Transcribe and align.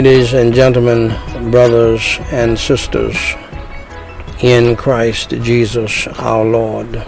Ladies 0.00 0.32
and 0.32 0.54
gentlemen, 0.54 1.50
brothers 1.50 2.16
and 2.32 2.58
sisters, 2.58 3.18
in 4.40 4.74
Christ 4.74 5.28
Jesus 5.42 6.06
our 6.06 6.42
Lord. 6.42 7.04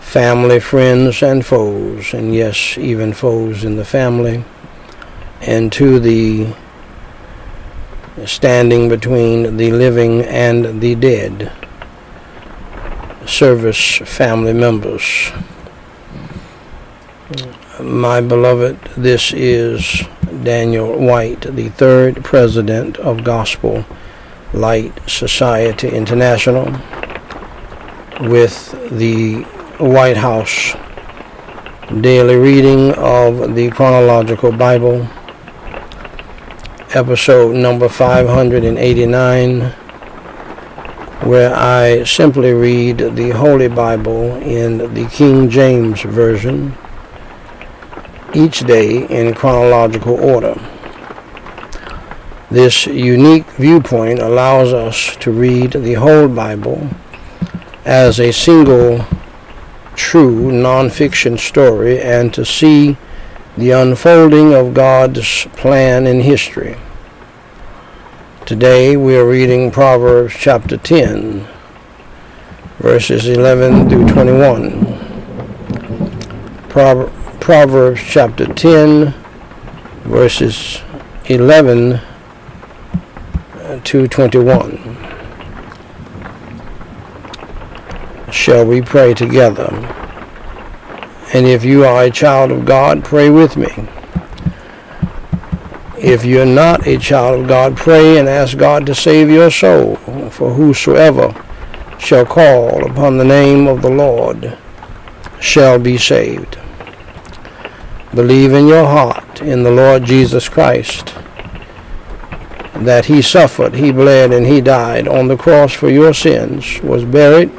Family, 0.00 0.58
friends, 0.58 1.22
and 1.22 1.44
foes, 1.44 2.14
and 2.14 2.34
yes, 2.34 2.78
even 2.78 3.12
foes 3.12 3.62
in 3.62 3.76
the 3.76 3.84
family, 3.84 4.42
and 5.42 5.70
to 5.72 6.00
the 6.00 6.54
standing 8.24 8.88
between 8.88 9.58
the 9.58 9.70
living 9.70 10.22
and 10.22 10.80
the 10.80 10.94
dead, 10.94 11.52
service 13.26 13.98
family 13.98 14.54
members 14.54 15.30
my 17.84 18.18
beloved, 18.18 18.78
this 18.96 19.32
is 19.34 20.04
Daniel 20.42 20.98
White, 20.98 21.42
the 21.42 21.68
third 21.68 22.24
president 22.24 22.96
of 22.96 23.24
Gospel 23.24 23.84
Light 24.54 24.92
Society 25.06 25.88
International, 25.88 26.64
with 28.22 28.70
the 28.90 29.42
White 29.78 30.16
House 30.16 30.74
daily 32.00 32.36
reading 32.36 32.92
of 32.92 33.54
the 33.54 33.70
Chronological 33.70 34.50
Bible, 34.50 35.06
episode 36.94 37.54
number 37.54 37.90
589, 37.90 39.60
where 41.20 41.54
I 41.54 42.04
simply 42.04 42.54
read 42.54 42.96
the 43.14 43.30
Holy 43.30 43.68
Bible 43.68 44.36
in 44.36 44.94
the 44.94 45.06
King 45.10 45.50
James 45.50 46.00
Version 46.00 46.74
each 48.34 48.60
day 48.60 49.06
in 49.06 49.34
chronological 49.34 50.14
order. 50.14 50.54
This 52.50 52.86
unique 52.86 53.46
viewpoint 53.52 54.20
allows 54.20 54.72
us 54.72 55.16
to 55.16 55.30
read 55.30 55.72
the 55.72 55.94
whole 55.94 56.28
Bible 56.28 56.88
as 57.84 58.20
a 58.20 58.32
single 58.32 59.04
true 59.94 60.50
nonfiction 60.50 61.38
story 61.38 62.00
and 62.00 62.32
to 62.34 62.44
see 62.44 62.96
the 63.56 63.70
unfolding 63.70 64.52
of 64.52 64.74
God's 64.74 65.46
plan 65.56 66.06
in 66.06 66.20
history. 66.20 66.76
Today 68.46 68.96
we 68.96 69.16
are 69.16 69.26
reading 69.26 69.70
Proverbs 69.70 70.34
chapter 70.36 70.76
10, 70.76 71.46
verses 72.78 73.26
11 73.26 73.88
through 73.88 74.06
21. 74.08 74.84
Proverbs 76.68 77.23
Proverbs 77.44 78.00
chapter 78.02 78.46
10, 78.46 79.12
verses 80.04 80.80
11 81.26 82.00
to 83.84 84.08
21. 84.08 84.96
Shall 88.32 88.64
we 88.64 88.80
pray 88.80 89.12
together? 89.12 89.68
And 91.34 91.46
if 91.46 91.66
you 91.66 91.84
are 91.84 92.04
a 92.04 92.10
child 92.10 92.50
of 92.50 92.64
God, 92.64 93.04
pray 93.04 93.28
with 93.28 93.58
me. 93.58 93.68
If 95.98 96.24
you're 96.24 96.46
not 96.46 96.86
a 96.86 96.96
child 96.96 97.42
of 97.42 97.46
God, 97.46 97.76
pray 97.76 98.16
and 98.16 98.26
ask 98.26 98.56
God 98.56 98.86
to 98.86 98.94
save 98.94 99.28
your 99.28 99.50
soul. 99.50 99.96
For 100.30 100.54
whosoever 100.54 101.34
shall 101.98 102.24
call 102.24 102.90
upon 102.90 103.18
the 103.18 103.24
name 103.24 103.66
of 103.66 103.82
the 103.82 103.90
Lord 103.90 104.56
shall 105.40 105.78
be 105.78 105.98
saved. 105.98 106.56
Believe 108.14 108.52
in 108.52 108.68
your 108.68 108.86
heart 108.86 109.42
in 109.42 109.64
the 109.64 109.70
Lord 109.72 110.04
Jesus 110.04 110.48
Christ 110.48 111.14
that 112.74 113.06
he 113.06 113.22
suffered, 113.22 113.74
he 113.74 113.90
bled, 113.90 114.32
and 114.32 114.46
he 114.46 114.60
died 114.60 115.08
on 115.08 115.26
the 115.26 115.36
cross 115.36 115.72
for 115.72 115.88
your 115.88 116.12
sins, 116.12 116.80
was 116.82 117.04
buried, 117.04 117.50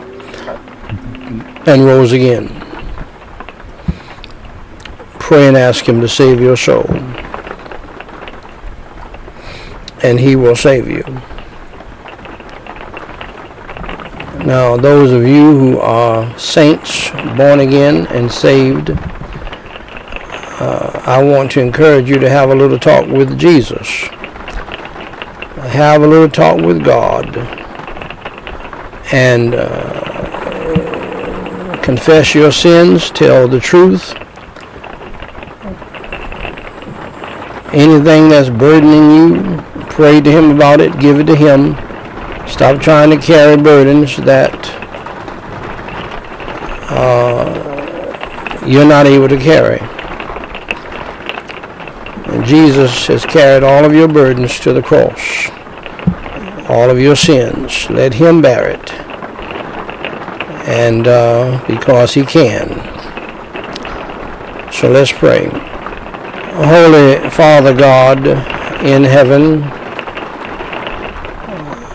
and 1.67 1.83
rose 1.83 2.11
again. 2.13 2.47
Pray 5.19 5.47
and 5.47 5.57
ask 5.57 5.87
him 5.87 5.99
to 6.01 6.07
save 6.07 6.39
your 6.39 6.55
soul, 6.55 6.85
and 10.03 10.19
he 10.19 10.35
will 10.35 10.55
save 10.55 10.87
you. 10.87 11.03
Now, 14.45 14.77
those 14.77 15.11
of 15.11 15.23
you 15.23 15.57
who 15.57 15.79
are 15.79 16.37
saints, 16.37 17.09
born 17.35 17.61
again 17.61 18.05
and 18.07 18.31
saved, 18.31 18.91
uh, 20.57 21.01
I 21.05 21.21
want 21.21 21.51
to 21.51 21.59
encourage 21.59 22.09
you 22.09 22.17
to 22.17 22.29
have 22.29 22.49
a 22.49 22.55
little 22.55 22.79
talk 22.79 23.07
with 23.07 23.37
Jesus. 23.37 23.87
Have 25.67 26.01
a 26.01 26.07
little 26.07 26.29
talk 26.29 26.61
with 26.61 26.81
God. 26.81 27.37
And 29.11 29.53
uh, 29.53 30.15
confess 31.83 32.33
your 32.33 32.53
sins, 32.53 33.11
tell 33.11 33.49
the 33.49 33.59
truth. 33.59 34.15
Anything 37.73 38.29
that's 38.29 38.49
burdening 38.49 39.11
you, 39.11 39.61
pray 39.89 40.21
to 40.21 40.31
Him 40.31 40.51
about 40.51 40.79
it, 40.79 40.97
give 41.01 41.19
it 41.19 41.25
to 41.25 41.35
Him. 41.35 41.75
Stop 42.47 42.81
trying 42.81 43.09
to 43.09 43.17
carry 43.17 43.57
burdens 43.61 44.15
that 44.17 44.55
uh, 46.89 48.63
you're 48.65 48.87
not 48.87 49.05
able 49.05 49.27
to 49.27 49.37
carry. 49.37 49.81
Jesus 52.45 53.07
has 53.07 53.25
carried 53.25 53.63
all 53.63 53.83
of 53.83 53.93
your 53.93 54.07
burdens 54.07 54.59
to 54.59 54.71
the 54.71 54.81
cross, 54.81 55.49
all 56.69 56.89
of 56.91 56.99
your 56.99 57.15
sins. 57.15 57.89
Let 57.89 58.13
him 58.13 58.41
bear 58.41 58.69
it. 58.69 58.91
And 60.67 61.07
uh, 61.07 61.63
because 61.67 62.13
he 62.13 62.23
can. 62.23 62.69
So 64.71 64.91
let's 64.91 65.11
pray. 65.11 65.49
Holy 66.55 67.29
Father 67.31 67.73
God 67.73 68.27
in 68.85 69.03
heaven, 69.03 69.61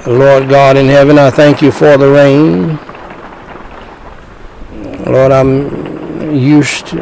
Lord 0.07 0.49
God 0.49 0.77
in 0.77 0.87
heaven, 0.87 1.19
I 1.19 1.31
thank 1.31 1.63
you 1.63 1.71
for 1.71 1.97
the 1.97 2.11
rain. 2.11 2.79
Lord, 5.07 5.31
I'm 5.31 6.35
used 6.35 6.89
to, 6.89 6.97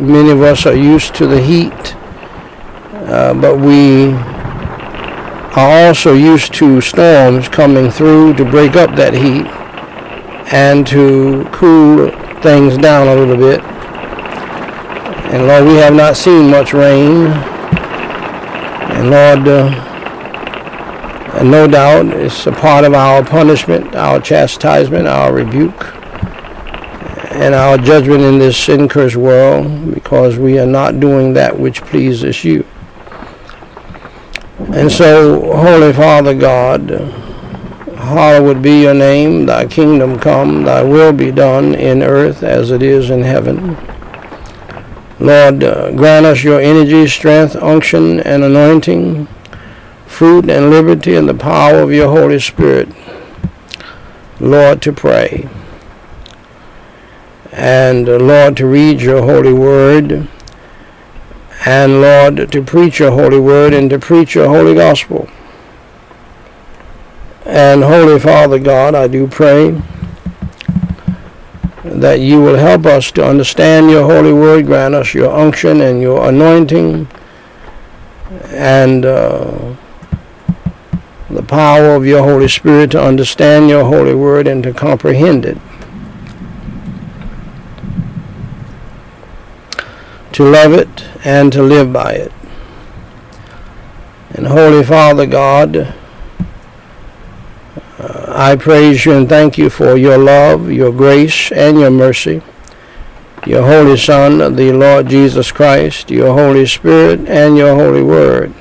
many 0.00 0.30
of 0.30 0.42
us 0.42 0.66
are 0.66 0.76
used 0.76 1.14
to 1.16 1.26
the 1.26 1.40
heat 1.40 1.97
uh, 3.18 3.34
but 3.34 3.58
we 3.58 4.12
are 5.58 5.86
also 5.86 6.14
used 6.14 6.54
to 6.54 6.80
storms 6.80 7.48
coming 7.48 7.90
through 7.90 8.32
to 8.34 8.44
break 8.44 8.76
up 8.76 8.94
that 8.94 9.12
heat 9.12 9.44
and 10.52 10.86
to 10.86 11.44
cool 11.50 12.10
things 12.42 12.78
down 12.78 13.08
a 13.08 13.14
little 13.16 13.36
bit. 13.36 13.60
And 15.32 15.48
Lord, 15.48 15.64
we 15.64 15.74
have 15.78 15.94
not 15.94 16.16
seen 16.16 16.48
much 16.48 16.72
rain. 16.72 17.26
And 18.94 19.10
Lord, 19.10 19.48
uh, 19.48 21.42
no 21.42 21.66
doubt 21.66 22.06
it's 22.06 22.46
a 22.46 22.52
part 22.52 22.84
of 22.84 22.94
our 22.94 23.24
punishment, 23.24 23.96
our 23.96 24.20
chastisement, 24.20 25.08
our 25.08 25.32
rebuke, 25.32 25.92
and 27.32 27.52
our 27.52 27.78
judgment 27.78 28.22
in 28.22 28.38
this 28.38 28.56
sin 28.56 28.88
cursed 28.88 29.16
world 29.16 29.92
because 29.92 30.38
we 30.38 30.56
are 30.60 30.66
not 30.66 31.00
doing 31.00 31.32
that 31.32 31.58
which 31.58 31.82
pleases 31.82 32.44
you. 32.44 32.64
And 34.70 34.92
so, 34.92 35.40
Holy 35.56 35.94
Father 35.94 36.34
God, 36.34 36.90
hallowed 37.96 38.60
be 38.60 38.82
your 38.82 38.92
name, 38.92 39.46
thy 39.46 39.66
kingdom 39.66 40.18
come, 40.18 40.64
thy 40.64 40.82
will 40.82 41.14
be 41.14 41.30
done 41.30 41.74
in 41.74 42.02
earth 42.02 42.42
as 42.42 42.70
it 42.70 42.82
is 42.82 43.08
in 43.08 43.22
heaven. 43.22 43.78
Lord, 45.18 45.64
uh, 45.64 45.90
grant 45.92 46.26
us 46.26 46.44
your 46.44 46.60
energy, 46.60 47.08
strength, 47.08 47.56
unction, 47.56 48.20
and 48.20 48.44
anointing, 48.44 49.26
fruit 50.06 50.50
and 50.50 50.70
liberty, 50.70 51.16
and 51.16 51.26
the 51.26 51.34
power 51.34 51.80
of 51.80 51.90
your 51.90 52.10
Holy 52.10 52.38
Spirit, 52.38 52.90
Lord, 54.38 54.82
to 54.82 54.92
pray. 54.92 55.48
And, 57.52 58.06
uh, 58.06 58.18
Lord, 58.18 58.58
to 58.58 58.66
read 58.66 59.00
your 59.00 59.22
holy 59.22 59.54
word 59.54 60.28
and 61.68 62.00
Lord, 62.00 62.50
to 62.50 62.62
preach 62.62 62.98
your 62.98 63.10
holy 63.10 63.38
word 63.38 63.74
and 63.74 63.90
to 63.90 63.98
preach 63.98 64.34
your 64.34 64.48
holy 64.48 64.74
gospel. 64.74 65.28
And 67.44 67.84
Holy 67.84 68.18
Father 68.18 68.58
God, 68.58 68.94
I 68.94 69.06
do 69.06 69.28
pray 69.28 69.78
that 71.84 72.20
you 72.20 72.40
will 72.40 72.56
help 72.56 72.86
us 72.86 73.12
to 73.12 73.22
understand 73.22 73.90
your 73.90 74.04
holy 74.10 74.32
word, 74.32 74.64
grant 74.64 74.94
us 74.94 75.12
your 75.12 75.30
unction 75.30 75.82
and 75.82 76.00
your 76.00 76.26
anointing, 76.26 77.06
and 78.46 79.04
uh, 79.04 79.74
the 81.28 81.42
power 81.42 81.94
of 81.94 82.06
your 82.06 82.22
Holy 82.22 82.48
Spirit 82.48 82.92
to 82.92 83.02
understand 83.02 83.68
your 83.68 83.84
holy 83.84 84.14
word 84.14 84.46
and 84.46 84.62
to 84.62 84.72
comprehend 84.72 85.44
it. 85.44 85.58
To 90.38 90.44
love 90.44 90.72
it, 90.72 91.04
and 91.24 91.52
to 91.52 91.60
live 91.60 91.92
by 91.92 92.12
it. 92.12 92.30
And 94.30 94.46
Holy 94.46 94.84
Father 94.84 95.26
God, 95.26 95.92
uh, 97.98 98.24
I 98.28 98.54
praise 98.54 99.04
you 99.04 99.14
and 99.14 99.28
thank 99.28 99.58
you 99.58 99.68
for 99.68 99.96
your 99.96 100.16
love, 100.16 100.70
your 100.70 100.92
grace, 100.92 101.50
and 101.50 101.80
your 101.80 101.90
mercy, 101.90 102.40
your 103.48 103.66
Holy 103.66 103.96
Son, 103.96 104.54
the 104.54 104.72
Lord 104.72 105.08
Jesus 105.08 105.50
Christ, 105.50 106.08
your 106.08 106.32
Holy 106.32 106.66
Spirit, 106.66 107.26
and 107.28 107.56
your 107.56 107.74
Holy 107.74 108.04
Word, 108.04 108.54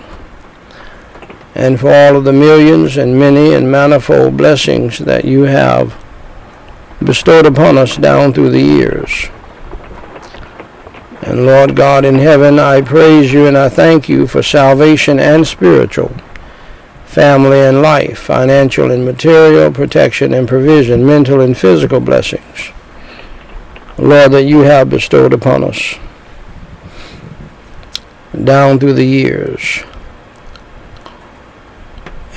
and 1.53 1.79
for 1.79 1.93
all 1.93 2.15
of 2.15 2.23
the 2.23 2.33
millions 2.33 2.97
and 2.97 3.19
many 3.19 3.53
and 3.53 3.71
manifold 3.71 4.35
blessings 4.35 4.97
that 4.97 5.25
you 5.25 5.43
have 5.43 5.95
bestowed 7.03 7.45
upon 7.45 7.77
us 7.77 7.97
down 7.97 8.33
through 8.33 8.49
the 8.49 8.63
years. 8.63 9.29
And 11.27 11.45
Lord 11.45 11.75
God 11.75 12.05
in 12.05 12.15
heaven, 12.15 12.57
I 12.57 12.79
praise 12.79 13.33
you 13.33 13.47
and 13.47 13.57
I 13.57 13.67
thank 13.67 14.07
you 14.07 14.27
for 14.27 14.41
salvation 14.41 15.19
and 15.19 15.45
spiritual, 15.45 16.15
family 17.03 17.59
and 17.59 17.81
life, 17.81 18.17
financial 18.17 18.91
and 18.91 19.03
material, 19.03 19.69
protection 19.69 20.33
and 20.33 20.47
provision, 20.47 21.05
mental 21.05 21.41
and 21.41 21.57
physical 21.57 21.99
blessings. 21.99 22.71
Lord, 23.97 24.31
that 24.31 24.43
you 24.43 24.61
have 24.61 24.89
bestowed 24.89 25.33
upon 25.33 25.65
us 25.65 25.95
down 28.45 28.79
through 28.79 28.93
the 28.93 29.03
years. 29.03 29.83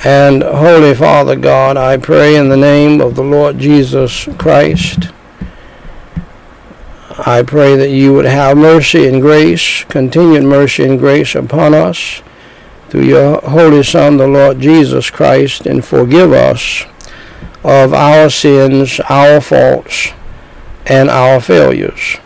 And 0.03 0.43
Holy 0.43 0.93
Father 0.93 1.37
God, 1.37 1.77
I 1.77 1.95
pray 1.95 2.35
in 2.35 2.49
the 2.49 2.57
name 2.57 2.99
of 2.99 3.15
the 3.15 3.23
Lord 3.23 3.57
Jesus 3.57 4.27
Christ 4.37 5.13
I 7.23 7.43
pray 7.43 7.75
that 7.75 7.91
you 7.91 8.13
would 8.13 8.25
have 8.25 8.57
mercy 8.57 9.07
and 9.07 9.21
grace, 9.21 9.83
continued 9.83 10.43
mercy 10.43 10.83
and 10.83 10.97
grace 10.97 11.35
upon 11.35 11.75
us 11.75 12.23
through 12.89 13.03
your 13.03 13.39
Holy 13.41 13.83
Son, 13.83 14.17
the 14.17 14.27
Lord 14.27 14.59
Jesus 14.59 15.11
Christ, 15.11 15.67
and 15.67 15.85
forgive 15.85 16.31
us 16.31 16.83
of 17.63 17.93
our 17.93 18.29
sins, 18.31 18.99
our 19.07 19.39
faults, 19.39 20.09
and 20.87 21.11
our 21.11 21.39
failures 21.39 22.17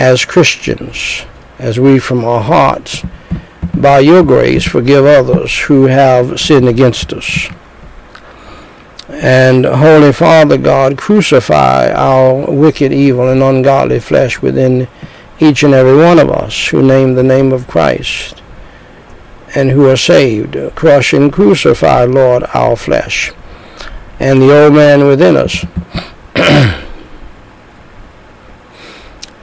as 0.00 0.24
Christians, 0.24 1.22
as 1.60 1.78
we 1.78 2.00
from 2.00 2.24
our 2.24 2.42
hearts, 2.42 3.04
by 3.72 4.00
your 4.00 4.24
grace, 4.24 4.64
forgive 4.64 5.04
others 5.04 5.56
who 5.60 5.86
have 5.86 6.40
sinned 6.40 6.68
against 6.68 7.12
us. 7.12 7.48
And 9.14 9.64
Holy 9.64 10.12
Father 10.12 10.58
God, 10.58 10.98
crucify 10.98 11.92
our 11.92 12.50
wicked, 12.50 12.92
evil, 12.92 13.28
and 13.28 13.42
ungodly 13.42 14.00
flesh 14.00 14.42
within 14.42 14.88
each 15.38 15.62
and 15.62 15.72
every 15.72 15.96
one 15.96 16.18
of 16.18 16.30
us 16.30 16.68
who 16.68 16.82
name 16.82 17.14
the 17.14 17.22
name 17.22 17.52
of 17.52 17.66
Christ 17.66 18.42
and 19.54 19.70
who 19.70 19.88
are 19.88 19.96
saved. 19.96 20.56
Crush 20.74 21.12
and 21.12 21.32
crucify, 21.32 22.04
Lord, 22.04 22.44
our 22.54 22.76
flesh 22.76 23.32
and 24.18 24.42
the 24.42 24.64
old 24.64 24.74
man 24.74 25.06
within 25.06 25.36
us. 25.36 25.64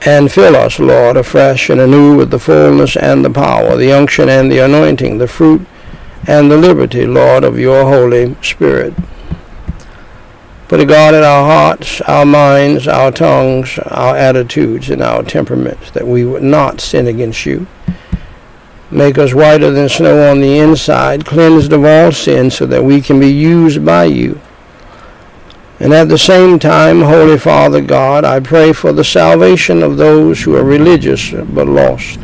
and 0.04 0.32
fill 0.32 0.56
us, 0.56 0.78
Lord, 0.78 1.16
afresh 1.16 1.70
and 1.70 1.80
anew 1.80 2.16
with 2.16 2.30
the 2.30 2.38
fullness 2.38 2.96
and 2.96 3.24
the 3.24 3.30
power, 3.30 3.76
the 3.76 3.92
unction 3.92 4.28
and 4.28 4.50
the 4.50 4.58
anointing, 4.58 5.18
the 5.18 5.28
fruit 5.28 5.66
and 6.26 6.50
the 6.50 6.56
liberty, 6.56 7.06
Lord, 7.06 7.44
of 7.44 7.58
your 7.58 7.84
Holy 7.84 8.36
Spirit. 8.42 8.94
Put 10.72 10.80
a 10.80 10.86
God 10.86 11.12
in 11.12 11.22
our 11.22 11.44
hearts, 11.44 12.00
our 12.00 12.24
minds, 12.24 12.88
our 12.88 13.12
tongues, 13.12 13.78
our 13.78 14.16
attitudes, 14.16 14.88
and 14.88 15.02
our 15.02 15.22
temperaments, 15.22 15.90
that 15.90 16.06
we 16.06 16.24
would 16.24 16.42
not 16.42 16.80
sin 16.80 17.08
against 17.08 17.44
you. 17.44 17.66
Make 18.90 19.18
us 19.18 19.34
whiter 19.34 19.70
than 19.70 19.90
snow 19.90 20.30
on 20.30 20.40
the 20.40 20.56
inside, 20.56 21.26
cleansed 21.26 21.74
of 21.74 21.84
all 21.84 22.10
sin, 22.10 22.50
so 22.50 22.64
that 22.64 22.82
we 22.82 23.02
can 23.02 23.20
be 23.20 23.30
used 23.30 23.84
by 23.84 24.04
you. 24.04 24.40
And 25.78 25.92
at 25.92 26.08
the 26.08 26.16
same 26.16 26.58
time, 26.58 27.02
Holy 27.02 27.36
Father 27.36 27.82
God, 27.82 28.24
I 28.24 28.40
pray 28.40 28.72
for 28.72 28.94
the 28.94 29.04
salvation 29.04 29.82
of 29.82 29.98
those 29.98 30.42
who 30.42 30.56
are 30.56 30.64
religious 30.64 31.32
but 31.32 31.68
lost. 31.68 32.18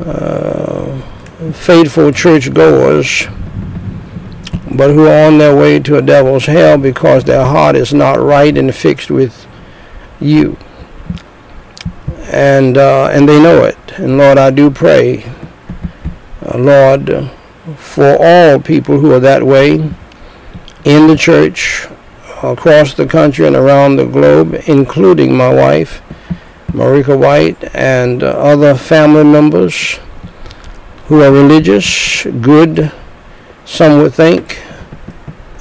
Uh, 0.00 0.98
faithful 1.52 2.10
churchgoers 2.10 3.28
but 4.76 4.90
who 4.90 5.06
are 5.06 5.26
on 5.26 5.38
their 5.38 5.56
way 5.56 5.78
to 5.80 5.96
a 5.96 6.02
devil's 6.02 6.46
hell 6.46 6.78
because 6.78 7.24
their 7.24 7.44
heart 7.44 7.76
is 7.76 7.92
not 7.92 8.20
right 8.20 8.56
and 8.56 8.74
fixed 8.74 9.10
with 9.10 9.46
you. 10.20 10.56
And 12.30 12.76
uh, 12.76 13.10
and 13.12 13.28
they 13.28 13.40
know 13.40 13.64
it. 13.64 13.78
And 13.98 14.18
Lord, 14.18 14.36
I 14.38 14.50
do 14.50 14.70
pray, 14.70 15.24
uh, 16.42 16.58
Lord, 16.58 17.30
for 17.76 18.16
all 18.20 18.60
people 18.60 18.98
who 19.00 19.12
are 19.12 19.20
that 19.20 19.44
way 19.44 19.74
in 20.84 21.06
the 21.06 21.16
church, 21.16 21.86
across 22.42 22.94
the 22.94 23.06
country 23.06 23.46
and 23.46 23.56
around 23.56 23.96
the 23.96 24.06
globe, 24.06 24.54
including 24.66 25.36
my 25.36 25.52
wife, 25.52 26.02
Marika 26.68 27.18
White, 27.18 27.74
and 27.74 28.22
other 28.22 28.74
family 28.74 29.24
members 29.24 29.98
who 31.06 31.22
are 31.22 31.32
religious, 31.32 32.24
good, 32.40 32.92
some 33.66 33.98
would 33.98 34.14
think, 34.14 34.58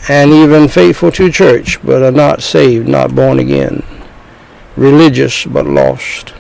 and 0.08 0.32
even 0.32 0.70
faithful 0.70 1.12
to 1.12 1.30
church, 1.30 1.84
but 1.84 2.02
are 2.02 2.12
not 2.12 2.42
saved, 2.42 2.88
not 2.88 3.16
born 3.16 3.40
again, 3.40 3.84
religious 4.78 5.46
but 5.46 5.66
lost. 5.66 6.34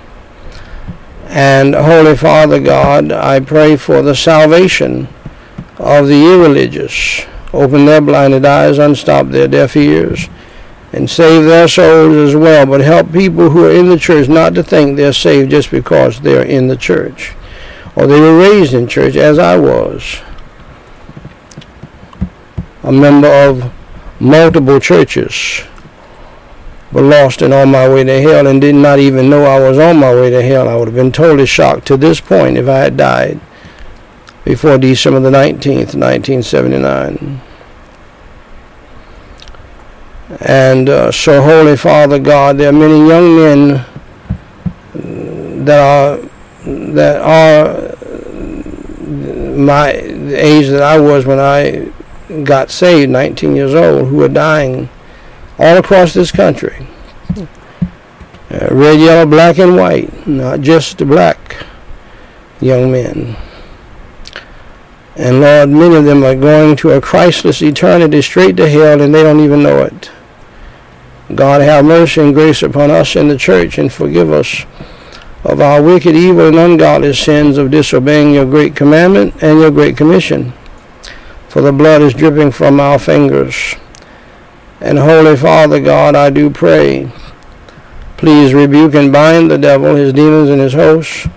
And 1.25 1.75
Holy 1.75 2.15
Father 2.15 2.62
God, 2.62 3.12
I 3.12 3.41
pray 3.41 3.75
for 3.75 4.01
the 4.01 4.15
salvation 4.15 5.09
of 5.77 6.07
the 6.07 6.24
irreligious. 6.34 7.25
Open 7.51 7.86
their 7.86 8.00
blinded 8.00 8.45
eyes, 8.45 8.77
unstop 8.77 9.27
their 9.27 9.48
deaf 9.48 9.75
ears, 9.75 10.29
and 10.93 11.10
save 11.10 11.45
their 11.45 11.67
souls 11.67 12.15
as 12.15 12.36
well. 12.36 12.65
But 12.65 12.81
help 12.81 13.12
people 13.12 13.50
who 13.50 13.65
are 13.65 13.72
in 13.72 13.89
the 13.89 14.00
church 14.00 14.29
not 14.29 14.53
to 14.55 14.63
think 14.63 14.95
they're 14.95 15.12
saved 15.12 15.51
just 15.51 15.72
because 15.72 16.22
they're 16.22 16.45
in 16.45 16.67
the 16.67 16.77
church 16.77 17.34
or 17.95 18.07
they 18.07 18.19
were 18.19 18.38
raised 18.38 18.74
in 18.74 18.88
church 18.88 19.15
as 19.15 19.39
I 19.39 19.57
was 19.57 20.22
a 22.86 22.92
member 22.92 23.27
of 23.27 23.74
multiple 24.20 24.80
churches, 24.80 25.63
but 26.92 27.04
lost 27.04 27.42
and 27.42 27.54
on 27.54 27.72
my 27.72 27.89
way 27.89 28.04
to 28.04 28.22
hell 28.22 28.46
and 28.46 28.62
did 28.62 28.75
not 28.75 29.00
even 29.00 29.30
know 29.30 29.44
I 29.44 29.60
was 29.60 29.80
on 29.80 29.98
my 30.00 30.13
way 30.13 30.30
to 30.30 30.42
hell. 30.42 30.70
I 30.70 30.75
would 30.75 30.88
have 30.88 30.96
been 30.96 31.12
totally 31.12 31.48
shocked 31.48 31.88
to 31.88 31.98
this 31.98 32.22
point 32.22 32.58
if 32.58 32.68
I 32.68 32.77
had 32.77 32.96
died 32.96 33.39
before 34.44 34.77
December 34.77 35.20
the 35.20 35.32
19th, 35.32 35.96
1979. 35.96 37.42
And 40.42 40.89
uh, 40.89 41.12
so, 41.12 41.42
Holy 41.42 41.75
Father 41.75 42.20
God, 42.20 42.60
there 42.60 42.70
are 42.70 42.74
many 42.74 43.08
young 43.08 43.36
men 43.36 43.86
that 45.65 45.80
are 45.80 46.18
that 46.65 47.22
are 47.22 47.96
my 49.56 49.94
the 49.94 50.36
age 50.36 50.68
that 50.68 50.84
I 50.84 51.00
was 51.00 51.25
when 51.25 51.39
I 51.39 51.92
got 52.44 52.70
saved, 52.70 53.12
19 53.12 53.55
years 53.55 53.74
old, 53.74 54.08
who 54.08 54.24
are 54.24 54.29
dying 54.29 54.89
all 55.58 55.77
across 55.77 56.13
this 56.13 56.32
country. 56.32 56.88
Uh, 57.38 58.67
red, 58.72 59.00
yellow, 59.00 59.25
black, 59.25 59.58
and 59.58 59.75
white, 59.75 60.27
not 60.27 60.62
just 60.62 60.98
the 60.98 61.05
black 61.05 61.65
young 62.62 62.91
men. 62.91 63.36
And 65.15 65.41
Lord, 65.41 65.70
many 65.70 65.96
of 65.96 66.05
them 66.05 66.24
are 66.24 66.36
going 66.36 66.75
to 66.77 66.91
a 66.91 67.01
Christless 67.01 67.62
eternity 67.62 68.22
straight 68.22 68.58
to 68.58 68.70
hell 68.70 69.01
and 69.01 69.13
they 69.13 69.24
don't 69.24 69.39
even 69.39 69.63
know 69.63 69.82
it. 69.84 70.12
God 71.34 71.62
have 71.62 71.86
mercy 71.86 72.22
and 72.22 72.34
grace 72.34 72.62
upon 72.62 72.91
us 72.91 73.15
in 73.15 73.29
the 73.29 73.38
church 73.38 73.77
and 73.77 73.91
forgive 73.91 74.32
us 74.32 74.65
of 75.44 75.62
our 75.62 75.82
wicked, 75.82 76.15
evil, 76.15 76.48
and 76.48 76.58
ungodly 76.58 77.13
sins 77.13 77.58
of 77.58 77.72
disobeying 77.72 78.34
your 78.34 78.46
great 78.46 78.75
commandment 78.75 79.41
and 79.41 79.60
your 79.60 79.72
great 79.72 79.96
commission 79.96 80.53
for 81.55 81.62
the 81.62 81.71
blood 81.71 82.01
is 82.01 82.13
dripping 82.13 82.51
from 82.51 82.81
our 82.81 83.00
fingers. 83.00 83.75
And 84.81 85.00
Holy 85.00 85.38
Father 85.38 85.79
God, 85.79 86.13
I 86.13 86.29
do 86.29 86.50
pray, 86.50 87.09
please 88.17 88.53
rebuke 88.53 88.93
and 88.93 89.09
bind 89.09 89.50
the 89.50 89.57
devil, 89.57 89.95
his 89.95 90.12
demons, 90.12 90.50
and 90.50 90.59
his 90.59 90.74
hosts, 90.74 91.29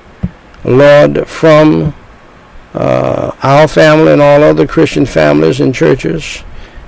Lord, 0.65 1.29
from 1.29 1.95
uh, 2.75 3.31
our 3.45 3.69
family 3.69 4.13
and 4.13 4.21
all 4.21 4.43
other 4.43 4.67
Christian 4.67 5.07
families 5.07 5.61
and 5.61 5.73
churches 5.73 6.43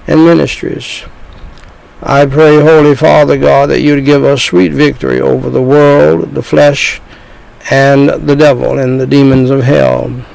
and 0.08 0.25
ministries. 0.25 1.04
I 2.02 2.26
pray, 2.26 2.60
Holy 2.60 2.96
Father 2.96 3.38
God, 3.38 3.70
that 3.70 3.80
you'd 3.80 4.04
give 4.04 4.25
us 4.25 4.42
sweet 4.42 4.72
victory 4.72 5.20
over 5.20 5.50
the 5.50 5.62
world, 5.62 6.34
the 6.34 6.42
flesh, 6.42 7.00
and 7.70 8.08
the 8.08 8.34
devil 8.34 8.80
and 8.80 8.99
the 8.99 9.06
demons 9.06 9.50
of 9.50 9.62
hell. 9.62 10.26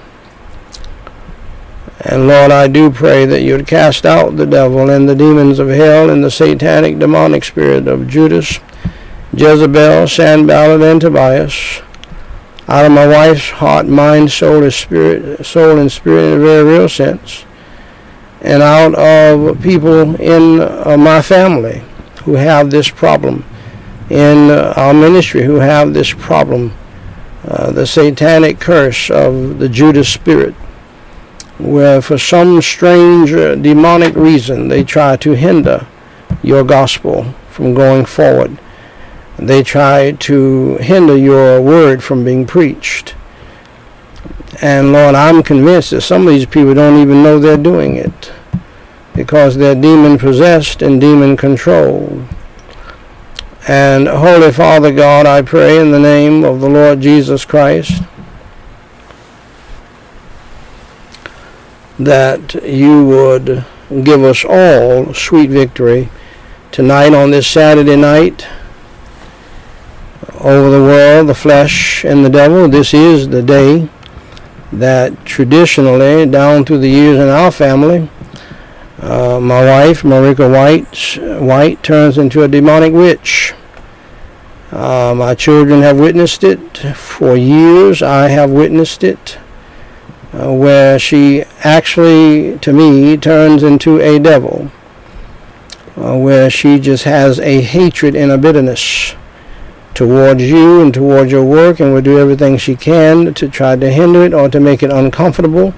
And 2.08 2.28
Lord, 2.28 2.52
I 2.52 2.68
do 2.68 2.92
pray 2.92 3.26
that 3.26 3.42
you 3.42 3.58
would 3.58 3.66
cast 3.66 4.06
out 4.06 4.38
the 4.38 4.46
devil 4.46 4.92
and 4.92 5.10
the 5.10 5.16
demons 5.16 5.58
of 5.58 5.70
hell 5.70 6.12
and 6.12 6.24
the 6.24 6.30
satanic 6.30 7.00
demonic 7.00 7.44
spirit 7.44 7.88
of 7.88 8.08
Judas, 8.08 8.60
Jezebel, 9.34 10.08
Sanballat, 10.08 10.84
and 10.84 11.02
Tobias, 11.02 11.82
out 12.68 12.86
of 12.86 12.92
my 12.92 13.08
wife's 13.08 13.50
heart, 13.50 13.88
mind, 13.88 14.32
soul, 14.32 14.62
and 14.62 14.72
spirit, 14.72 15.44
soul 15.44 15.80
and 15.80 15.92
spirit 15.92 16.34
in 16.34 16.40
a 16.40 16.44
very 16.44 16.64
real 16.64 16.88
sense, 16.88 17.44
and 18.42 18.62
out 18.62 18.94
of 18.94 19.60
people 19.64 20.16
in 20.22 20.62
uh, 20.62 20.96
my 21.00 21.24
family 21.24 21.84
who 22.24 22.36
have 22.36 22.70
this 22.70 22.88
problem, 22.88 23.44
in 24.12 24.52
uh, 24.52 24.76
our 24.78 24.94
ministry 24.94 25.44
who 25.44 25.56
have 25.56 25.96
this 25.96 26.14
problem, 26.14 26.72
uh, 27.48 27.72
the 27.72 27.88
satanic 27.88 28.60
curse 28.60 29.10
of 29.10 29.58
the 29.58 29.68
Judas 29.68 30.08
spirit, 30.08 30.54
where 31.58 32.02
for 32.02 32.18
some 32.18 32.62
strange 32.62 33.32
uh, 33.32 33.56
demonic 33.56 34.16
reason 34.16 34.68
they 34.68 34.84
try 34.84 35.16
to 35.16 35.32
hinder 35.32 35.88
your 36.44 36.64
gospel 36.64 37.34
from 37.50 37.74
going 37.74 38.06
forward 38.06 38.58
they 39.38 39.64
try 39.64 40.14
to 40.14 40.78
hinder 40.78 41.18
your 41.18 41.62
word 41.62 42.04
from 42.04 42.24
being 42.24 42.46
preached. 42.46 43.16
And 44.62 44.94
Lord, 44.94 45.16
I'm 45.16 45.44
convinced 45.44 45.92
that 45.92 46.02
some 46.02 46.26
of 46.28 46.34
these 46.34 46.46
people 46.46 46.74
don't 46.74 47.02
even 47.02 47.22
know 47.22 47.40
they're 47.40 47.58
doing 47.58 47.96
it 47.96 48.32
because 49.14 49.58
they're 49.58 49.76
demon 49.76 50.18
possessed 50.18 50.82
and 50.82 51.02
demon 51.02 51.36
controlled. 51.36 52.26
And 53.68 54.08
Holy 54.08 54.52
Father 54.52 54.94
God, 54.94 55.26
I 55.26 55.42
pray 55.42 55.80
in 55.80 55.92
the 55.92 56.00
name 56.00 56.44
of 56.44 56.62
the 56.62 56.70
Lord 56.70 57.02
Jesus 57.02 57.44
Christ 57.44 58.02
that 62.00 62.54
you 62.64 63.06
would 63.06 63.66
give 64.04 64.24
us 64.24 64.44
all 64.44 65.14
sweet 65.14 65.50
victory 65.50 66.10
tonight 66.72 67.14
on 67.14 67.32
this 67.32 67.48
Saturday 67.48 67.96
night 67.96 68.48
over 70.40 70.70
the 70.70 70.82
world, 70.82 71.28
the 71.28 71.36
flesh, 71.36 72.04
and 72.04 72.26
the 72.26 72.30
devil. 72.30 72.68
This 72.68 72.94
is 72.94 73.30
the 73.30 73.42
day 73.42 73.90
that 74.72 75.26
traditionally, 75.26 76.26
down 76.26 76.66
through 76.66 76.80
the 76.80 76.90
years 76.90 77.18
in 77.18 77.30
our 77.30 77.52
family, 77.52 78.10
uh, 79.00 79.40
my 79.40 79.64
wife, 79.64 80.04
Marika 80.04 80.52
White, 80.52 81.42
White, 81.42 81.84
turns 81.84 82.18
into 82.18 82.44
a 82.44 82.48
demonic 82.48 82.94
witch. 82.94 83.54
Uh, 84.72 85.14
my 85.16 85.36
children 85.36 85.82
have 85.82 86.00
witnessed 86.00 86.44
it 86.44 86.78
for 86.96 87.36
years. 87.36 88.02
I 88.02 88.30
have 88.30 88.52
witnessed 88.52 89.04
it, 89.04 89.38
uh, 90.36 90.54
where 90.54 91.00
she 91.00 91.44
actually, 91.64 92.60
to 92.60 92.74
me, 92.74 93.16
turns 93.16 93.64
into 93.64 94.00
a 94.02 94.20
devil, 94.20 94.70
uh, 95.98 96.18
where 96.18 96.50
she 96.50 96.78
just 96.78 97.06
has 97.06 97.40
a 97.40 97.62
hatred 97.62 98.16
and 98.16 98.32
a 98.32 98.38
bitterness 98.38 99.16
towards 99.94 100.44
you 100.44 100.82
and 100.82 100.94
towards 100.94 101.32
your 101.32 101.46
work 101.46 101.80
and 101.80 101.94
will 101.94 102.02
do 102.02 102.20
everything 102.20 102.58
she 102.58 102.76
can 102.76 103.34
to 103.34 103.48
try 103.48 103.78
to 103.78 103.90
hinder 103.90 104.24
it 104.24 104.34
or 104.34 104.50
to 104.50 104.60
make 104.60 104.84
it 104.84 104.92
uncomfortable 104.92 105.74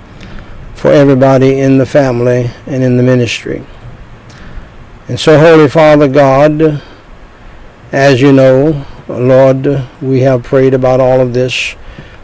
for 0.74 0.92
everybody 0.92 1.60
in 1.60 1.78
the 1.78 1.86
family 1.86 2.50
and 2.66 2.84
in 2.84 2.98
the 2.98 3.04
ministry. 3.04 3.64
And 5.08 5.20
so, 5.20 5.40
Holy 5.40 5.70
Father 5.70 6.08
God, 6.08 6.82
as 7.92 8.22
you 8.22 8.34
know, 8.34 8.86
Lord, 9.08 9.88
we 10.02 10.22
have 10.22 10.44
prayed 10.44 10.74
about 10.74 11.00
all 11.00 11.22
of 11.22 11.34
this 11.34 11.76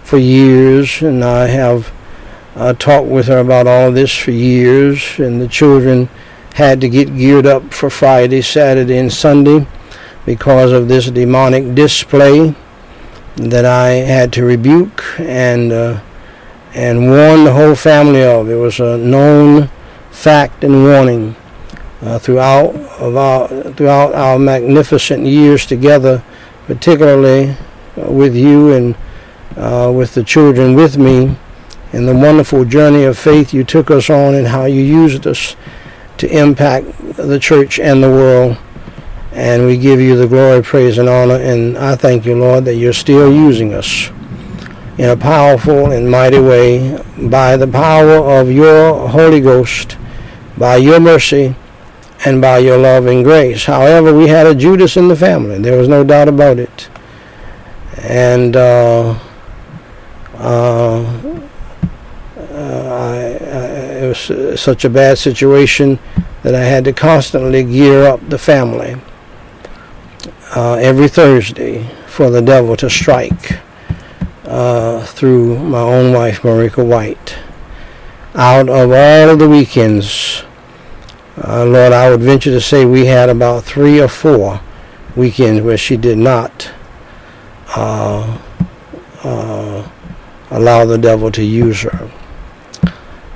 for 0.04 0.18
years, 0.18 1.02
and 1.02 1.24
I 1.24 1.48
have 1.48 1.94
uh, 2.56 2.74
talked 2.74 3.08
with 3.08 3.28
her 3.28 3.40
about 3.40 3.68
all 3.68 3.90
of 3.90 3.96
this 3.96 4.16
for 4.16 4.32
years, 4.32 5.20
and 5.20 5.42
the 5.42 5.48
children 5.48 6.10
had 6.56 6.80
to 6.82 6.90
get 6.90 7.16
geared 7.18 7.46
up 7.46 7.74
for 7.74 7.90
Friday, 7.90 8.42
Saturday, 8.42 8.98
and 8.98 9.12
Sunday 9.12 9.66
because 10.26 10.72
of 10.72 10.88
this 10.88 11.10
demonic 11.10 11.76
display 11.76 12.56
that 13.36 13.66
I 13.66 13.90
had 13.90 14.32
to 14.34 14.46
rebuke 14.46 15.04
and 15.20 15.72
uh, 15.72 16.00
and 16.76 17.10
warn 17.10 17.44
the 17.44 17.54
whole 17.54 17.76
family 17.76 18.24
of. 18.24 18.50
It 18.50 18.56
was 18.56 18.80
a 18.80 18.98
known 18.98 19.70
fact 20.12 20.64
and 20.64 20.84
warning 20.84 21.36
uh, 22.02 22.20
throughout 22.20 22.76
our 23.02 23.48
throughout 23.74 24.14
our 24.14 24.38
magnificent 24.38 25.26
years 25.26 25.66
together, 25.66 26.24
particularly 26.68 27.56
uh, 27.98 28.12
with 28.12 28.36
you 28.36 28.74
and 28.74 28.96
uh, 29.58 29.92
with 29.94 30.14
the 30.14 30.24
children 30.24 30.76
with 30.76 30.98
me, 30.98 31.36
and 31.94 32.08
the 32.08 32.16
wonderful 32.16 32.66
journey 32.66 33.04
of 33.04 33.18
faith 33.18 33.54
you 33.54 33.64
took 33.64 33.90
us 33.90 34.10
on, 34.10 34.36
and 34.36 34.48
how 34.48 34.66
you 34.66 34.82
used 34.82 35.26
us 35.26 35.56
to 36.18 36.28
impact 36.28 36.88
the 37.16 37.40
church 37.40 37.80
and 37.80 38.04
the 38.04 38.10
world. 38.10 38.58
And 39.32 39.66
we 39.66 39.78
give 39.78 40.00
you 40.00 40.16
the 40.16 40.28
glory, 40.28 40.62
praise, 40.62 40.98
and 40.98 41.10
honor. 41.10 41.36
And 41.36 41.78
I 41.78 41.96
thank 41.96 42.26
you, 42.26 42.36
Lord, 42.38 42.66
that 42.66 42.76
you're 42.76 42.94
still 42.94 43.34
using 43.34 43.74
us 43.74 44.10
in 44.98 45.10
a 45.10 45.18
powerful 45.18 45.92
and 45.92 46.10
mighty 46.10 46.40
way 46.40 47.04
by 47.30 47.58
the 47.58 47.68
power 47.68 48.18
of 48.18 48.52
your 48.52 49.08
Holy 49.10 49.42
Ghost, 49.42 49.98
by 50.58 50.76
your 50.76 51.00
mercy, 51.00 51.56
and 52.26 52.40
by 52.42 52.60
your 52.60 52.78
love 52.78 53.08
and 53.08 53.24
grace. 53.24 53.66
However, 53.66 54.14
we 54.14 54.28
had 54.28 54.48
a 54.48 54.56
Judas 54.56 54.98
in 54.98 55.08
the 55.08 55.16
family. 55.16 55.58
There 55.60 55.78
was 55.78 55.88
no 55.88 56.04
doubt 56.04 56.28
about 56.28 56.60
it. 56.60 56.90
And 57.98 58.56
uh, 58.56 59.20
uh, 60.36 61.23
was 64.14 64.62
such 64.62 64.86
a 64.86 64.90
bad 64.90 65.18
situation 65.18 66.00
that 66.44 66.54
I 66.54 66.62
had 66.62 66.86
to 66.86 66.94
constantly 66.94 67.64
gear 67.64 68.04
up 68.04 68.28
the 68.30 68.38
family 68.38 68.98
uh, 70.56 70.74
every 70.76 71.08
Thursday 71.08 71.88
for 72.08 72.30
the 72.30 72.42
devil 72.42 72.76
to 72.78 72.90
strike 72.90 73.60
uh, 74.46 75.06
through 75.06 75.58
my 75.60 75.80
own 75.80 76.14
wife, 76.14 76.42
Marika 76.42 76.86
White. 76.86 77.38
Out 78.36 78.70
of 78.70 78.92
all 78.92 79.38
the 79.38 79.50
weekends, 79.50 80.44
uh, 81.44 81.66
Lord, 81.66 81.94
I 81.94 82.10
would 82.10 82.22
venture 82.22 82.52
to 82.52 82.62
say 82.62 82.86
we 82.86 83.06
had 83.06 83.30
about 83.30 83.64
three 83.64 84.02
or 84.02 84.08
four 84.08 84.62
weekends 85.16 85.62
where 85.62 85.78
she 85.78 85.98
did 85.98 86.18
not 86.18 86.72
uh, 87.76 88.40
uh, 89.24 89.90
allow 90.52 90.86
the 90.86 90.98
devil 90.98 91.32
to 91.32 91.44
use 91.44 91.82
her. 91.82 92.12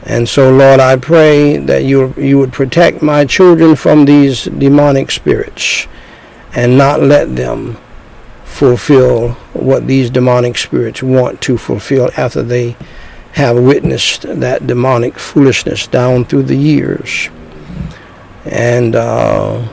And 0.07 0.27
so, 0.27 0.49
Lord, 0.49 0.79
I 0.79 0.95
pray 0.95 1.57
that 1.57 1.83
you, 1.83 2.13
you 2.15 2.39
would 2.39 2.53
protect 2.53 3.01
my 3.01 3.25
children 3.25 3.75
from 3.75 4.05
these 4.05 4.45
demonic 4.45 5.11
spirits 5.11 5.85
and 6.53 6.77
not 6.77 7.01
let 7.01 7.35
them 7.35 7.77
fulfill 8.45 9.31
what 9.51 9.85
these 9.85 10.09
demonic 10.09 10.57
spirits 10.57 11.03
want 11.03 11.41
to 11.41 11.57
fulfill 11.57 12.09
after 12.15 12.41
they 12.41 12.77
have 13.33 13.57
witnessed 13.57 14.21
that 14.21 14.65
demonic 14.65 15.19
foolishness 15.19 15.85
down 15.87 16.23
through 16.23 16.43
the 16.43 16.55
years. 16.55 17.29
And 18.45 18.95
uh, 18.95 19.67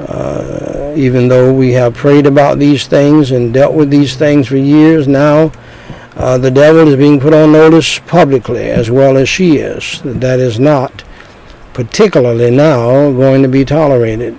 uh, 0.00 0.92
even 0.96 1.28
though 1.28 1.54
we 1.54 1.70
have 1.74 1.94
prayed 1.94 2.26
about 2.26 2.58
these 2.58 2.88
things 2.88 3.30
and 3.30 3.54
dealt 3.54 3.74
with 3.74 3.90
these 3.90 4.16
things 4.16 4.48
for 4.48 4.56
years 4.56 5.06
now, 5.06 5.52
uh, 6.16 6.38
the 6.38 6.50
devil 6.50 6.88
is 6.88 6.96
being 6.96 7.18
put 7.18 7.32
on 7.32 7.52
notice 7.52 7.98
publicly 8.00 8.70
as 8.70 8.90
well 8.90 9.16
as 9.16 9.28
she 9.28 9.56
is. 9.56 10.00
That 10.04 10.40
is 10.40 10.60
not 10.60 11.04
particularly 11.72 12.50
now 12.50 13.10
going 13.12 13.42
to 13.42 13.48
be 13.48 13.64
tolerated. 13.64 14.38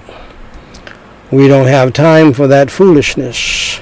We 1.32 1.48
don't 1.48 1.68
have 1.68 1.94
time 1.94 2.32
for 2.34 2.48
that 2.48 2.70
foolishness. 2.70 3.80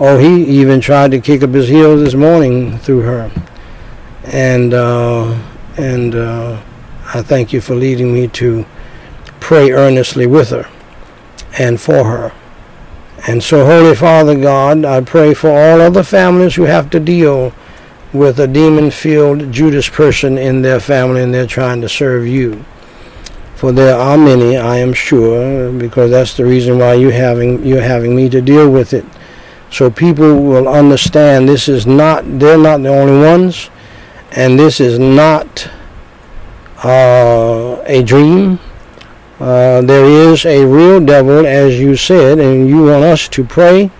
Oh, 0.00 0.18
he 0.18 0.44
even 0.60 0.80
tried 0.80 1.12
to 1.12 1.20
kick 1.20 1.42
up 1.42 1.50
his 1.50 1.68
heels 1.68 2.02
this 2.02 2.14
morning 2.14 2.78
through 2.78 3.02
her. 3.02 3.30
And, 4.24 4.74
uh, 4.74 5.40
and 5.76 6.14
uh, 6.14 6.60
I 7.14 7.22
thank 7.22 7.52
you 7.52 7.60
for 7.60 7.74
leading 7.74 8.12
me 8.12 8.28
to 8.28 8.66
pray 9.38 9.70
earnestly 9.70 10.26
with 10.26 10.50
her 10.50 10.68
and 11.58 11.80
for 11.80 12.04
her. 12.04 12.32
And 13.26 13.42
so, 13.42 13.66
Holy 13.66 13.94
Father 13.94 14.38
God, 14.38 14.84
I 14.84 15.00
pray 15.00 15.34
for 15.34 15.48
all 15.50 15.80
other 15.80 16.02
families 16.02 16.54
who 16.54 16.62
have 16.62 16.88
to 16.90 17.00
deal 17.00 17.52
with 18.12 18.38
a 18.38 18.46
demon 18.46 18.90
filled 18.90 19.52
Judas 19.52 19.88
person 19.88 20.38
in 20.38 20.62
their 20.62 20.80
family 20.80 21.22
and 21.22 21.34
they're 21.34 21.46
trying 21.46 21.80
to 21.82 21.88
serve 21.88 22.26
you 22.26 22.64
for 23.58 23.72
there 23.72 23.98
are 23.98 24.16
many, 24.16 24.56
I 24.56 24.76
am 24.76 24.92
sure, 24.92 25.72
because 25.72 26.12
that's 26.12 26.36
the 26.36 26.44
reason 26.44 26.78
why 26.78 26.94
you 26.94 27.10
having 27.10 27.66
you're 27.66 27.82
having 27.82 28.14
me 28.14 28.28
to 28.28 28.40
deal 28.40 28.70
with 28.70 28.92
it. 28.92 29.04
So 29.72 29.90
people 29.90 30.44
will 30.44 30.68
understand 30.68 31.48
this 31.48 31.68
is 31.68 31.84
not 31.84 32.22
they're 32.38 32.56
not 32.56 32.84
the 32.84 32.90
only 32.90 33.18
ones, 33.18 33.68
and 34.30 34.56
this 34.56 34.78
is 34.78 35.00
not 35.00 35.68
uh, 36.84 37.82
a 37.84 38.04
dream. 38.04 38.60
Uh, 39.40 39.80
there 39.82 40.04
is 40.04 40.44
a 40.44 40.64
real 40.64 40.98
devil, 40.98 41.46
as 41.46 41.78
you 41.78 41.96
said, 41.96 42.40
and 42.40 42.68
you 42.68 42.84
want 42.84 43.04
us 43.04 43.28
to 43.28 43.44
pray, 43.44 43.90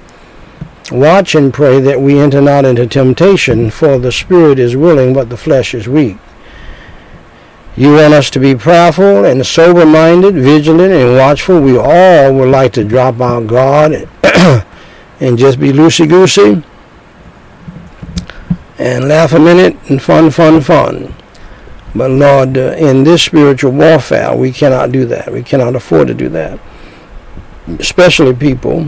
watch 0.91 1.37
and 1.37 1.55
pray 1.55 1.79
that 1.81 2.01
we 2.01 2.19
enter 2.19 2.41
not 2.41 2.65
into 2.65 2.87
temptation, 2.87 3.71
for 3.71 3.99
the 3.99 4.11
spirit 4.11 4.59
is 4.59 4.77
willing, 4.77 5.15
but 5.15 5.31
the 5.31 5.37
flesh 5.37 5.75
is 5.75 5.87
weak. 5.87 6.17
You 7.77 7.93
want 7.93 8.13
us 8.13 8.29
to 8.31 8.41
be 8.41 8.57
prayerful 8.57 9.25
and 9.25 9.47
sober 9.47 9.87
minded, 9.87 10.35
vigilant 10.35 10.93
and 10.93 11.17
watchful. 11.17 11.61
We 11.61 11.79
all 11.79 12.35
would 12.35 12.49
like 12.49 12.73
to 12.73 12.83
drop 12.83 13.21
our 13.21 13.41
guard 13.41 14.09
and, 15.21 15.39
just 15.39 15.61
be 15.61 15.71
loosey 15.71 16.09
goosey. 16.09 16.65
and 18.79 19.07
laugh 19.07 19.33
a 19.33 19.39
minute 19.39 19.77
and 19.89 20.03
fun, 20.03 20.33
fun, 20.33 20.61
fun. 20.61 21.15
But 21.99 22.13
Lord, 22.13 22.57
in 22.57 23.03
this 23.03 23.25
spiritual 23.25 23.73
warfare, 23.73 24.33
we 24.37 24.53
cannot 24.53 24.93
do 24.93 25.05
that. 25.07 25.33
We 25.33 25.43
cannot 25.43 25.75
afford 25.75 26.07
to 26.07 26.15
do 26.15 26.29
that. 26.29 26.61
Especially 27.81 28.33
people 28.37 28.87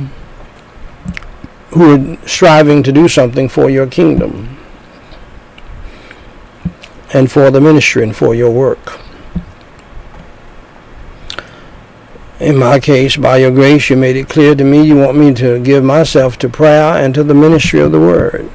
who 1.70 2.14
are 2.14 2.28
striving 2.28 2.84
to 2.84 2.92
do 2.92 3.08
something 3.08 3.48
for 3.48 3.68
your 3.68 3.88
kingdom 3.88 4.56
and 7.12 7.32
for 7.32 7.50
the 7.50 7.60
ministry 7.60 8.04
and 8.04 8.14
for 8.14 8.32
your 8.32 8.52
work. 8.52 9.00
In 12.38 12.56
my 12.56 12.78
case, 12.78 13.16
by 13.16 13.38
your 13.38 13.50
grace, 13.50 13.90
you 13.90 13.96
made 13.96 14.14
it 14.14 14.28
clear 14.28 14.54
to 14.54 14.62
me 14.62 14.86
you 14.86 14.96
want 14.96 15.18
me 15.18 15.34
to 15.34 15.58
give 15.58 15.82
myself 15.82 16.38
to 16.38 16.48
prayer 16.48 16.94
and 16.94 17.12
to 17.14 17.24
the 17.24 17.34
ministry 17.34 17.80
of 17.80 17.90
the 17.90 17.98
word. 17.98 18.48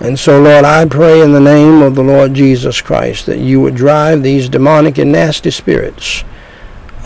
And 0.00 0.18
so, 0.18 0.40
Lord, 0.40 0.64
I 0.64 0.84
pray 0.84 1.22
in 1.22 1.32
the 1.32 1.40
name 1.40 1.80
of 1.80 1.94
the 1.94 2.02
Lord 2.02 2.34
Jesus 2.34 2.82
Christ 2.82 3.26
that 3.26 3.38
you 3.38 3.60
would 3.62 3.74
drive 3.74 4.22
these 4.22 4.48
demonic 4.48 4.98
and 4.98 5.10
nasty 5.10 5.50
spirits 5.50 6.22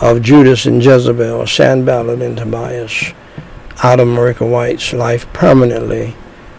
of 0.01 0.21
Judas 0.21 0.65
and 0.65 0.83
Jezebel, 0.83 1.47
Sanballat 1.47 2.21
and 2.21 2.37
Tobias 2.37 3.13
out 3.83 3.99
of 3.99 4.07
Marika 4.07 4.49
White's 4.49 4.93
life 4.93 5.31
permanently 5.31 6.15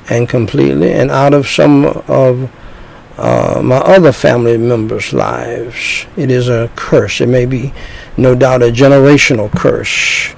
and 0.09 0.29
completely 0.29 0.93
and 0.93 1.11
out 1.11 1.35
of 1.35 1.47
some 1.47 1.85
of 1.85 2.51
uh, 3.19 3.61
my 3.63 3.77
other 3.77 4.11
family 4.11 4.57
members' 4.57 5.13
lives. 5.13 6.07
It 6.17 6.31
is 6.31 6.49
a 6.49 6.71
curse. 6.77 7.21
It 7.21 7.29
may 7.29 7.45
be, 7.45 7.73
no 8.17 8.35
doubt, 8.35 8.63
a 8.63 8.73
generational 8.73 9.53
curse 9.53 10.31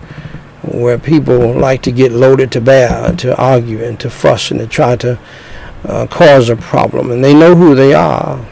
where 0.62 0.98
people 0.98 1.52
like 1.52 1.82
to 1.82 1.92
get 1.92 2.10
loaded 2.10 2.50
to 2.52 2.60
bear, 2.60 3.14
to 3.16 3.36
argue 3.36 3.82
and 3.84 3.98
to 4.00 4.10
fuss 4.10 4.50
and 4.50 4.58
to 4.60 4.66
try 4.66 4.96
to 4.96 5.18
uh, 5.84 6.06
cause 6.06 6.48
a 6.48 6.56
problem. 6.56 7.10
And 7.10 7.22
they 7.22 7.34
know 7.34 7.54
who 7.54 7.74
they 7.74 7.94
are. 7.94 8.44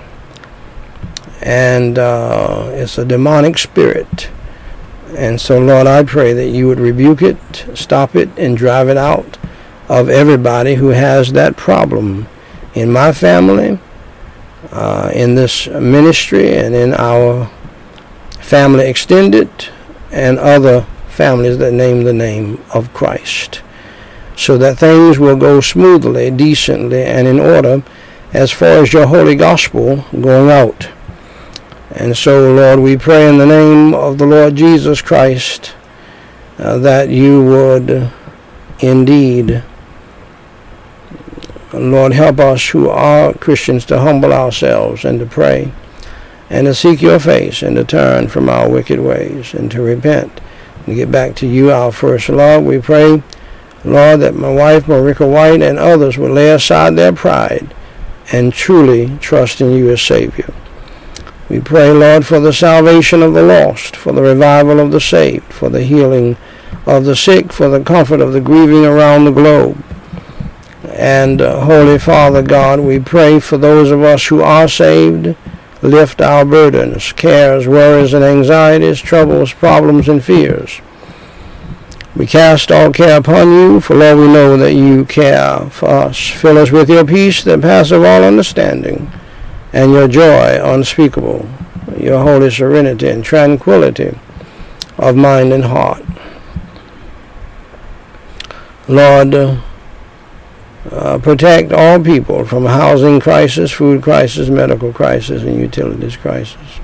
And 1.40 1.98
uh, 1.98 2.70
it's 2.72 2.98
a 2.98 3.04
demonic 3.04 3.58
spirit. 3.58 4.30
And 5.16 5.40
so, 5.40 5.58
Lord, 5.58 5.86
I 5.86 6.04
pray 6.04 6.32
that 6.32 6.48
you 6.48 6.68
would 6.68 6.80
rebuke 6.80 7.22
it, 7.22 7.38
stop 7.74 8.14
it, 8.14 8.30
and 8.38 8.56
drive 8.56 8.88
it 8.88 8.96
out 8.96 9.38
of 9.88 10.08
everybody 10.08 10.76
who 10.76 10.88
has 10.88 11.32
that 11.32 11.56
problem 11.56 12.28
in 12.74 12.90
my 12.90 13.12
family 13.12 13.78
uh, 14.70 15.10
in 15.12 15.34
this 15.34 15.66
ministry 15.68 16.56
and 16.56 16.74
in 16.74 16.94
our 16.94 17.50
family 18.40 18.88
extended 18.88 19.50
and 20.10 20.38
other 20.38 20.86
families 21.08 21.58
that 21.58 21.72
name 21.72 22.04
the 22.04 22.12
name 22.12 22.62
of 22.72 22.92
Christ. 22.94 23.62
So 24.42 24.58
that 24.58 24.78
things 24.78 25.18
will 25.18 25.36
go 25.36 25.60
smoothly, 25.60 26.30
decently, 26.30 27.02
and 27.02 27.26
in 27.26 27.38
order 27.38 27.82
as 28.32 28.50
far 28.50 28.82
as 28.82 28.92
your 28.92 29.06
holy 29.06 29.36
gospel 29.36 30.04
going 30.12 30.50
out. 30.50 30.88
And 31.90 32.16
so, 32.16 32.52
Lord, 32.54 32.80
we 32.80 32.96
pray 32.96 33.28
in 33.28 33.38
the 33.38 33.46
name 33.46 33.94
of 33.94 34.18
the 34.18 34.26
Lord 34.26 34.56
Jesus 34.56 35.00
Christ 35.02 35.74
uh, 36.58 36.78
that 36.78 37.08
you 37.08 37.44
would 37.44 38.10
indeed 38.80 39.62
Lord, 41.72 42.12
help 42.12 42.38
us 42.38 42.68
who 42.68 42.90
are 42.90 43.32
Christians 43.32 43.86
to 43.86 44.00
humble 44.00 44.32
ourselves 44.32 45.04
and 45.04 45.18
to 45.20 45.26
pray 45.26 45.72
and 46.50 46.66
to 46.66 46.74
seek 46.74 47.00
your 47.00 47.18
face 47.18 47.62
and 47.62 47.76
to 47.76 47.84
turn 47.84 48.28
from 48.28 48.48
our 48.48 48.68
wicked 48.68 49.00
ways 49.00 49.54
and 49.54 49.70
to 49.70 49.80
repent 49.80 50.40
and 50.86 50.96
get 50.96 51.10
back 51.10 51.34
to 51.36 51.46
you, 51.46 51.70
our 51.70 51.90
first 51.90 52.28
love. 52.28 52.64
We 52.64 52.78
pray, 52.78 53.22
Lord, 53.84 54.20
that 54.20 54.34
my 54.34 54.52
wife, 54.52 54.84
Marika 54.84 55.30
White, 55.30 55.62
and 55.62 55.78
others 55.78 56.16
will 56.16 56.30
lay 56.30 56.50
aside 56.50 56.96
their 56.96 57.12
pride 57.12 57.74
and 58.30 58.52
truly 58.52 59.18
trust 59.18 59.60
in 59.60 59.72
you 59.72 59.90
as 59.90 60.00
Savior. 60.00 60.52
We 61.48 61.60
pray, 61.60 61.90
Lord, 61.90 62.24
for 62.24 62.40
the 62.40 62.52
salvation 62.52 63.22
of 63.22 63.34
the 63.34 63.42
lost, 63.42 63.96
for 63.96 64.12
the 64.12 64.22
revival 64.22 64.80
of 64.80 64.90
the 64.90 65.00
saved, 65.00 65.52
for 65.52 65.68
the 65.68 65.82
healing 65.82 66.36
of 66.86 67.04
the 67.04 67.16
sick, 67.16 67.52
for 67.52 67.68
the 67.68 67.84
comfort 67.84 68.20
of 68.20 68.32
the 68.32 68.40
grieving 68.40 68.86
around 68.86 69.24
the 69.24 69.32
globe. 69.32 69.82
And 70.88 71.42
uh, 71.42 71.60
Holy 71.60 71.98
Father 71.98 72.42
God, 72.42 72.80
we 72.80 72.98
pray 72.98 73.40
for 73.40 73.58
those 73.58 73.90
of 73.90 74.02
us 74.02 74.26
who 74.26 74.40
are 74.40 74.68
saved. 74.68 75.36
Lift 75.82 76.20
our 76.20 76.44
burdens, 76.44 77.12
cares, 77.12 77.66
worries, 77.66 78.14
and 78.14 78.24
anxieties, 78.24 79.00
troubles, 79.00 79.52
problems, 79.52 80.08
and 80.08 80.22
fears. 80.22 80.80
We 82.14 82.26
cast 82.26 82.70
all 82.70 82.92
care 82.92 83.18
upon 83.18 83.52
you, 83.52 83.80
for 83.80 83.94
Lord, 83.94 84.18
we 84.18 84.26
know 84.26 84.56
that 84.58 84.74
you 84.74 85.06
care 85.06 85.60
for 85.70 85.88
us. 85.88 86.28
Fill 86.28 86.58
us 86.58 86.70
with 86.70 86.90
your 86.90 87.06
peace 87.06 87.42
that 87.44 87.62
passeth 87.62 88.04
all 88.04 88.22
understanding, 88.22 89.10
and 89.72 89.92
your 89.92 90.08
joy 90.08 90.60
unspeakable, 90.62 91.48
your 91.98 92.22
holy 92.22 92.50
serenity 92.50 93.08
and 93.08 93.24
tranquility 93.24 94.18
of 94.98 95.16
mind 95.16 95.54
and 95.54 95.64
heart. 95.64 96.04
Lord, 98.88 99.34
uh, 100.90 101.18
protect 101.18 101.72
all 101.72 101.98
people 101.98 102.44
from 102.44 102.66
housing 102.66 103.20
crisis, 103.20 103.72
food 103.72 104.02
crisis, 104.02 104.50
medical 104.50 104.92
crisis, 104.92 105.44
and 105.44 105.58
utilities 105.58 106.16
crisis. 106.16 106.81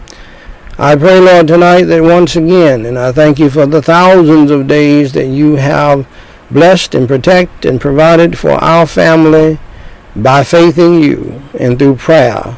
I 0.81 0.95
pray, 0.95 1.19
Lord, 1.19 1.49
tonight 1.49 1.85
that 1.85 2.05
once 2.05 2.37
again, 2.37 2.87
and 2.87 2.97
I 2.97 3.11
thank 3.11 3.41
you 3.41 3.51
for 3.51 3.67
the 3.67 3.83
thousands 3.83 4.53
of 4.53 4.69
days 4.69 5.13
that 5.13 5.27
you 5.27 5.57
have 5.57 6.07
blessed 6.53 6.95
and 6.95 7.09
protected 7.09 7.69
and 7.69 7.81
provided 7.81 8.39
for 8.39 8.53
our 8.53 8.87
family 8.87 9.59
by 10.15 10.45
faith 10.45 10.79
in 10.79 11.03
you 11.03 11.43
and 11.59 11.81
through 11.81 11.97
prayer 11.97 12.57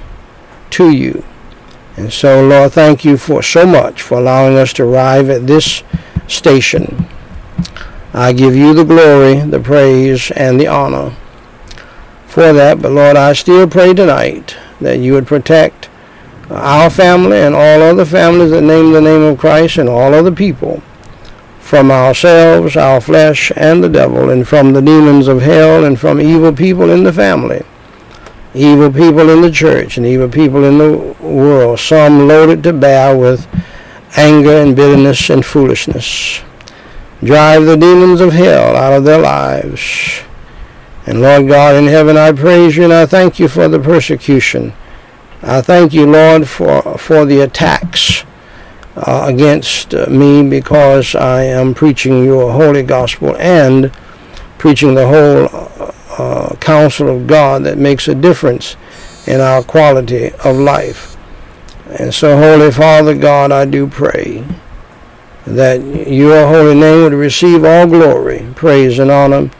to 0.68 0.90
you. 0.90 1.24
And 1.96 2.12
so, 2.12 2.46
Lord, 2.46 2.72
thank 2.72 3.06
you 3.06 3.16
for 3.16 3.42
so 3.42 3.64
much 3.66 4.02
for 4.02 4.18
allowing 4.18 4.56
us 4.56 4.74
to 4.74 4.84
arrive 4.84 5.30
at 5.30 5.46
this 5.46 5.82
station. 6.28 7.06
I 8.12 8.34
give 8.34 8.54
you 8.54 8.74
the 8.74 8.84
glory, 8.84 9.40
the 9.40 9.60
praise, 9.60 10.30
and 10.32 10.60
the 10.60 10.66
honor 10.66 11.16
for 12.26 12.52
that. 12.52 12.82
But 12.82 12.92
Lord, 12.92 13.16
I 13.16 13.32
still 13.32 13.66
pray 13.66 13.94
tonight 13.94 14.56
that 14.80 14.98
you 14.98 15.14
would 15.14 15.26
protect 15.26 15.89
our 16.50 16.90
family 16.90 17.38
and 17.38 17.54
all 17.54 17.82
other 17.82 18.04
families 18.04 18.50
that 18.50 18.62
name 18.62 18.92
the 18.92 19.00
name 19.00 19.22
of 19.22 19.38
Christ 19.38 19.78
and 19.78 19.88
all 19.88 20.14
other 20.14 20.32
people 20.32 20.82
from 21.60 21.90
ourselves, 21.90 22.76
our 22.76 23.00
flesh, 23.00 23.52
and 23.54 23.82
the 23.82 23.88
devil, 23.88 24.30
and 24.30 24.46
from 24.46 24.72
the 24.72 24.82
demons 24.82 25.28
of 25.28 25.42
hell, 25.42 25.84
and 25.84 26.00
from 26.00 26.20
evil 26.20 26.52
people 26.52 26.90
in 26.90 27.04
the 27.04 27.12
family, 27.12 27.62
evil 28.54 28.92
people 28.92 29.30
in 29.30 29.40
the 29.40 29.52
church, 29.52 29.96
and 29.96 30.04
evil 30.04 30.28
people 30.28 30.64
in 30.64 30.78
the 30.78 31.16
world, 31.20 31.78
some 31.78 32.26
loaded 32.26 32.64
to 32.64 32.72
bear 32.72 33.16
with 33.16 33.46
anger 34.16 34.56
and 34.56 34.74
bitterness 34.74 35.30
and 35.30 35.46
foolishness. 35.46 36.42
Drive 37.22 37.66
the 37.66 37.76
demons 37.76 38.20
of 38.20 38.32
hell 38.32 38.74
out 38.74 38.92
of 38.92 39.04
their 39.04 39.20
lives 39.20 40.22
and 41.06 41.20
Lord 41.20 41.48
God 41.48 41.74
in 41.74 41.86
heaven, 41.86 42.16
I 42.16 42.32
praise 42.32 42.76
you 42.76 42.84
and 42.84 42.92
I 42.92 43.06
thank 43.06 43.40
you 43.40 43.48
for 43.48 43.68
the 43.68 43.80
persecution. 43.80 44.72
I 45.42 45.62
thank 45.62 45.94
you, 45.94 46.06
Lord, 46.06 46.48
for, 46.48 46.98
for 46.98 47.24
the 47.24 47.40
attacks 47.40 48.24
uh, 48.96 49.24
against 49.26 49.94
uh, 49.94 50.06
me 50.06 50.48
because 50.48 51.14
I 51.14 51.44
am 51.44 51.74
preaching 51.74 52.24
your 52.24 52.52
holy 52.52 52.82
gospel 52.82 53.36
and 53.36 53.90
preaching 54.58 54.94
the 54.94 55.06
whole 55.06 55.94
uh, 56.18 56.56
counsel 56.56 57.08
of 57.08 57.26
God 57.26 57.64
that 57.64 57.78
makes 57.78 58.06
a 58.08 58.14
difference 58.14 58.76
in 59.26 59.40
our 59.40 59.62
quality 59.62 60.32
of 60.44 60.56
life. 60.56 61.16
And 61.98 62.12
so, 62.12 62.36
Holy 62.36 62.70
Father 62.70 63.16
God, 63.16 63.50
I 63.50 63.64
do 63.64 63.86
pray 63.86 64.44
that 65.46 65.80
your 66.06 66.46
holy 66.46 66.74
name 66.74 67.04
would 67.04 67.14
receive 67.14 67.64
all 67.64 67.86
glory, 67.86 68.46
praise, 68.54 68.98
and 68.98 69.10
honor 69.10 69.50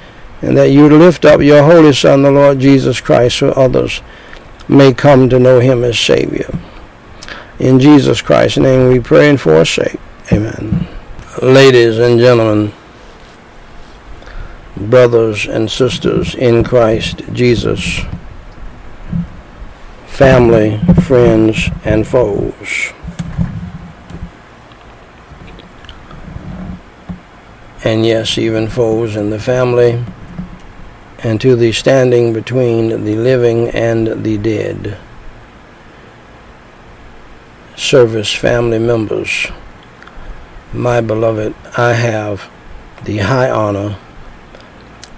and 0.42 0.56
that 0.56 0.70
you 0.70 0.84
would 0.84 0.92
lift 0.92 1.24
up 1.24 1.40
your 1.40 1.62
Holy 1.62 1.92
Son, 1.92 2.22
the 2.22 2.30
Lord 2.30 2.58
Jesus 2.60 3.00
Christ, 3.00 3.38
for 3.38 3.56
others 3.58 4.00
may 4.70 4.94
come 4.94 5.28
to 5.28 5.38
know 5.38 5.58
him 5.58 5.82
as 5.82 5.98
Savior. 5.98 6.48
In 7.58 7.80
Jesus 7.80 8.22
Christ's 8.22 8.58
name 8.58 8.88
we 8.88 9.00
pray 9.00 9.28
and 9.28 9.40
forsake. 9.40 9.98
Amen. 10.32 10.86
Ladies 11.42 11.98
and 11.98 12.20
gentlemen, 12.20 12.72
brothers 14.76 15.46
and 15.46 15.68
sisters 15.68 16.34
in 16.36 16.62
Christ 16.62 17.22
Jesus, 17.32 18.00
family, 20.06 20.78
friends, 21.02 21.68
and 21.84 22.06
foes. 22.06 22.92
And 27.82 28.06
yes, 28.06 28.38
even 28.38 28.68
foes 28.68 29.16
in 29.16 29.30
the 29.30 29.40
family 29.40 30.04
and 31.22 31.40
to 31.40 31.54
the 31.56 31.72
standing 31.72 32.32
between 32.32 33.04
the 33.04 33.16
living 33.16 33.68
and 33.68 34.24
the 34.24 34.38
dead. 34.38 34.96
Service 37.76 38.32
family 38.32 38.78
members, 38.78 39.48
my 40.72 41.00
beloved, 41.00 41.54
I 41.76 41.92
have 41.92 42.50
the 43.04 43.18
high 43.18 43.50
honor 43.50 43.98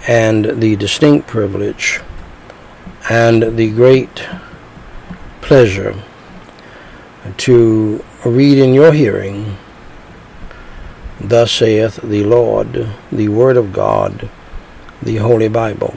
and 0.08 0.60
the 0.60 0.76
distinct 0.76 1.28
privilege 1.28 2.00
and 3.08 3.56
the 3.56 3.70
great 3.70 4.26
pleasure 5.40 5.94
to 7.36 8.04
read 8.24 8.58
in 8.58 8.74
your 8.74 8.92
hearing, 8.92 9.56
Thus 11.20 11.52
saith 11.52 11.96
the 11.96 12.24
Lord, 12.24 12.88
the 13.12 13.28
Word 13.28 13.56
of 13.56 13.72
God, 13.72 14.28
the 15.02 15.16
Holy 15.16 15.48
Bible. 15.48 15.94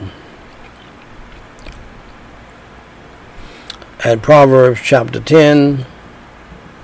At 4.04 4.20
Proverbs 4.20 4.80
chapter 4.82 5.20
10, 5.20 5.86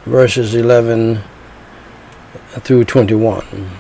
verses 0.05 0.55
11 0.55 1.21
through 2.61 2.85
21. 2.85 3.71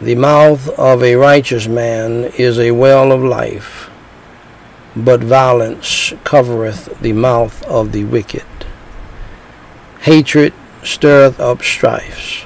The 0.00 0.14
mouth 0.14 0.68
of 0.78 1.02
a 1.02 1.16
righteous 1.16 1.66
man 1.66 2.24
is 2.36 2.58
a 2.58 2.72
well 2.72 3.12
of 3.12 3.22
life, 3.22 3.88
but 4.94 5.20
violence 5.20 6.12
covereth 6.22 7.00
the 7.00 7.14
mouth 7.14 7.62
of 7.64 7.92
the 7.92 8.04
wicked. 8.04 8.44
Hatred 10.00 10.52
stirreth 10.82 11.40
up 11.40 11.62
strifes, 11.62 12.44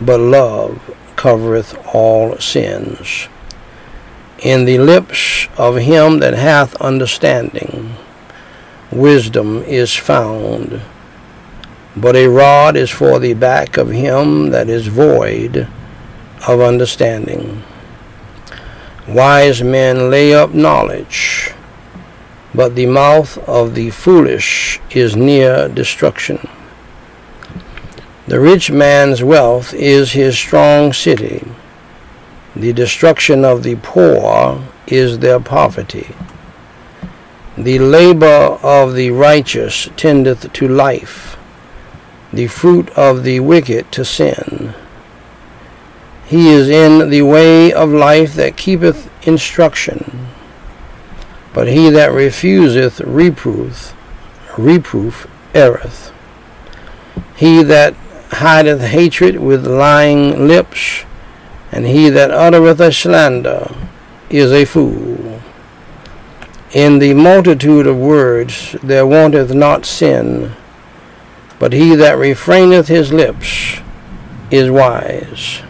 but 0.00 0.18
love 0.18 0.92
covereth 1.14 1.78
all 1.94 2.36
sins. 2.38 3.28
In 4.42 4.66
the 4.66 4.78
lips 4.78 5.48
of 5.56 5.76
him 5.76 6.18
that 6.18 6.34
hath 6.34 6.74
understanding, 6.76 7.94
wisdom 8.90 9.62
is 9.62 9.94
found, 9.94 10.82
but 11.96 12.16
a 12.16 12.26
rod 12.26 12.76
is 12.76 12.90
for 12.90 13.18
the 13.18 13.32
back 13.32 13.78
of 13.78 13.90
him 13.90 14.50
that 14.50 14.68
is 14.68 14.88
void 14.88 15.66
of 16.46 16.60
understanding. 16.60 17.62
Wise 19.08 19.62
men 19.62 20.10
lay 20.10 20.34
up 20.34 20.52
knowledge, 20.52 21.52
but 22.54 22.74
the 22.74 22.86
mouth 22.86 23.38
of 23.48 23.74
the 23.74 23.88
foolish 23.88 24.80
is 24.90 25.16
near 25.16 25.66
destruction. 25.68 26.46
The 28.26 28.40
rich 28.40 28.70
man's 28.70 29.22
wealth 29.22 29.72
is 29.72 30.12
his 30.12 30.36
strong 30.36 30.92
city. 30.92 31.42
The 32.56 32.72
destruction 32.72 33.44
of 33.44 33.62
the 33.62 33.76
poor 33.76 34.62
is 34.86 35.18
their 35.18 35.40
poverty. 35.40 36.08
The 37.58 37.78
labor 37.78 38.58
of 38.62 38.94
the 38.94 39.10
righteous 39.10 39.90
tendeth 39.98 40.50
to 40.54 40.66
life, 40.66 41.36
the 42.32 42.46
fruit 42.46 42.88
of 42.96 43.24
the 43.24 43.40
wicked 43.40 43.92
to 43.92 44.06
sin. 44.06 44.72
He 46.24 46.48
is 46.48 46.70
in 46.70 47.10
the 47.10 47.22
way 47.22 47.74
of 47.74 47.90
life 47.90 48.32
that 48.34 48.56
keepeth 48.56 49.10
instruction, 49.28 50.28
but 51.52 51.68
he 51.68 51.90
that 51.90 52.10
refuseth 52.10 53.00
reproof, 53.00 53.94
reproof 54.56 55.26
erreth. 55.54 56.10
He 57.36 57.62
that 57.62 57.94
hideth 58.30 58.80
hatred 58.80 59.40
with 59.40 59.66
lying 59.66 60.48
lips, 60.48 61.04
and 61.72 61.86
he 61.86 62.08
that 62.10 62.30
uttereth 62.30 62.80
a 62.80 62.92
slander 62.92 63.74
is 64.30 64.52
a 64.52 64.64
fool. 64.64 65.40
In 66.72 66.98
the 66.98 67.14
multitude 67.14 67.86
of 67.86 67.96
words 67.96 68.76
there 68.82 69.06
wanteth 69.06 69.54
not 69.54 69.86
sin, 69.86 70.52
but 71.58 71.72
he 71.72 71.94
that 71.94 72.18
refraineth 72.18 72.88
his 72.88 73.12
lips 73.12 73.80
is 74.50 74.70
wise. 74.70 75.62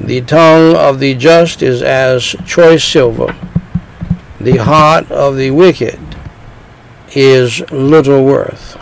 The 0.00 0.22
tongue 0.22 0.74
of 0.74 0.98
the 0.98 1.14
just 1.14 1.62
is 1.62 1.82
as 1.82 2.34
choice 2.46 2.82
silver. 2.82 3.36
The 4.40 4.56
heart 4.56 5.10
of 5.10 5.36
the 5.36 5.50
wicked 5.50 6.00
is 7.14 7.60
little 7.70 8.24
worth. 8.24 8.80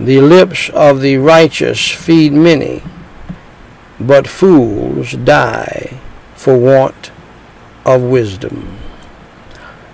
The 0.00 0.20
lips 0.20 0.68
of 0.70 1.00
the 1.00 1.18
righteous 1.18 1.88
feed 1.88 2.32
many, 2.32 2.82
but 4.00 4.26
fools 4.26 5.12
die 5.12 6.00
for 6.34 6.58
want 6.58 7.10
of 7.84 8.02
wisdom. 8.02 8.78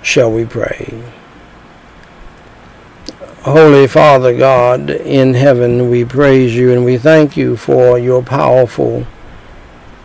Shall 0.03 0.33
we 0.33 0.45
pray? 0.45 1.03
Holy 3.43 3.87
Father 3.87 4.37
God 4.37 4.91
in 4.91 5.35
heaven, 5.35 5.91
we 5.91 6.05
praise 6.05 6.55
you 6.55 6.73
and 6.73 6.85
we 6.85 6.99
thank 6.99 7.37
you 7.37 7.57
for 7.57 7.99
your 7.99 8.23
powerful 8.23 9.07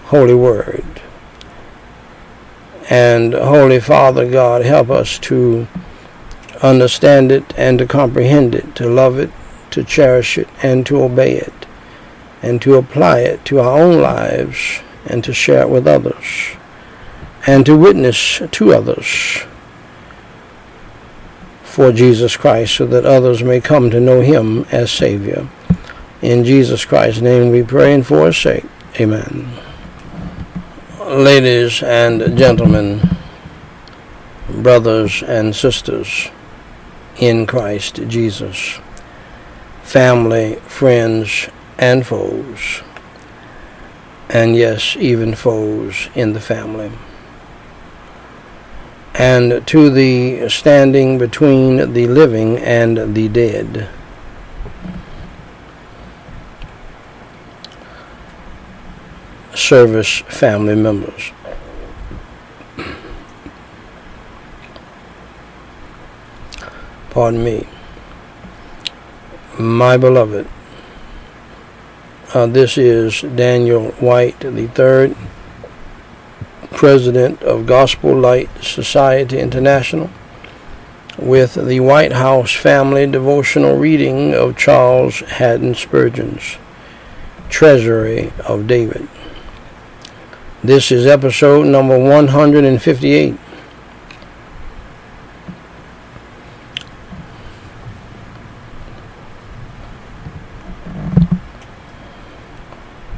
Holy 0.05 0.33
Word. 0.33 0.85
And 2.89 3.33
Holy 3.33 3.79
Father 3.79 4.29
God, 4.29 4.63
help 4.63 4.89
us 4.89 5.19
to 5.19 5.67
understand 6.61 7.31
it 7.31 7.43
and 7.57 7.79
to 7.79 7.85
comprehend 7.85 8.55
it, 8.55 8.75
to 8.75 8.87
love 8.87 9.19
it, 9.19 9.31
to 9.71 9.83
cherish 9.83 10.37
it, 10.37 10.47
and 10.63 10.85
to 10.85 11.03
obey 11.03 11.37
it, 11.37 11.64
and 12.41 12.61
to 12.61 12.75
apply 12.75 13.19
it 13.19 13.43
to 13.45 13.59
our 13.59 13.79
own 13.79 14.01
lives, 14.01 14.81
and 15.05 15.23
to 15.23 15.33
share 15.33 15.61
it 15.61 15.69
with 15.69 15.87
others, 15.87 16.55
and 17.47 17.65
to 17.65 17.77
witness 17.77 18.41
to 18.51 18.73
others 18.73 19.45
for 21.63 21.91
Jesus 21.91 22.37
Christ, 22.37 22.75
so 22.75 22.85
that 22.85 23.05
others 23.05 23.43
may 23.43 23.59
come 23.59 23.89
to 23.89 23.99
know 23.99 24.21
Him 24.21 24.65
as 24.71 24.91
Savior. 24.91 25.47
In 26.21 26.43
Jesus 26.43 26.85
Christ's 26.85 27.21
name 27.21 27.51
we 27.51 27.63
pray 27.63 27.93
and 27.93 28.05
for 28.05 28.27
His 28.27 28.37
sake. 28.37 28.65
Amen 28.99 29.51
ladies 31.07 31.83
and 31.83 32.35
gentlemen, 32.35 32.99
brothers 34.49 35.21
and 35.21 35.55
sisters 35.55 36.29
in 37.17 37.45
Christ 37.45 37.95
Jesus, 38.07 38.79
family, 39.83 40.55
friends, 40.67 41.47
and 41.77 42.05
foes, 42.05 42.81
and 44.29 44.55
yes, 44.55 44.95
even 44.97 45.35
foes 45.35 46.09
in 46.15 46.33
the 46.33 46.39
family, 46.39 46.91
and 49.13 49.65
to 49.67 49.89
the 49.89 50.49
standing 50.49 51.17
between 51.17 51.93
the 51.93 52.07
living 52.07 52.57
and 52.57 53.15
the 53.15 53.27
dead 53.29 53.89
service 59.53 60.19
family 60.27 60.75
members. 60.75 61.31
Pardon 67.09 67.43
me. 67.43 67.65
My 69.57 69.95
beloved, 69.95 70.47
uh, 72.35 72.45
this 72.45 72.77
is 72.77 73.21
Daniel 73.21 73.91
White 73.91 74.43
III, 74.43 75.15
President 76.71 77.41
of 77.41 77.65
Gospel 77.65 78.13
Light 78.13 78.49
Society 78.61 79.39
International, 79.39 80.09
with 81.17 81.53
the 81.53 81.79
White 81.79 82.11
House 82.11 82.53
Family 82.53 83.07
Devotional 83.07 83.77
reading 83.77 84.33
of 84.33 84.57
Charles 84.57 85.21
Haddon 85.21 85.75
Spurgeon's 85.75 86.57
Treasury 87.47 88.33
of 88.45 88.67
David. 88.67 89.07
This 90.61 90.91
is 90.91 91.05
episode 91.05 91.67
number 91.67 91.97
158. 91.97 93.44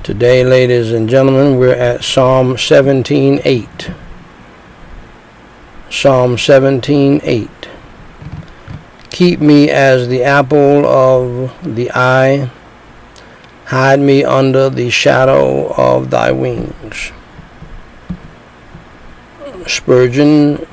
Today, 0.08 0.41
ladies 0.46 0.93
and 0.93 1.10
gentlemen, 1.10 1.58
we're 1.58 1.76
at 1.76 2.02
Psalm 2.02 2.56
17:8. 2.56 3.91
Psalm 5.89 6.38
17:8. 6.38 7.67
Keep 9.10 9.41
me 9.41 9.70
as 9.70 10.08
the 10.08 10.24
apple 10.24 10.86
of 10.86 11.52
the 11.62 11.91
eye. 11.93 12.50
Hide 13.65 14.00
me 14.00 14.24
under 14.24 14.70
the 14.70 14.89
shadow 14.89 15.74
of 15.76 16.10
thy 16.10 16.32
wings. 16.32 17.12
Spurgeon, 19.65 20.65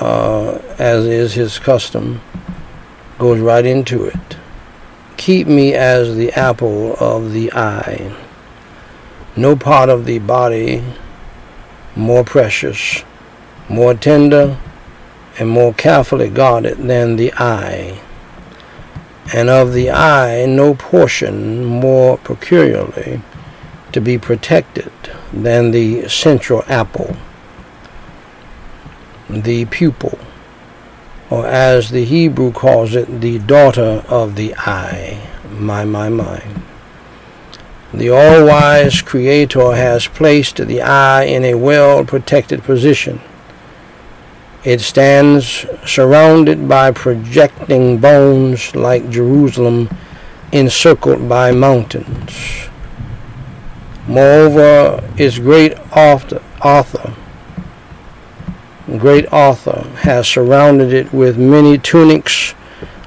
uh, 0.00 0.60
as 0.78 1.04
is 1.04 1.34
his 1.34 1.58
custom, 1.58 2.22
goes 3.18 3.38
right 3.40 3.66
into 3.66 4.06
it. 4.06 4.36
Keep 5.16 5.46
me 5.46 5.74
as 5.74 6.16
the 6.16 6.32
apple 6.32 6.94
of 6.94 7.32
the 7.32 7.52
eye. 7.52 8.14
No 9.36 9.56
part 9.56 9.88
of 9.88 10.04
the 10.04 10.18
body 10.18 10.84
more 11.96 12.24
precious, 12.24 13.04
more 13.68 13.94
tender, 13.94 14.58
and 15.38 15.48
more 15.48 15.72
carefully 15.74 16.28
guarded 16.28 16.78
than 16.78 17.16
the 17.16 17.32
eye. 17.34 18.00
And 19.32 19.48
of 19.48 19.72
the 19.72 19.90
eye, 19.90 20.44
no 20.46 20.74
portion 20.74 21.64
more 21.64 22.18
peculiarly 22.18 23.20
to 23.92 24.00
be 24.00 24.18
protected 24.18 24.92
than 25.32 25.70
the 25.70 26.08
central 26.08 26.64
apple. 26.68 27.16
the 29.28 29.64
pupil, 29.64 30.18
or 31.34 31.46
as 31.48 31.90
the 31.90 32.04
Hebrew 32.04 32.52
calls 32.52 32.94
it, 32.94 33.20
the 33.20 33.40
daughter 33.40 34.04
of 34.08 34.36
the 34.36 34.54
eye. 34.56 35.20
My, 35.50 35.84
my, 35.84 36.08
my. 36.08 36.40
The 37.92 38.10
all 38.10 38.46
wise 38.46 39.02
Creator 39.02 39.74
has 39.74 40.06
placed 40.06 40.58
the 40.58 40.80
eye 40.80 41.24
in 41.24 41.44
a 41.44 41.56
well 41.56 42.04
protected 42.04 42.62
position. 42.62 43.20
It 44.62 44.80
stands 44.80 45.66
surrounded 45.84 46.68
by 46.68 46.92
projecting 46.92 47.98
bones 47.98 48.76
like 48.76 49.10
Jerusalem, 49.10 49.88
encircled 50.52 51.28
by 51.28 51.50
mountains. 51.50 52.68
Moreover, 54.06 55.02
its 55.16 55.40
great 55.40 55.74
author, 55.96 56.40
author, 56.62 57.12
great 58.98 59.26
author 59.32 59.88
has 60.02 60.28
surrounded 60.28 60.92
it 60.92 61.12
with 61.12 61.38
many 61.38 61.78
tunics 61.78 62.54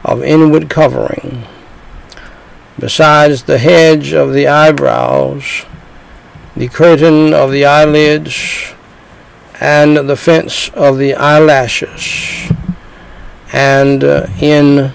of 0.03 0.23
inward 0.23 0.69
covering 0.69 1.45
besides 2.79 3.43
the 3.43 3.57
hedge 3.57 4.13
of 4.13 4.33
the 4.33 4.47
eyebrows, 4.47 5.65
the 6.55 6.67
curtain 6.67 7.33
of 7.33 7.51
the 7.51 7.65
eyelids, 7.65 8.73
and 9.59 9.97
the 10.09 10.15
fence 10.15 10.69
of 10.69 10.97
the 10.97 11.15
eyelashes. 11.15 12.51
And 13.51 14.03
uh, 14.03 14.27
in 14.39 14.93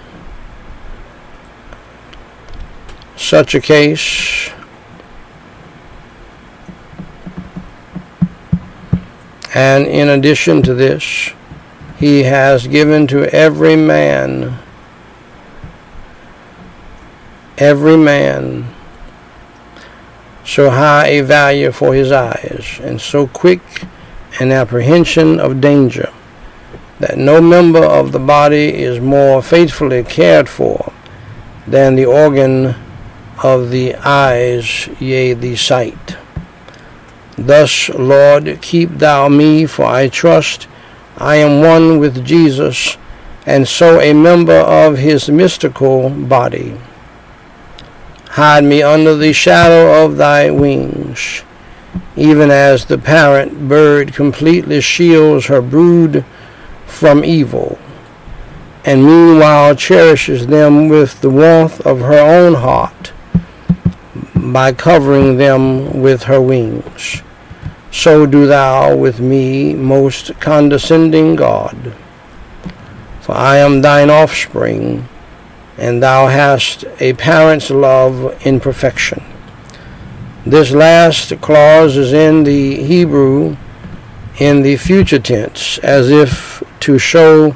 such 3.17 3.55
a 3.55 3.61
case, 3.61 4.51
and 9.55 9.87
in 9.87 10.09
addition 10.09 10.63
to 10.63 10.75
this, 10.75 11.31
he 11.99 12.23
has 12.25 12.67
given 12.67 13.07
to 13.09 13.33
every 13.35 13.77
man 13.77 14.59
every 17.59 17.97
man 17.97 18.67
so 20.45 20.71
high 20.71 21.07
a 21.07 21.21
value 21.21 21.71
for 21.71 21.95
his 21.95 22.11
eyes, 22.11 22.81
and 22.83 23.01
so 23.01 23.27
quick 23.29 23.61
an 24.41 24.51
apprehension 24.51 25.39
of 25.39 25.61
danger, 25.61 26.13
that 26.99 27.17
no 27.17 27.41
member 27.41 27.85
of 27.85 28.11
the 28.11 28.19
body 28.19 28.69
is 28.75 29.01
more 29.01 29.41
faithfully 29.43 30.03
cared 30.03 30.49
for 30.49 30.93
than 31.67 31.95
the 31.95 32.05
organ 32.05 32.75
of 33.45 33.71
the 33.71 33.95
eyes, 33.97 34.89
yea, 35.01 35.33
the 35.35 35.55
sight. 35.55 36.17
Thus, 37.39 37.89
Lord, 37.89 38.59
keep 38.61 38.99
thou 38.99 39.29
me, 39.29 39.65
for 39.67 39.87
I 39.87 40.09
trust 40.09 40.69
I 41.17 41.37
am 41.37 41.63
one 41.63 41.99
with 41.99 42.25
Jesus, 42.25 42.97
and 43.47 43.67
so 43.67 44.01
a 44.01 44.13
member 44.13 44.59
of 44.59 44.99
his 44.99 45.29
mystical 45.31 46.11
body. 46.11 46.77
Hide 48.31 48.65
me 48.65 48.83
under 48.83 49.15
the 49.15 49.33
shadow 49.33 50.05
of 50.05 50.17
thy 50.17 50.51
wings, 50.51 51.43
even 52.17 52.51
as 52.51 52.85
the 52.85 52.99
parent 52.99 53.69
bird 53.69 54.15
completely 54.15 54.81
shields 54.81 55.47
her 55.47 55.63
brood 55.63 56.25
from 56.87 57.25
evil, 57.25 57.79
and 58.85 59.05
meanwhile 59.05 59.75
cherishes 59.75 60.47
them 60.47 60.89
with 60.89 61.21
the 61.21 61.31
warmth 61.31 61.81
of 61.87 62.01
her 62.01 62.19
own 62.19 62.55
heart 62.55 63.13
by 64.43 64.73
covering 64.73 65.37
them 65.37 66.03
with 66.03 66.25
her 66.25 66.41
wings. 66.41 67.23
So 67.93 68.27
do 68.27 68.47
thou 68.47 68.97
with 68.97 69.21
me, 69.21 69.75
most 69.75 70.39
condescending 70.41 71.37
God. 71.37 71.95
For 73.21 73.33
I 73.37 73.59
am 73.59 73.83
thine 73.83 74.11
offspring 74.11 75.09
and 75.79 76.03
thou 76.03 76.27
hast 76.27 76.85
a 77.01 77.13
parent's 77.15 77.71
love 77.71 78.47
in 78.47 78.61
perfection. 78.61 79.23
This 80.45 80.73
last 80.73 81.41
clause 81.41 81.97
is 81.97 82.13
in 82.13 82.45
the 82.45 82.83
Hebrew 82.83 83.57
in 84.39 84.63
the 84.63 84.77
future 84.77 85.19
tense, 85.19 85.79
as 85.79 86.11
if 86.11 86.63
to 86.81 86.99
show 86.99 87.55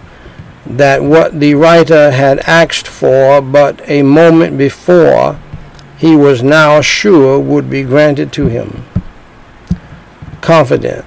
that 0.66 1.02
what 1.02 1.40
the 1.40 1.54
writer 1.54 2.10
had 2.10 2.38
asked 2.40 2.86
for 2.86 3.40
but 3.40 3.80
a 3.88 4.02
moment 4.02 4.58
before 4.58 5.40
he 5.96 6.14
was 6.14 6.42
now 6.42 6.80
sure 6.80 7.38
would 7.38 7.70
be 7.70 7.82
granted 7.82 8.32
to 8.34 8.46
him. 8.46 8.84
Confident 10.40 11.04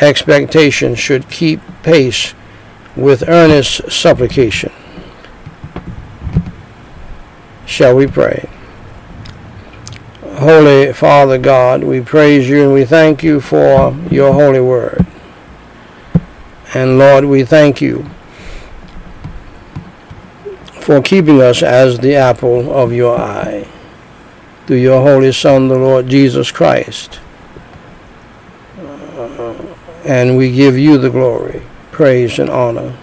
expectation 0.00 0.94
should 0.94 1.28
keep 1.28 1.60
pace 1.82 2.34
with 2.96 3.28
earnest 3.28 3.90
supplication. 3.90 4.72
Shall 7.66 7.94
we 7.96 8.06
pray? 8.06 8.48
Holy 10.22 10.92
Father 10.92 11.38
God, 11.38 11.82
we 11.82 12.00
praise 12.00 12.48
you 12.48 12.62
and 12.62 12.72
we 12.72 12.84
thank 12.84 13.22
you 13.22 13.40
for 13.40 13.96
your 14.10 14.32
holy 14.32 14.60
word. 14.60 15.06
And 16.74 16.98
Lord, 16.98 17.24
we 17.24 17.44
thank 17.44 17.80
you 17.80 18.08
for 20.88 21.02
keeping 21.02 21.42
us 21.42 21.62
as 21.62 21.98
the 21.98 22.14
apple 22.14 22.72
of 22.72 22.94
your 22.94 23.14
eye 23.18 23.68
through 24.66 24.78
your 24.78 25.02
holy 25.02 25.30
Son, 25.30 25.68
the 25.68 25.76
Lord 25.76 26.06
Jesus 26.06 26.50
Christ. 26.50 27.20
Uh, 28.78 29.66
and 30.06 30.38
we 30.38 30.50
give 30.50 30.78
you 30.78 30.96
the 30.96 31.10
glory, 31.10 31.60
praise, 31.92 32.38
and 32.38 32.48
honor 32.48 32.96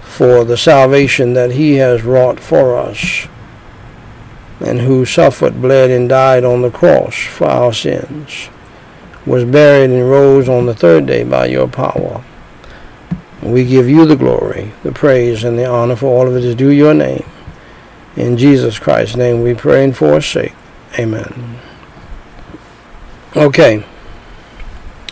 for 0.00 0.42
the 0.42 0.56
salvation 0.56 1.34
that 1.34 1.50
he 1.50 1.74
has 1.74 2.02
wrought 2.02 2.40
for 2.40 2.74
us, 2.74 3.28
and 4.60 4.80
who 4.80 5.04
suffered, 5.04 5.60
bled, 5.60 5.90
and 5.90 6.08
died 6.08 6.44
on 6.44 6.62
the 6.62 6.70
cross 6.70 7.14
for 7.14 7.44
our 7.44 7.74
sins, 7.74 8.48
was 9.26 9.44
buried 9.44 9.90
and 9.90 10.08
rose 10.08 10.48
on 10.48 10.64
the 10.64 10.74
third 10.74 11.04
day 11.04 11.24
by 11.24 11.44
your 11.44 11.68
power. 11.68 12.24
We 13.42 13.64
give 13.64 13.88
you 13.88 14.04
the 14.04 14.16
glory, 14.16 14.72
the 14.82 14.92
praise, 14.92 15.44
and 15.44 15.58
the 15.58 15.66
honor 15.66 15.96
for 15.96 16.06
all 16.06 16.26
of 16.26 16.36
it 16.36 16.44
is 16.44 16.54
due 16.54 16.70
your 16.70 16.94
name. 16.94 17.24
In 18.16 18.36
Jesus 18.36 18.78
Christ's 18.78 19.16
name 19.16 19.42
we 19.42 19.54
pray 19.54 19.84
and 19.84 19.96
forsake. 19.96 20.54
Amen. 20.98 21.60
Okay. 23.36 23.84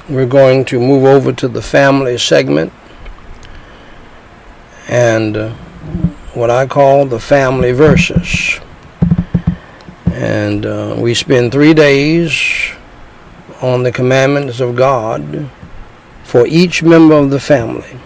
We're 0.09 0.27
going 0.27 0.65
to 0.67 0.81
move 0.81 1.05
over 1.05 1.33
to 1.33 1.49
the 1.49 1.63
family 1.63 2.19
segment 2.19 2.73
and 4.89 5.37
uh, 5.37 5.51
what 6.35 6.51
I 6.51 6.67
call 6.67 7.07
the 7.07 7.21
family 7.21 7.73
verses. 7.73 8.61
And 10.07 10.67
uh, 10.67 10.97
we 10.99 11.15
spend 11.15 11.53
three 11.53 11.75
days 11.75 12.73
on 13.63 13.83
the 13.83 13.93
commandments 13.93 14.61
of 14.61 14.77
God 14.77 15.49
for 16.25 16.47
each 16.47 16.83
member 16.83 17.15
of 17.15 17.31
the 17.31 17.41
family. 17.41 18.01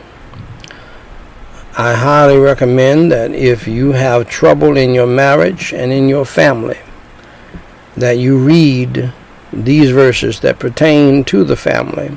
I 1.77 1.95
highly 1.95 2.37
recommend 2.37 3.13
that 3.13 3.31
if 3.31 3.69
you 3.69 3.93
have 3.93 4.29
trouble 4.29 4.77
in 4.77 4.93
your 4.93 5.07
marriage 5.07 5.73
and 5.73 5.93
in 5.93 6.09
your 6.09 6.25
family, 6.25 6.79
that 7.97 8.19
you 8.19 8.39
read 8.39 9.13
these 9.53 9.91
verses 9.91 10.41
that 10.41 10.59
pertain 10.59 11.23
to 11.25 11.45
the 11.45 11.57
family 11.57 12.17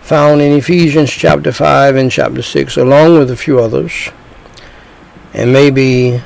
found 0.00 0.40
in 0.40 0.52
Ephesians 0.52 1.10
chapter 1.10 1.52
5 1.52 1.96
and 1.96 2.10
chapter 2.10 2.40
6, 2.40 2.78
along 2.78 3.18
with 3.18 3.30
a 3.30 3.36
few 3.36 3.60
others. 3.60 4.08
And 5.34 5.52
maybe 5.52 6.22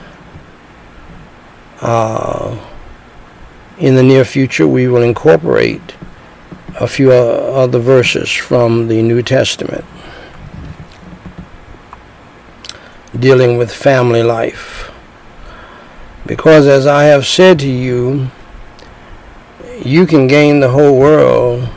uh, 1.81 2.57
in 3.79 3.97
the 3.97 4.03
near 4.05 4.25
future 4.25 4.69
we 4.69 4.87
will 4.87 5.03
incorporate 5.03 5.97
a 6.79 6.87
few 6.87 7.11
other 7.11 7.81
verses 7.81 8.31
from 8.31 8.87
the 8.87 9.03
New 9.03 9.23
Testament 9.23 9.85
dealing 13.19 13.59
with 13.59 13.73
family 13.73 14.23
life. 14.23 14.91
Because 16.27 16.67
as 16.67 16.87
I 16.87 17.05
have 17.05 17.27
said 17.27 17.59
to 17.61 17.69
you, 17.69 18.31
you 19.85 20.07
can 20.07 20.27
gain 20.27 20.61
the 20.61 20.71
whole 20.71 20.99
world 20.99 21.69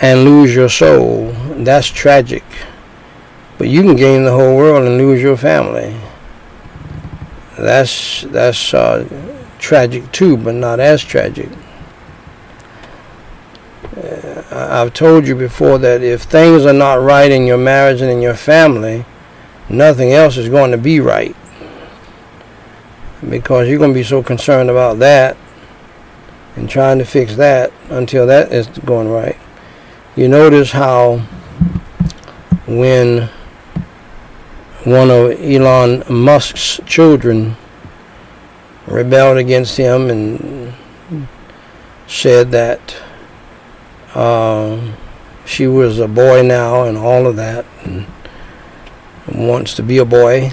and 0.00 0.24
lose 0.24 0.54
your 0.54 0.68
soul. 0.68 1.32
That's 1.56 1.88
tragic. 1.88 2.44
But 3.58 3.68
you 3.68 3.82
can 3.82 3.96
gain 3.96 4.24
the 4.24 4.30
whole 4.30 4.56
world 4.56 4.86
and 4.86 4.96
lose 4.96 5.20
your 5.20 5.36
family. 5.36 5.96
That's 7.58 8.22
that's 8.22 8.72
uh, 8.72 9.04
tragic 9.58 10.12
too, 10.12 10.36
but 10.36 10.54
not 10.54 10.78
as 10.78 11.02
tragic. 11.02 11.48
Uh, 13.96 14.68
I've 14.70 14.94
told 14.94 15.26
you 15.26 15.34
before 15.34 15.78
that 15.78 16.02
if 16.02 16.22
things 16.22 16.64
are 16.64 16.72
not 16.72 17.02
right 17.02 17.30
in 17.32 17.46
your 17.46 17.58
marriage 17.58 18.00
and 18.00 18.10
in 18.10 18.22
your 18.22 18.36
family, 18.36 19.04
nothing 19.68 20.12
else 20.12 20.36
is 20.36 20.48
going 20.48 20.70
to 20.70 20.78
be 20.78 21.00
right. 21.00 21.36
Because 23.28 23.68
you're 23.68 23.78
going 23.78 23.92
to 23.92 23.98
be 23.98 24.04
so 24.04 24.22
concerned 24.22 24.70
about 24.70 24.98
that 25.00 25.36
and 26.58 26.68
trying 26.68 26.98
to 26.98 27.04
fix 27.04 27.36
that 27.36 27.72
until 27.88 28.26
that 28.26 28.52
is 28.52 28.66
going 28.84 29.08
right 29.08 29.36
You 30.16 30.28
notice 30.28 30.72
how 30.72 31.18
when 32.66 33.28
one 34.84 35.10
of 35.10 35.40
Elon 35.40 36.02
Musk's 36.08 36.80
children 36.84 37.56
rebelled 38.86 39.38
against 39.38 39.76
him 39.76 40.10
and 40.10 40.74
said 42.06 42.50
that 42.50 42.96
uh, 44.14 44.94
she 45.44 45.66
was 45.66 45.98
a 45.98 46.08
boy 46.08 46.42
now 46.42 46.84
and 46.84 46.98
all 46.98 47.26
of 47.26 47.36
that 47.36 47.64
and 47.84 48.06
wants 49.34 49.74
to 49.74 49.82
be 49.82 49.98
a 49.98 50.04
boy 50.04 50.52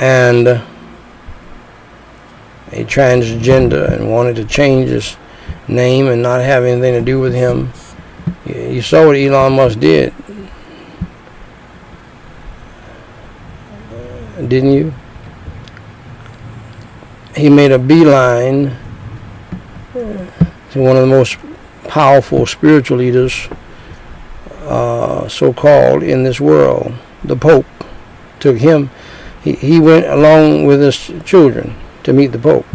and 0.00 0.48
a 0.48 0.64
transgender 2.72 3.92
and 3.92 4.10
wanted 4.10 4.36
to 4.36 4.44
change 4.44 4.88
his 4.88 5.16
name 5.68 6.08
and 6.08 6.22
not 6.22 6.40
have 6.40 6.64
anything 6.64 6.94
to 6.94 7.00
do 7.00 7.20
with 7.20 7.32
him. 7.32 7.72
You 8.44 8.82
saw 8.82 9.06
what 9.06 9.16
Elon 9.16 9.54
Musk 9.54 9.78
did, 9.78 10.12
didn't 14.48 14.72
you? 14.72 14.92
He 17.36 17.48
made 17.48 17.72
a 17.72 17.78
beeline 17.78 18.76
to 19.94 20.80
one 20.80 20.96
of 20.96 21.02
the 21.02 21.06
most 21.06 21.38
powerful 21.84 22.46
spiritual 22.46 22.98
leaders, 22.98 23.48
uh, 24.64 25.28
so 25.28 25.52
called, 25.52 26.02
in 26.02 26.24
this 26.24 26.40
world, 26.40 26.94
the 27.22 27.36
Pope. 27.36 27.66
Took 28.40 28.58
him 28.58 28.90
he, 29.44 29.52
he 29.52 29.78
went 29.78 30.06
along 30.06 30.64
with 30.64 30.80
his 30.80 31.12
children 31.24 31.76
to 32.02 32.14
meet 32.14 32.28
the 32.28 32.38
Pope. 32.38 32.66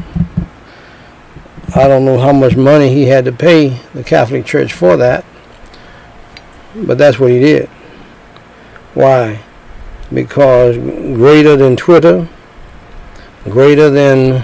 I 1.75 1.87
don't 1.87 2.05
know 2.05 2.19
how 2.19 2.31
much 2.31 2.55
money 2.55 2.93
he 2.93 3.05
had 3.05 3.25
to 3.25 3.31
pay 3.31 3.69
the 3.93 4.03
Catholic 4.03 4.45
Church 4.45 4.71
for 4.71 4.95
that, 4.97 5.25
but 6.75 6.97
that's 6.97 7.19
what 7.19 7.31
he 7.31 7.39
did. 7.39 7.67
Why? 8.93 9.41
Because 10.13 10.77
greater 10.77 11.55
than 11.55 11.75
Twitter, 11.75 12.27
greater 13.45 13.89
than 13.89 14.43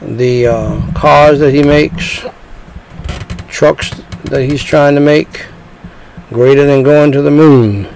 the 0.00 0.46
uh, 0.46 0.92
cars 0.92 1.40
that 1.40 1.52
he 1.52 1.62
makes, 1.62 2.24
trucks 3.48 3.90
that 4.24 4.42
he's 4.42 4.62
trying 4.62 4.94
to 4.94 5.00
make, 5.00 5.46
greater 6.30 6.64
than 6.64 6.84
going 6.84 7.10
to 7.10 7.22
the 7.22 7.30
moon 7.30 7.88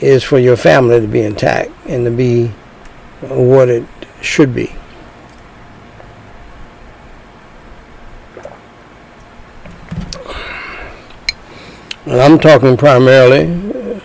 is 0.00 0.24
for 0.24 0.38
your 0.38 0.56
family 0.56 1.00
to 1.00 1.06
be 1.06 1.22
intact 1.22 1.70
and 1.86 2.04
to 2.04 2.10
be 2.10 2.48
what 3.20 3.68
it 3.68 3.84
should 4.20 4.54
be. 4.54 4.72
And 12.06 12.20
I'm 12.20 12.40
talking 12.40 12.76
primarily 12.76 13.44
uh, 13.44 14.00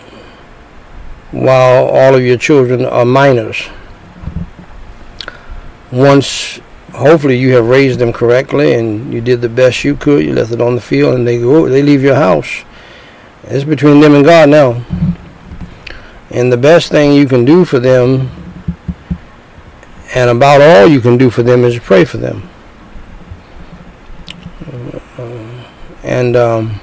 while 1.31 1.85
all 1.85 2.13
of 2.13 2.21
your 2.21 2.37
children 2.37 2.85
are 2.85 3.03
minors. 3.03 3.67
Once, 5.91 6.59
hopefully, 6.93 7.37
you 7.39 7.55
have 7.55 7.67
raised 7.67 7.97
them 7.97 8.13
correctly 8.13 8.73
and 8.73 9.11
you 9.11 9.21
did 9.21 9.41
the 9.41 9.49
best 9.49 9.83
you 9.83 9.95
could, 9.95 10.23
you 10.23 10.33
left 10.33 10.51
it 10.51 10.61
on 10.61 10.75
the 10.75 10.81
field, 10.81 11.15
and 11.15 11.25
they 11.25 11.39
go, 11.39 11.67
they 11.67 11.81
leave 11.81 12.03
your 12.03 12.15
house. 12.15 12.63
It's 13.47 13.63
between 13.63 13.99
them 13.99 14.15
and 14.15 14.25
God 14.25 14.49
now. 14.49 14.83
And 16.31 16.51
the 16.51 16.57
best 16.57 16.91
thing 16.91 17.13
you 17.13 17.27
can 17.27 17.45
do 17.45 17.65
for 17.65 17.79
them, 17.79 18.29
and 20.13 20.29
about 20.29 20.61
all 20.61 20.87
you 20.87 20.99
can 20.99 21.17
do 21.17 21.29
for 21.29 21.43
them, 21.43 21.63
is 21.63 21.77
pray 21.79 22.05
for 22.05 22.17
them. 22.17 22.49
and 26.05 26.35
um, 26.35 26.79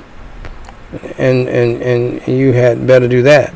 and 1.16 1.48
and 1.48 1.82
and 1.82 2.28
you 2.28 2.52
had 2.52 2.86
better 2.86 3.08
do 3.08 3.22
that. 3.22 3.54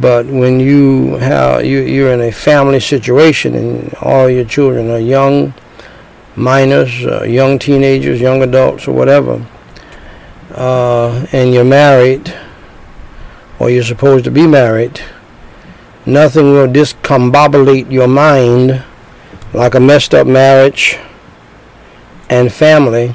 But 0.00 0.26
when 0.26 0.60
you 0.60 1.16
have 1.16 1.64
you 1.64 1.80
you're 1.80 2.12
in 2.12 2.20
a 2.20 2.32
family 2.32 2.80
situation 2.80 3.54
and 3.54 3.94
all 4.00 4.30
your 4.30 4.44
children 4.44 4.90
are 4.90 4.98
young, 4.98 5.52
minors, 6.36 7.04
uh, 7.04 7.24
young 7.24 7.58
teenagers, 7.58 8.20
young 8.20 8.42
adults, 8.42 8.88
or 8.88 8.92
whatever, 8.92 9.44
uh, 10.58 11.24
and 11.30 11.54
you're 11.54 11.64
married 11.64 12.36
or 13.60 13.70
you're 13.70 13.84
supposed 13.84 14.24
to 14.24 14.30
be 14.30 14.46
married, 14.46 15.00
nothing 16.04 16.52
will 16.52 16.66
discombobulate 16.66 17.90
your 17.90 18.08
mind 18.08 18.82
like 19.54 19.74
a 19.74 19.80
messed 19.80 20.14
up 20.14 20.26
marriage 20.26 20.98
and 22.28 22.52
family. 22.52 23.14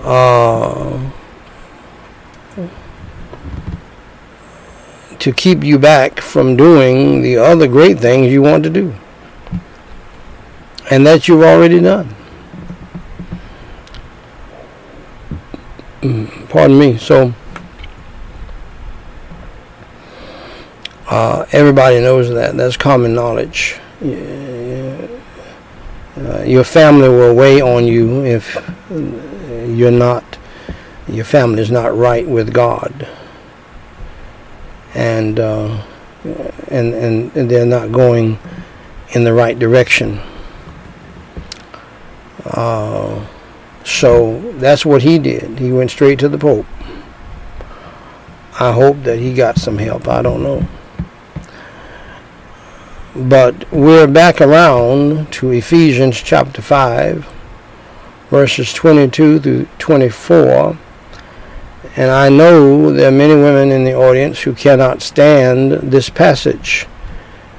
Uh, 0.00 1.10
to 5.18 5.32
keep 5.32 5.64
you 5.64 5.78
back 5.78 6.20
from 6.20 6.56
doing 6.56 7.20
the 7.20 7.36
other 7.36 7.66
great 7.66 7.98
things 7.98 8.32
you 8.32 8.40
want 8.40 8.62
to 8.62 8.70
do. 8.70 8.94
And 10.90 11.04
that 11.06 11.26
you've 11.26 11.42
already 11.42 11.80
done. 11.80 12.14
Pardon 16.48 16.78
me. 16.78 16.98
So, 16.98 17.34
Uh, 21.08 21.46
everybody 21.52 22.00
knows 22.00 22.28
that. 22.30 22.56
That's 22.56 22.76
common 22.76 23.14
knowledge. 23.14 23.76
Uh, 24.02 25.06
your 26.44 26.64
family 26.64 27.08
will 27.08 27.34
weigh 27.34 27.60
on 27.60 27.86
you 27.86 28.24
if 28.24 28.56
you're 29.68 29.92
not, 29.92 30.24
your 31.06 31.24
family 31.24 31.62
is 31.62 31.70
not 31.70 31.96
right 31.96 32.26
with 32.26 32.52
God. 32.52 33.06
And, 34.94 35.38
uh, 35.38 35.84
and, 36.68 36.92
and, 36.94 37.36
and 37.36 37.48
they're 37.48 37.64
not 37.66 37.92
going 37.92 38.38
in 39.10 39.22
the 39.22 39.32
right 39.32 39.56
direction. 39.56 40.20
Uh, 42.44 43.24
so 43.86 44.52
that's 44.54 44.84
what 44.84 45.02
he 45.02 45.18
did. 45.18 45.60
He 45.60 45.70
went 45.70 45.92
straight 45.92 46.18
to 46.18 46.28
the 46.28 46.38
Pope. 46.38 46.66
I 48.58 48.72
hope 48.72 49.02
that 49.04 49.20
he 49.20 49.32
got 49.32 49.58
some 49.58 49.78
help. 49.78 50.08
I 50.08 50.22
don't 50.22 50.42
know. 50.42 50.66
But 53.14 53.70
we're 53.72 54.08
back 54.08 54.40
around 54.40 55.32
to 55.34 55.52
Ephesians 55.52 56.20
chapter 56.20 56.60
5, 56.60 57.26
verses 58.28 58.72
22 58.72 59.38
through 59.38 59.68
24. 59.78 60.76
And 61.94 62.10
I 62.10 62.28
know 62.28 62.92
there 62.92 63.08
are 63.08 63.12
many 63.12 63.34
women 63.34 63.70
in 63.70 63.84
the 63.84 63.94
audience 63.94 64.42
who 64.42 64.52
cannot 64.52 65.00
stand 65.00 65.72
this 65.92 66.10
passage, 66.10 66.86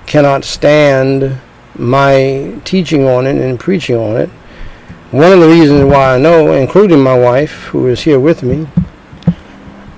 cannot 0.05 0.43
stand 0.43 1.39
my 1.75 2.59
teaching 2.65 3.07
on 3.07 3.25
it 3.25 3.37
and 3.37 3.57
preaching 3.57 3.95
on 3.95 4.17
it. 4.17 4.29
One 5.11 5.31
of 5.31 5.39
the 5.39 5.47
reasons 5.47 5.85
why 5.85 6.15
I 6.15 6.17
know, 6.17 6.51
including 6.51 7.01
my 7.01 7.17
wife, 7.17 7.67
who 7.67 7.87
is 7.87 8.01
here 8.01 8.19
with 8.19 8.43
me, 8.43 8.67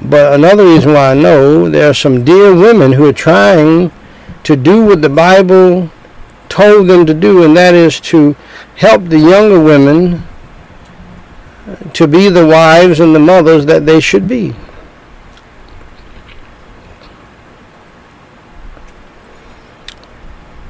but 0.03 0.33
another 0.33 0.63
reason 0.65 0.93
why 0.93 1.11
I 1.11 1.13
know 1.15 1.67
there 1.67 1.89
are 1.89 1.95
some 1.95 2.23
dear 2.23 2.53
women 2.53 2.93
who 2.93 3.07
are 3.07 3.13
trying 3.13 3.91
to 4.43 4.55
do 4.55 4.85
what 4.85 5.01
the 5.01 5.09
Bible 5.09 5.89
told 6.47 6.87
them 6.87 7.07
to 7.07 7.13
do, 7.15 7.43
and 7.43 7.57
that 7.57 7.73
is 7.73 7.99
to 8.01 8.35
help 8.75 9.05
the 9.05 9.17
younger 9.17 9.59
women 9.59 10.23
to 11.93 12.07
be 12.07 12.29
the 12.29 12.45
wives 12.45 12.99
and 12.99 13.15
the 13.15 13.19
mothers 13.19 13.65
that 13.65 13.87
they 13.87 13.99
should 13.99 14.27
be. 14.27 14.55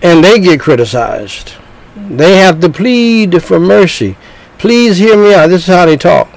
And 0.01 0.23
they 0.23 0.39
get 0.39 0.61
criticized. 0.61 1.58
They 2.07 2.37
have 2.37 2.59
to 2.61 2.69
plead 2.69 3.43
for 3.43 3.59
mercy. 3.59 4.17
Please 4.57 4.97
hear 4.97 5.17
me 5.17 5.33
out. 5.33 5.47
This 5.47 5.63
is 5.63 5.67
how 5.67 5.85
they 5.85 5.97
talk 5.97 6.29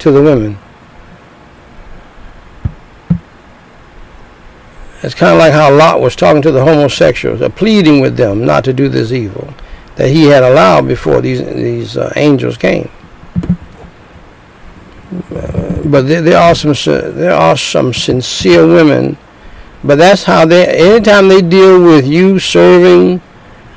to 0.00 0.10
the 0.10 0.22
women. 0.22 0.58
It's 5.02 5.14
kind 5.14 5.32
of 5.32 5.38
like 5.38 5.52
how 5.52 5.74
Lot 5.74 6.00
was 6.00 6.14
talking 6.14 6.42
to 6.42 6.52
the 6.52 6.64
homosexuals, 6.64 7.42
uh, 7.42 7.48
pleading 7.48 8.00
with 8.00 8.16
them 8.16 8.44
not 8.44 8.64
to 8.64 8.72
do 8.72 8.88
this 8.88 9.10
evil 9.10 9.52
that 9.96 10.08
he 10.08 10.24
had 10.24 10.42
allowed 10.42 10.86
before 10.86 11.20
these 11.20 11.40
these 11.40 11.96
uh, 11.96 12.12
angels 12.16 12.56
came. 12.56 12.88
Uh, 15.34 15.82
but 15.84 16.02
there, 16.02 16.22
there, 16.22 16.38
are 16.38 16.54
some 16.54 16.74
there 17.16 17.34
are 17.34 17.56
some 17.56 17.92
sincere 17.92 18.66
women, 18.66 19.18
but 19.82 19.96
that's 19.96 20.24
how 20.24 20.46
they. 20.46 20.66
Anytime 20.66 21.28
they 21.28 21.42
deal 21.42 21.82
with 21.82 22.06
you 22.06 22.38
serving 22.38 23.20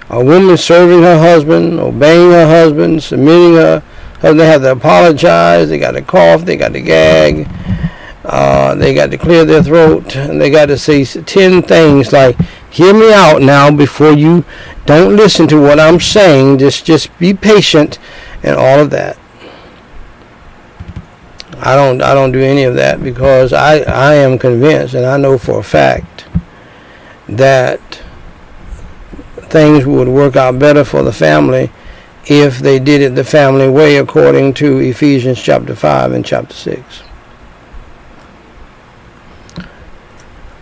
a 0.09 0.23
woman 0.23 0.57
serving 0.57 1.01
her 1.01 1.17
husband, 1.17 1.79
obeying 1.79 2.31
her 2.31 2.47
husband, 2.47 3.03
submitting 3.03 3.55
her 3.55 3.79
husband, 4.21 4.39
they 4.39 4.47
have 4.47 4.61
to 4.61 4.71
apologize. 4.71 5.69
They 5.69 5.79
got 5.79 5.91
to 5.91 6.01
cough. 6.01 6.45
They 6.45 6.57
got 6.57 6.73
to 6.73 6.81
gag 6.81 7.47
uh, 8.25 8.73
they 8.73 8.93
got 8.93 9.11
to 9.11 9.17
clear 9.17 9.45
their 9.45 9.61
throat 9.61 10.15
and 10.15 10.41
they 10.41 10.49
got 10.49 10.65
to 10.65 10.77
say 10.77 11.05
10 11.05 11.61
things 11.61 12.11
like, 12.11 12.35
hear 12.71 12.93
me 12.93 13.13
out 13.13 13.41
now 13.41 13.69
before 13.69 14.13
you 14.13 14.43
don't 14.87 15.15
listen 15.15 15.47
to 15.47 15.61
what 15.61 15.79
I'm 15.79 15.99
saying. 15.99 16.57
Just 16.57 16.85
just 16.85 17.17
be 17.19 17.33
patient 17.33 17.99
and 18.43 18.55
all 18.55 18.79
of 18.79 18.89
that. 18.89 19.17
I 21.59 21.75
don't 21.75 22.01
I 22.01 22.13
don't 22.13 22.31
do 22.31 22.41
any 22.41 22.63
of 22.63 22.75
that 22.75 23.03
because 23.03 23.53
I, 23.53 23.77
I 23.79 24.15
am 24.15 24.37
convinced 24.37 24.95
and 24.95 25.05
I 25.05 25.17
know 25.17 25.37
for 25.37 25.59
a 25.59 25.63
fact 25.63 26.25
that 27.29 28.01
things 29.55 29.85
would 29.85 30.09
work 30.09 30.35
out 30.35 30.59
better 30.59 30.83
for 30.83 31.01
the 31.01 31.13
family 31.13 31.71
if 32.25 32.59
they 32.59 32.77
did 32.77 33.01
it 33.01 33.15
the 33.15 33.23
family 33.23 33.69
way 33.69 33.95
according 33.95 34.53
to 34.53 34.79
Ephesians 34.79 35.41
chapter 35.41 35.73
5 35.73 36.11
and 36.11 36.25
chapter 36.25 36.53
6. 36.53 37.03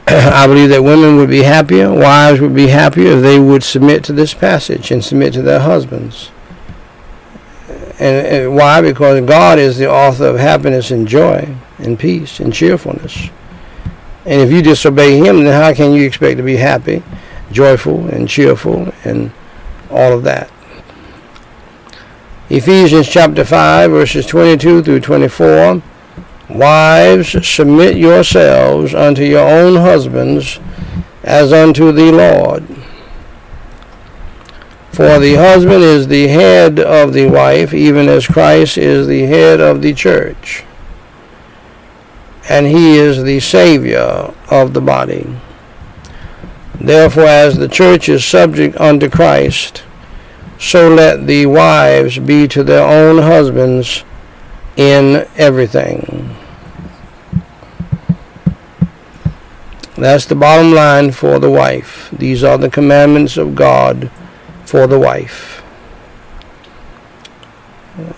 I 0.08 0.46
believe 0.46 0.70
that 0.70 0.84
women 0.84 1.16
would 1.16 1.32
be 1.32 1.42
happier, 1.42 1.92
wives 1.92 2.40
would 2.40 2.54
be 2.54 2.68
happier 2.68 3.14
if 3.14 3.24
they 3.24 3.40
would 3.40 3.64
submit 3.64 4.04
to 4.04 4.14
this 4.14 4.36
passage 4.36 4.92
and 4.92 5.04
submit 5.04 5.34
to 5.34 5.42
their 5.42 5.62
husbands. 5.62 6.30
And, 8.00 8.28
and, 8.28 8.56
why? 8.56 8.82
Because 8.82 9.26
God 9.26 9.58
is 9.58 9.80
the 9.80 9.90
author 9.90 10.28
of 10.28 10.38
happiness 10.38 10.92
and 10.92 11.08
joy 11.08 11.56
and 11.80 11.98
peace 11.98 12.40
and 12.40 12.54
cheerfulness. 12.54 13.30
And 14.24 14.40
if 14.40 14.52
you 14.52 14.62
disobey 14.62 15.18
Him, 15.18 15.44
then 15.44 15.60
how 15.60 15.74
can 15.74 15.94
you 15.94 16.06
expect 16.06 16.38
to 16.38 16.44
be 16.44 16.58
happy, 16.58 17.02
joyful, 17.52 18.08
and 18.08 18.28
cheerful, 18.28 18.92
and 19.04 19.32
all 19.90 20.14
of 20.14 20.24
that? 20.24 20.50
Ephesians 22.50 23.08
chapter 23.08 23.44
5, 23.44 23.90
verses 23.90 24.26
22 24.26 24.84
through 24.84 25.00
24. 25.00 25.82
Wives, 26.50 27.48
submit 27.48 27.98
yourselves 27.98 28.94
unto 28.94 29.24
your 29.24 29.48
own 29.48 29.78
husbands 29.78 30.60
as 31.24 31.54
unto 31.54 31.92
the 31.92 32.12
Lord. 32.12 32.64
For 34.92 35.18
the 35.18 35.34
husband 35.34 35.84
is 35.84 36.08
the 36.08 36.28
head 36.28 36.80
of 36.80 37.14
the 37.14 37.28
wife, 37.28 37.74
even 37.74 38.08
as 38.08 38.28
Christ 38.28 38.78
is 38.78 39.08
the 39.08 39.24
head 39.24 39.60
of 39.60 39.82
the 39.82 39.94
church. 39.94 40.64
And 42.48 42.68
he 42.68 42.98
is 42.98 43.24
the 43.24 43.40
Savior 43.40 44.32
of 44.52 44.74
the 44.74 44.82
body. 44.82 45.36
Therefore, 46.80 47.26
as 47.26 47.58
the 47.58 47.68
church 47.68 48.10
is 48.10 48.26
subject 48.26 48.76
unto 48.78 49.10
Christ, 49.10 49.84
so 50.60 50.90
let 50.90 51.28
the 51.28 51.46
wives 51.46 52.20
be 52.20 52.48
to 52.50 52.64
their 52.64 52.88
own 52.88 53.22
husbands 53.22 54.04
in 54.76 55.28
everything. 55.36 56.36
That's 59.96 60.26
the 60.26 60.36
bottom 60.36 60.72
line 60.74 61.12
for 61.12 61.40
the 61.40 61.52
wife. 61.52 62.10
These 62.12 62.44
are 62.44 62.58
the 62.58 62.70
commandments 62.70 63.38
of 63.38 63.56
God 63.56 64.10
for 64.66 64.88
the 64.88 65.00
wife. 65.00 65.64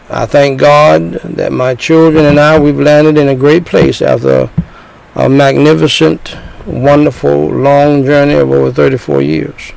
I 0.09 0.25
thank 0.25 0.59
God 0.59 1.13
that 1.23 1.51
my 1.51 1.75
children 1.75 2.25
and 2.25 2.39
I, 2.39 2.57
we've 2.57 2.79
landed 2.79 3.17
in 3.17 3.27
a 3.27 3.35
great 3.35 3.65
place 3.65 4.01
after 4.01 4.49
a 5.15 5.27
magnificent, 5.27 6.37
wonderful, 6.65 7.49
long 7.49 8.03
journey 8.03 8.33
of 8.33 8.51
over 8.51 8.71
34 8.71 9.21
years. 9.21 9.71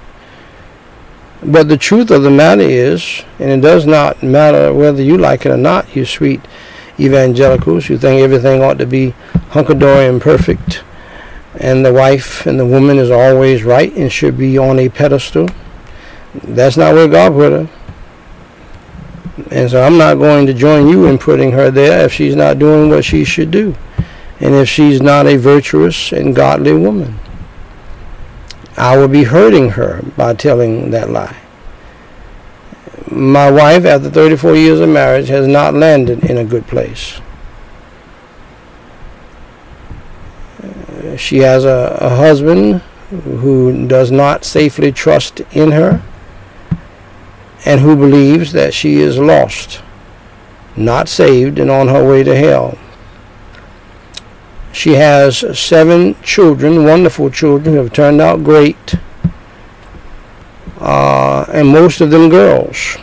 But 1.43 1.69
the 1.69 1.77
truth 1.77 2.11
of 2.11 2.23
the 2.23 2.31
matter 2.31 2.63
is, 2.63 3.23
and 3.39 3.51
it 3.51 3.61
does 3.61 3.87
not 3.87 4.23
matter 4.23 4.75
whether 4.75 5.03
you 5.03 5.17
like 5.17 5.47
it 5.47 5.53
or 5.53 5.57
not, 5.57 5.95
you 5.95 6.05
sweet 6.05 6.41
evangelicals 6.99 7.87
who 7.87 7.97
think 7.97 8.21
everything 8.21 8.63
ought 8.63 8.79
to 8.79 8.87
be 8.87 9.11
hunky-dory 9.51 10.07
and 10.07 10.21
perfect, 10.21 10.83
and 11.55 11.85
the 11.85 11.93
wife 11.93 12.45
and 12.47 12.59
the 12.59 12.67
woman 12.67 12.99
is 12.99 13.11
always 13.11 13.63
right 13.63 13.93
and 13.95 14.13
should 14.13 14.37
be 14.37 14.59
on 14.59 14.79
a 14.79 14.89
pedestal. 14.89 15.49
That's 16.43 16.77
not 16.77 16.95
where 16.95 17.09
God 17.09 17.33
put 17.33 17.53
her. 17.53 17.69
And 19.51 19.71
so 19.71 19.83
I'm 19.83 19.97
not 19.97 20.17
going 20.17 20.47
to 20.47 20.55
join 20.55 20.89
you 20.89 21.07
in 21.07 21.19
putting 21.19 21.53
her 21.53 21.71
there 21.71 22.05
if 22.05 22.13
she's 22.13 22.35
not 22.35 22.59
doing 22.59 22.91
what 22.91 23.05
she 23.05 23.25
should 23.25 23.51
do. 23.51 23.77
And 24.41 24.55
if 24.55 24.69
she's 24.69 25.01
not 25.01 25.27
a 25.27 25.37
virtuous 25.37 26.13
and 26.13 26.35
godly 26.35 26.73
woman. 26.73 27.19
I 28.77 28.97
will 28.97 29.09
be 29.09 29.25
hurting 29.25 29.71
her 29.71 30.03
by 30.17 30.35
telling 30.35 30.93
that 30.93 31.11
lie. 31.11 31.37
My 33.11 33.51
wife, 33.51 33.85
after 33.85 34.09
34 34.09 34.55
years 34.55 34.81
of 34.81 34.89
marriage, 34.89 35.29
has 35.29 35.49
not 35.49 35.75
landed 35.75 36.25
in 36.25 36.39
a 36.39 36.45
good 36.45 36.67
place. 36.69 37.21
She 41.17 41.39
has 41.39 41.65
a, 41.65 41.99
a 42.01 42.11
husband 42.11 42.83
who 43.11 43.87
does 43.89 44.13
not 44.13 44.45
safely 44.45 44.93
trust 44.93 45.41
in 45.53 45.73
her 45.73 46.03
and 47.65 47.81
who 47.81 47.97
believes 47.97 48.53
that 48.53 48.75
she 48.75 48.97
is 48.97 49.19
lost, 49.19 49.83
not 50.77 51.09
saved, 51.09 51.59
and 51.59 51.71
on 51.71 51.89
her 51.89 52.09
way 52.09 52.23
to 52.23 52.37
hell. 52.37 52.79
She 54.73 54.93
has 54.93 55.59
seven 55.59 56.15
children, 56.23 56.85
wonderful 56.85 57.31
children 57.31 57.75
who 57.75 57.83
have 57.83 57.93
turned 57.93 58.21
out 58.21 58.45
great, 58.45 58.95
uh, 60.79 61.45
and 61.53 61.69
most 61.69 62.01
of 62.01 62.11
them 62.11 62.29
girls 62.29 62.99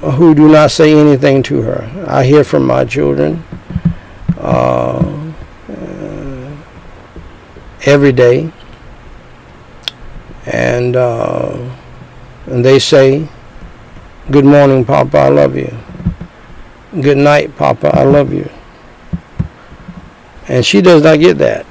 who 0.00 0.34
do 0.34 0.48
not 0.48 0.70
say 0.70 0.92
anything 0.98 1.42
to 1.44 1.62
her. 1.62 1.88
I 2.06 2.24
hear 2.24 2.44
from 2.44 2.66
my 2.66 2.84
children 2.84 3.44
uh, 4.38 4.98
uh, 5.68 6.56
every 7.84 8.12
day, 8.12 8.50
and 10.46 10.96
uh, 10.96 11.56
and 12.46 12.64
they 12.64 12.78
say, 12.78 13.28
"Good 14.30 14.44
morning, 14.44 14.84
Papa. 14.84 15.18
I 15.18 15.28
love 15.28 15.56
you." 15.56 15.72
Good 17.00 17.18
night, 17.18 17.56
Papa. 17.56 17.94
I 17.94 18.02
love 18.04 18.32
you. 18.32 18.50
And 20.50 20.66
she 20.66 20.82
does 20.82 21.04
not 21.04 21.20
get 21.20 21.38
that. 21.38 21.64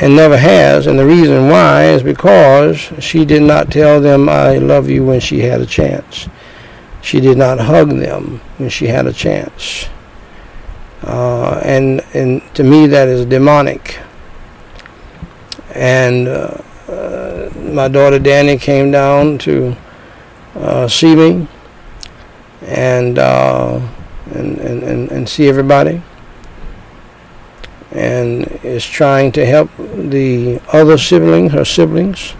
and 0.00 0.14
never 0.14 0.36
has. 0.36 0.86
And 0.86 0.98
the 0.98 1.06
reason 1.06 1.48
why 1.48 1.86
is 1.86 2.02
because 2.02 2.78
she 2.98 3.24
did 3.24 3.42
not 3.42 3.70
tell 3.70 4.00
them, 4.00 4.28
I 4.28 4.58
love 4.58 4.88
you 4.88 5.04
when 5.04 5.20
she 5.20 5.40
had 5.40 5.60
a 5.60 5.66
chance. 5.66 6.28
She 7.02 7.20
did 7.20 7.36
not 7.36 7.58
hug 7.58 7.90
them 7.90 8.40
when 8.58 8.68
she 8.68 8.86
had 8.86 9.06
a 9.06 9.12
chance. 9.12 9.88
Uh, 11.02 11.60
and, 11.64 12.00
and 12.14 12.42
to 12.54 12.62
me, 12.62 12.86
that 12.86 13.08
is 13.08 13.26
demonic. 13.26 13.98
And 15.74 16.28
uh, 16.28 16.62
uh, 16.88 17.50
my 17.56 17.88
daughter 17.88 18.18
Danny 18.18 18.56
came 18.56 18.90
down 18.90 19.38
to 19.38 19.76
uh, 20.54 20.88
see 20.88 21.14
me 21.14 21.46
and, 22.62 23.18
uh, 23.18 23.80
and, 24.34 24.58
and, 24.58 24.82
and, 24.82 25.10
and 25.10 25.28
see 25.28 25.48
everybody 25.48 26.02
and 27.90 28.46
is 28.62 28.86
trying 28.86 29.32
to 29.32 29.46
help 29.46 29.70
the 29.78 30.60
other 30.72 30.98
siblings, 30.98 31.52
her 31.52 31.64
siblings, 31.64 32.34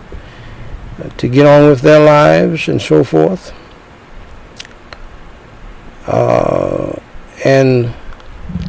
uh, 0.98 1.08
to 1.16 1.28
get 1.28 1.46
on 1.46 1.68
with 1.68 1.80
their 1.80 2.04
lives 2.04 2.68
and 2.68 2.80
so 2.80 3.02
forth. 3.02 3.54
Uh, 6.06 6.98
and 7.44 7.94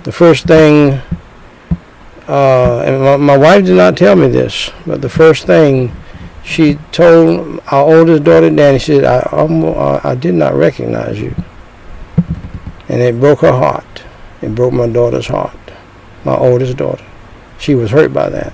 the 0.03 0.11
first 0.11 0.45
thing 0.45 1.01
uh, 2.29 2.83
and 2.85 3.01
my, 3.01 3.17
my, 3.17 3.35
wife 3.37 3.65
did 3.65 3.75
not 3.75 3.97
tell 3.97 4.15
me 4.15 4.27
this, 4.27 4.69
but 4.85 5.01
the 5.01 5.09
first 5.09 5.47
thing 5.47 5.91
she 6.43 6.75
told 6.91 7.59
our 7.71 7.91
oldest 7.91 8.23
daughter, 8.23 8.51
Danny, 8.51 8.77
she 8.77 8.97
said, 8.97 9.03
I, 9.03 9.21
almost, 9.31 10.05
I 10.05 10.13
did 10.13 10.35
not 10.35 10.53
recognize 10.53 11.19
you. 11.19 11.33
And 12.87 13.01
it 13.01 13.19
broke 13.19 13.39
her 13.39 13.51
heart. 13.51 14.03
It 14.43 14.53
broke 14.53 14.73
my 14.73 14.87
daughter's 14.87 15.25
heart, 15.25 15.57
my 16.23 16.35
oldest 16.35 16.77
daughter. 16.77 17.03
She 17.57 17.73
was 17.73 17.89
hurt 17.89 18.13
by 18.13 18.29
that. 18.29 18.53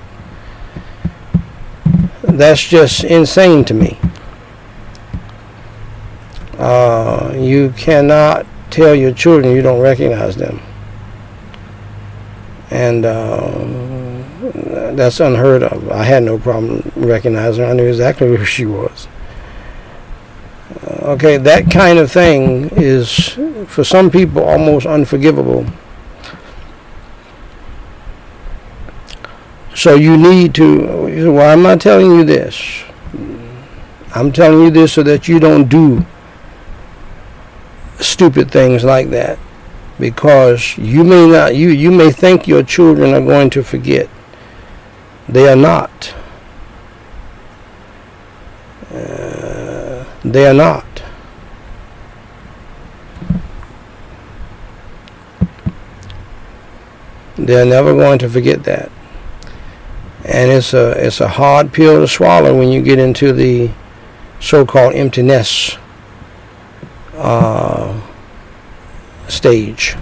That's 2.21 2.65
just 2.65 3.03
insane 3.03 3.65
to 3.65 3.73
me. 3.73 3.99
Uh, 6.57 7.34
you 7.36 7.73
cannot 7.76 8.45
tell 8.69 8.95
your 8.95 9.11
children 9.11 9.53
you 9.53 9.61
don't 9.61 9.82
recognize 9.82 10.38
them 10.38 10.61
and 12.72 13.05
uh, 13.05 13.66
that's 14.95 15.20
unheard 15.20 15.63
of. 15.63 15.89
I 15.91 16.03
had 16.03 16.24
no 16.24 16.38
problem 16.38 16.91
recognizing 16.95 17.63
her. 17.63 17.72
I 17.72 17.74
knew 17.74 17.88
exactly 17.88 18.28
who 18.36 18.45
she 18.45 18.66
was. 18.66 19.07
Uh, 20.84 21.13
okay, 21.13 21.38
that 21.38 21.72
kind 21.72 21.99
of 21.99 22.11
thing 22.11 22.70
is, 22.72 23.38
for 23.68 23.84
some 23.84 24.09
people, 24.09 24.43
almost 24.43 24.86
unforgivable. 24.86 25.66
So 29.76 29.95
you 29.95 30.18
need 30.18 30.55
to. 30.55 31.32
Why 31.32 31.53
am 31.53 31.66
I 31.66 31.76
telling 31.76 32.11
you 32.11 32.24
this? 32.24 32.84
I'm 34.16 34.32
telling 34.32 34.63
you 34.63 34.72
this 34.72 34.93
so 34.93 35.03
that 35.03 35.28
you 35.28 35.39
don't 35.39 35.68
do 35.68 36.05
stupid 37.99 38.49
things 38.49 38.84
like 38.84 39.09
that 39.09 39.38
because 40.00 40.78
you 40.78 41.04
may 41.04 41.28
not 41.28 41.56
you 41.56 41.70
you 41.70 41.91
may 41.91 42.12
think 42.12 42.48
your 42.48 42.64
children 42.64 43.14
are 43.14 43.22
going 43.22 43.50
to 43.52 43.64
forget. 43.64 44.10
They 45.28 45.48
are 45.48 45.56
not. 45.56 46.14
Uh, 48.93 50.06
they 50.24 50.48
are 50.48 50.54
not. 50.54 50.86
They're 57.38 57.66
never 57.66 57.93
going 57.93 58.20
to 58.20 58.30
forget 58.30 58.64
that. 58.64 58.91
And 60.24 60.52
it's 60.52 60.74
a 60.74 60.91
it's 61.06 61.22
a 61.22 61.28
hard 61.28 61.74
pill 61.74 62.02
to 62.02 62.08
swallow 62.08 62.58
when 62.58 62.70
you 62.70 62.82
get 62.82 62.98
into 62.98 63.34
the 63.34 63.70
so-called 64.39 64.93
emptiness 64.93 65.78
uh, 67.14 68.00
stage. 69.28 69.95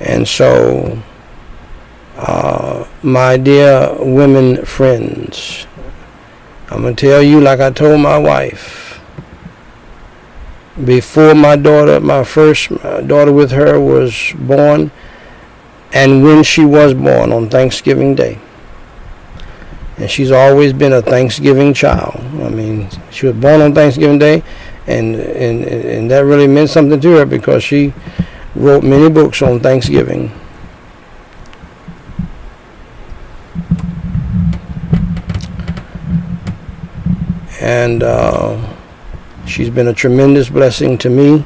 And 0.00 0.26
so, 0.26 1.00
uh, 2.16 2.86
my 3.02 3.36
dear 3.36 3.94
women 3.98 4.64
friends, 4.64 5.66
I'm 6.70 6.82
going 6.82 6.96
to 6.96 7.06
tell 7.06 7.22
you 7.22 7.40
like 7.40 7.60
I 7.60 7.70
told 7.70 8.00
my 8.00 8.18
wife. 8.18 9.00
Before 10.84 11.34
my 11.34 11.56
daughter, 11.56 12.00
my 12.00 12.24
first 12.24 12.68
daughter 13.06 13.32
with 13.32 13.50
her 13.50 13.78
was 13.78 14.32
born, 14.38 14.90
and 15.92 16.22
when 16.22 16.42
she 16.42 16.64
was 16.64 16.94
born 16.94 17.32
on 17.32 17.50
Thanksgiving 17.50 18.14
Day. 18.14 18.38
And 19.98 20.10
she's 20.10 20.30
always 20.30 20.72
been 20.72 20.94
a 20.94 21.02
Thanksgiving 21.02 21.74
child. 21.74 22.16
I 22.40 22.48
mean, 22.48 22.88
she 23.10 23.26
was 23.26 23.36
born 23.36 23.60
on 23.60 23.74
Thanksgiving 23.74 24.18
Day, 24.18 24.42
and 24.90 25.14
and 25.16 25.64
and 25.64 26.10
that 26.10 26.24
really 26.24 26.48
meant 26.48 26.68
something 26.68 27.00
to 27.00 27.10
her 27.16 27.26
because 27.26 27.62
she 27.62 27.92
wrote 28.54 28.82
many 28.82 29.08
books 29.08 29.42
on 29.42 29.60
Thanksgiving. 29.60 30.32
And 37.60 38.02
uh, 38.02 38.74
she's 39.46 39.70
been 39.70 39.88
a 39.88 39.94
tremendous 39.94 40.48
blessing 40.48 40.98
to 40.98 41.10
me 41.10 41.44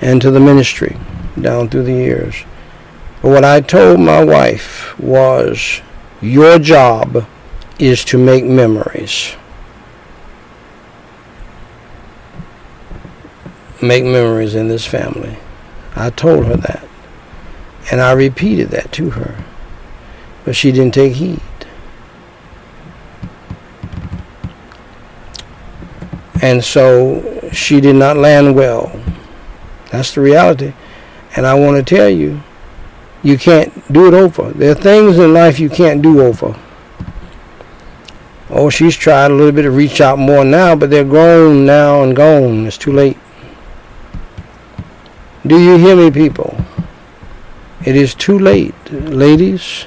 and 0.00 0.20
to 0.20 0.30
the 0.30 0.38
ministry 0.38 0.96
down 1.40 1.68
through 1.68 1.84
the 1.84 1.92
years. 1.92 2.44
But 3.22 3.30
what 3.30 3.44
I 3.44 3.60
told 3.62 3.98
my 3.98 4.22
wife 4.22 4.98
was, 4.98 5.80
your 6.20 6.58
job 6.58 7.26
is 7.78 8.04
to 8.06 8.18
make 8.18 8.44
memories. 8.44 9.34
Make 13.82 14.04
memories 14.04 14.54
in 14.54 14.68
this 14.68 14.86
family. 14.86 15.38
I 15.94 16.10
told 16.10 16.46
her 16.46 16.56
that. 16.56 16.86
And 17.90 18.00
I 18.00 18.12
repeated 18.12 18.70
that 18.70 18.92
to 18.92 19.10
her. 19.10 19.44
But 20.44 20.56
she 20.56 20.72
didn't 20.72 20.94
take 20.94 21.14
heed. 21.14 21.40
And 26.42 26.62
so 26.62 27.48
she 27.52 27.80
did 27.80 27.96
not 27.96 28.16
land 28.16 28.54
well. 28.54 29.00
That's 29.90 30.14
the 30.14 30.20
reality. 30.20 30.74
And 31.34 31.46
I 31.46 31.54
want 31.54 31.76
to 31.76 31.94
tell 31.96 32.08
you, 32.08 32.42
you 33.22 33.38
can't 33.38 33.92
do 33.92 34.06
it 34.06 34.14
over. 34.14 34.52
There 34.52 34.72
are 34.72 34.74
things 34.74 35.18
in 35.18 35.32
life 35.32 35.58
you 35.58 35.68
can't 35.68 36.02
do 36.02 36.20
over. 36.20 36.58
Oh, 38.48 38.70
she's 38.70 38.96
tried 38.96 39.30
a 39.30 39.34
little 39.34 39.52
bit 39.52 39.62
to 39.62 39.70
reach 39.70 40.00
out 40.00 40.18
more 40.18 40.44
now, 40.44 40.76
but 40.76 40.90
they're 40.90 41.04
grown 41.04 41.66
now 41.66 42.02
and 42.02 42.14
gone. 42.14 42.66
It's 42.66 42.78
too 42.78 42.92
late. 42.92 43.18
Do 45.46 45.60
you 45.60 45.76
hear 45.76 45.94
me, 45.94 46.10
people? 46.10 46.58
It 47.84 47.94
is 47.94 48.16
too 48.16 48.36
late, 48.36 48.74
ladies. 48.90 49.86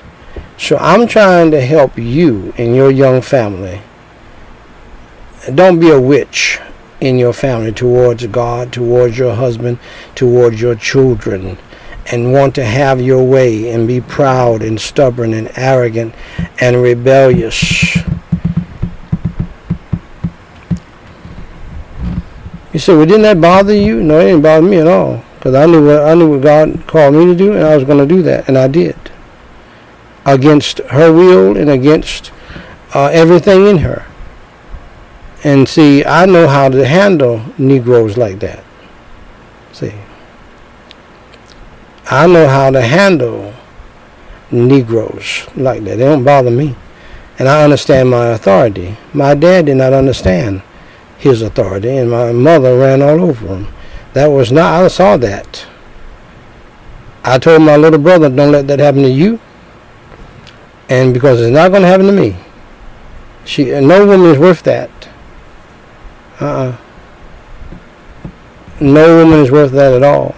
So 0.57 0.77
I'm 0.77 1.05
trying 1.05 1.51
to 1.51 1.59
help 1.59 1.97
you 1.97 2.53
and 2.57 2.75
your 2.75 2.89
young 2.89 3.21
family. 3.21 3.81
Don't 5.53 5.79
be 5.79 5.89
a 5.89 5.99
witch 5.99 6.59
in 7.01 7.17
your 7.17 7.33
family 7.33 7.73
towards 7.73 8.25
God, 8.27 8.71
towards 8.71 9.17
your 9.17 9.35
husband, 9.35 9.79
towards 10.15 10.61
your 10.61 10.75
children, 10.75 11.57
and 12.05 12.31
want 12.31 12.55
to 12.55 12.63
have 12.63 13.01
your 13.01 13.23
way 13.23 13.69
and 13.69 13.85
be 13.85 13.99
proud 13.99 14.61
and 14.61 14.79
stubborn 14.79 15.33
and 15.33 15.51
arrogant 15.57 16.13
and 16.61 16.81
rebellious. 16.81 17.97
You 22.71 22.79
say, 22.79 22.95
well, 22.95 23.05
didn't 23.05 23.23
that 23.23 23.41
bother 23.41 23.73
you? 23.73 24.01
No, 24.01 24.19
it 24.19 24.25
didn't 24.25 24.41
bother 24.41 24.65
me 24.67 24.77
at 24.77 24.87
all. 24.87 25.23
Because 25.39 25.55
I 25.55 25.65
knew 25.65 25.85
what 25.85 26.03
I 26.03 26.13
knew 26.15 26.31
what 26.31 26.41
God 26.41 26.85
called 26.85 27.15
me 27.15 27.25
to 27.25 27.35
do, 27.35 27.53
and 27.53 27.63
I 27.63 27.73
was 27.73 27.85
going 27.85 27.97
to 27.97 28.05
do 28.05 28.21
that, 28.23 28.49
and 28.49 28.57
I 28.57 28.67
did. 28.67 28.97
Against 30.25 30.79
her 30.79 31.13
will 31.13 31.55
and 31.55 31.69
against 31.69 32.33
uh, 32.93 33.05
everything 33.05 33.65
in 33.65 33.77
her. 33.77 34.05
And 35.45 35.67
see, 35.67 36.03
I 36.03 36.25
know 36.25 36.49
how 36.49 36.67
to 36.67 36.85
handle 36.85 37.41
Negroes 37.57 38.17
like 38.17 38.39
that. 38.39 38.65
See, 39.71 39.93
I 42.11 42.27
know 42.27 42.49
how 42.49 42.69
to 42.71 42.81
handle 42.81 43.53
Negroes 44.51 45.47
like 45.55 45.85
that. 45.85 45.97
They 45.97 46.05
don't 46.05 46.25
bother 46.25 46.51
me. 46.51 46.75
And 47.37 47.47
I 47.47 47.63
understand 47.63 48.09
my 48.09 48.27
authority. 48.27 48.97
My 49.13 49.33
dad 49.33 49.67
did 49.67 49.77
not 49.77 49.93
understand 49.93 50.61
his 51.17 51.41
authority, 51.41 51.95
and 51.95 52.11
my 52.11 52.33
mother 52.33 52.77
ran 52.77 53.01
all 53.01 53.21
over 53.21 53.47
him. 53.47 53.67
That 54.13 54.27
was 54.27 54.51
not, 54.51 54.83
I 54.83 54.87
saw 54.87 55.17
that. 55.17 55.65
I 57.23 57.37
told 57.37 57.61
my 57.61 57.75
little 57.75 57.99
brother, 57.99 58.29
don't 58.29 58.51
let 58.51 58.67
that 58.67 58.79
happen 58.79 59.03
to 59.03 59.09
you. 59.09 59.39
And 60.87 61.13
because 61.13 61.39
it's 61.39 61.51
not 61.51 61.69
going 61.69 61.83
to 61.83 61.87
happen 61.87 62.07
to 62.07 62.11
me. 62.11 62.35
She, 63.45 63.65
no 63.65 64.05
woman 64.05 64.31
is 64.31 64.37
worth 64.39 64.63
that. 64.63 64.89
Uh-uh. 66.39 66.77
No 68.79 69.23
woman 69.23 69.39
is 69.39 69.51
worth 69.51 69.71
that 69.73 69.93
at 69.93 70.03
all. 70.03 70.35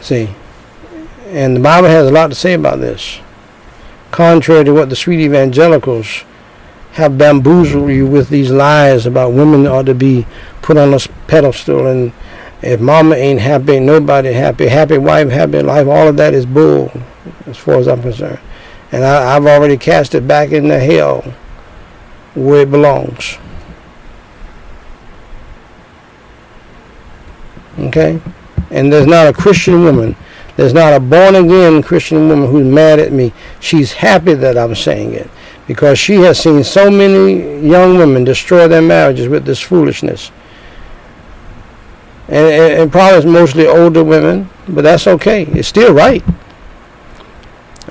See, 0.00 0.34
and 1.28 1.56
the 1.56 1.60
Bible 1.60 1.88
has 1.88 2.08
a 2.08 2.12
lot 2.12 2.28
to 2.28 2.34
say 2.34 2.52
about 2.52 2.78
this. 2.78 3.20
Contrary 4.10 4.64
to 4.64 4.72
what 4.72 4.90
the 4.90 4.96
sweet 4.96 5.18
evangelicals 5.20 6.24
have 6.94 7.18
bamboozled 7.18 7.90
you 7.90 8.06
with 8.06 8.28
these 8.28 8.52
lies 8.52 9.04
about 9.04 9.32
women 9.32 9.66
ought 9.66 9.86
to 9.86 9.94
be 9.94 10.26
put 10.62 10.76
on 10.76 10.94
a 10.94 10.98
pedestal 11.26 11.88
and 11.88 12.12
if 12.62 12.80
mama 12.80 13.16
ain't 13.16 13.40
happy, 13.40 13.78
nobody 13.78 14.32
happy. 14.32 14.68
Happy 14.68 14.96
wife, 14.96 15.28
happy 15.28 15.60
life. 15.60 15.86
All 15.86 16.08
of 16.08 16.16
that 16.16 16.32
is 16.32 16.46
bull, 16.46 16.90
as 17.46 17.58
far 17.58 17.74
as 17.74 17.86
I'm 17.86 18.00
concerned. 18.00 18.38
And 18.90 19.04
I, 19.04 19.36
I've 19.36 19.44
already 19.44 19.76
cast 19.76 20.14
it 20.14 20.26
back 20.26 20.50
into 20.50 20.78
hell 20.78 21.22
where 22.34 22.62
it 22.62 22.70
belongs. 22.70 23.36
Okay? 27.78 28.18
And 28.70 28.90
there's 28.90 29.06
not 29.06 29.26
a 29.26 29.32
Christian 29.34 29.82
woman, 29.82 30.16
there's 30.56 30.72
not 30.72 30.94
a 30.94 31.00
born 31.00 31.34
again 31.34 31.82
Christian 31.82 32.28
woman 32.28 32.48
who's 32.48 32.66
mad 32.66 32.98
at 32.98 33.12
me. 33.12 33.34
She's 33.60 33.92
happy 33.92 34.32
that 34.34 34.56
I'm 34.56 34.74
saying 34.74 35.12
it 35.12 35.28
because 35.66 35.98
she 35.98 36.14
has 36.16 36.38
seen 36.38 36.62
so 36.62 36.90
many 36.90 37.66
young 37.66 37.96
women 37.96 38.24
destroy 38.24 38.68
their 38.68 38.82
marriages 38.82 39.28
with 39.28 39.44
this 39.44 39.60
foolishness. 39.60 40.30
And, 42.28 42.46
and, 42.46 42.72
and 42.82 42.92
probably 42.92 43.18
it's 43.18 43.26
mostly 43.26 43.66
older 43.66 44.04
women, 44.04 44.48
but 44.68 44.82
that's 44.82 45.06
okay. 45.06 45.44
It's 45.46 45.68
still 45.68 45.92
right. 45.92 46.22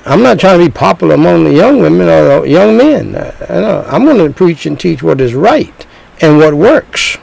I'm 0.06 0.22
not 0.22 0.40
trying 0.40 0.60
to 0.60 0.66
be 0.66 0.72
popular 0.72 1.16
among 1.16 1.46
the 1.46 1.54
young 1.54 1.80
women 1.80 2.10
or 2.10 2.42
the 2.42 2.50
young 2.50 2.78
men. 2.78 3.16
I. 3.16 3.84
I'm 3.88 4.06
going 4.06 4.18
to 4.18 4.34
preach 4.34 4.66
and 4.66 4.80
teach 4.80 5.02
what 5.02 5.22
is 5.22 5.34
right 5.34 5.88
and 6.22 6.38
what 6.38 6.54
works 6.54 7.18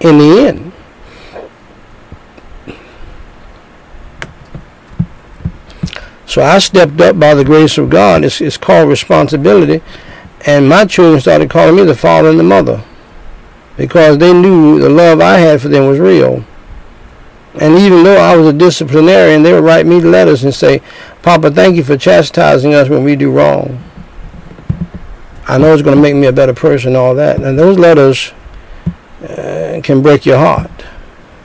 in 0.00 0.18
the 0.18 0.46
end. 0.46 0.69
So 6.30 6.44
I 6.44 6.60
stepped 6.60 7.00
up 7.00 7.18
by 7.18 7.34
the 7.34 7.44
grace 7.44 7.76
of 7.76 7.90
God. 7.90 8.24
It's, 8.24 8.40
it's 8.40 8.56
called 8.56 8.88
responsibility. 8.88 9.82
And 10.46 10.68
my 10.68 10.84
children 10.84 11.20
started 11.20 11.50
calling 11.50 11.74
me 11.74 11.82
the 11.82 11.96
father 11.96 12.28
and 12.28 12.38
the 12.38 12.44
mother 12.44 12.84
because 13.76 14.16
they 14.18 14.32
knew 14.32 14.78
the 14.78 14.88
love 14.88 15.20
I 15.20 15.38
had 15.38 15.60
for 15.60 15.66
them 15.66 15.88
was 15.88 15.98
real. 15.98 16.44
And 17.60 17.76
even 17.76 18.04
though 18.04 18.16
I 18.16 18.36
was 18.36 18.46
a 18.46 18.52
disciplinarian, 18.52 19.42
they 19.42 19.52
would 19.52 19.64
write 19.64 19.86
me 19.86 20.00
letters 20.00 20.44
and 20.44 20.54
say, 20.54 20.82
Papa, 21.22 21.50
thank 21.50 21.74
you 21.74 21.82
for 21.82 21.96
chastising 21.96 22.74
us 22.74 22.88
when 22.88 23.02
we 23.02 23.16
do 23.16 23.32
wrong. 23.32 23.82
I 25.48 25.58
know 25.58 25.74
it's 25.74 25.82
going 25.82 25.96
to 25.96 26.02
make 26.02 26.14
me 26.14 26.28
a 26.28 26.32
better 26.32 26.54
person, 26.54 26.94
all 26.94 27.16
that. 27.16 27.40
And 27.40 27.58
those 27.58 27.76
letters 27.76 28.32
uh, 29.28 29.80
can 29.82 30.00
break 30.00 30.24
your 30.24 30.38
heart. 30.38 30.70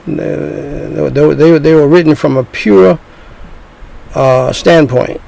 They, 0.06 1.10
they, 1.10 1.34
they, 1.34 1.58
they 1.58 1.74
were 1.74 1.88
written 1.88 2.14
from 2.14 2.36
a 2.36 2.44
pure 2.44 3.00
uh, 4.16 4.52
standpoint, 4.52 5.20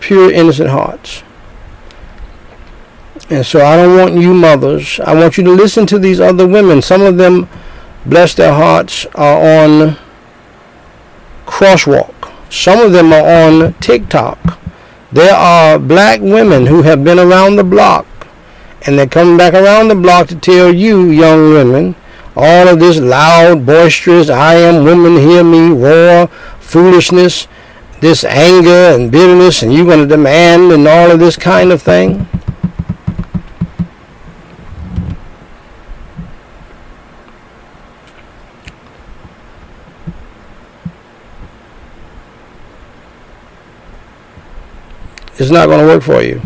pure 0.00 0.32
innocent 0.32 0.70
hearts. 0.70 1.22
And 3.30 3.46
so 3.46 3.64
I 3.64 3.76
don't 3.76 3.96
want 3.96 4.14
you 4.14 4.34
mothers. 4.34 4.98
I 5.00 5.14
want 5.14 5.36
you 5.36 5.44
to 5.44 5.50
listen 5.50 5.86
to 5.86 5.98
these 5.98 6.20
other 6.20 6.46
women. 6.46 6.82
Some 6.82 7.02
of 7.02 7.16
them, 7.16 7.48
bless 8.04 8.34
their 8.34 8.54
hearts, 8.54 9.06
are 9.14 9.64
on 9.64 9.96
Crosswalk. 11.46 12.32
Some 12.50 12.80
of 12.80 12.92
them 12.92 13.12
are 13.12 13.46
on 13.46 13.74
TikTok. 13.74 14.58
There 15.12 15.34
are 15.34 15.78
black 15.78 16.20
women 16.20 16.66
who 16.66 16.82
have 16.82 17.04
been 17.04 17.18
around 17.18 17.56
the 17.56 17.64
block 17.64 18.06
and 18.86 18.98
they're 18.98 19.06
coming 19.06 19.36
back 19.36 19.54
around 19.54 19.88
the 19.88 19.94
block 19.94 20.28
to 20.28 20.36
tell 20.36 20.74
you, 20.74 21.10
young 21.10 21.50
women, 21.50 21.94
all 22.34 22.66
of 22.66 22.80
this 22.80 22.98
loud, 22.98 23.64
boisterous, 23.64 24.28
I 24.28 24.54
am 24.54 24.84
woman, 24.84 25.18
hear 25.18 25.44
me, 25.44 25.68
roar, 25.68 26.26
foolishness, 26.58 27.46
this 28.02 28.24
anger 28.24 28.68
and 28.68 29.12
bitterness, 29.12 29.62
and 29.62 29.72
you're 29.72 29.86
going 29.86 30.00
to 30.00 30.06
demand 30.06 30.72
and 30.72 30.88
all 30.88 31.12
of 31.12 31.20
this 31.20 31.36
kind 31.36 31.70
of 31.70 31.80
thing. 31.80 32.26
It's 45.38 45.52
not 45.52 45.66
going 45.66 45.78
to 45.78 45.86
work 45.86 46.02
for 46.02 46.22
you. 46.22 46.42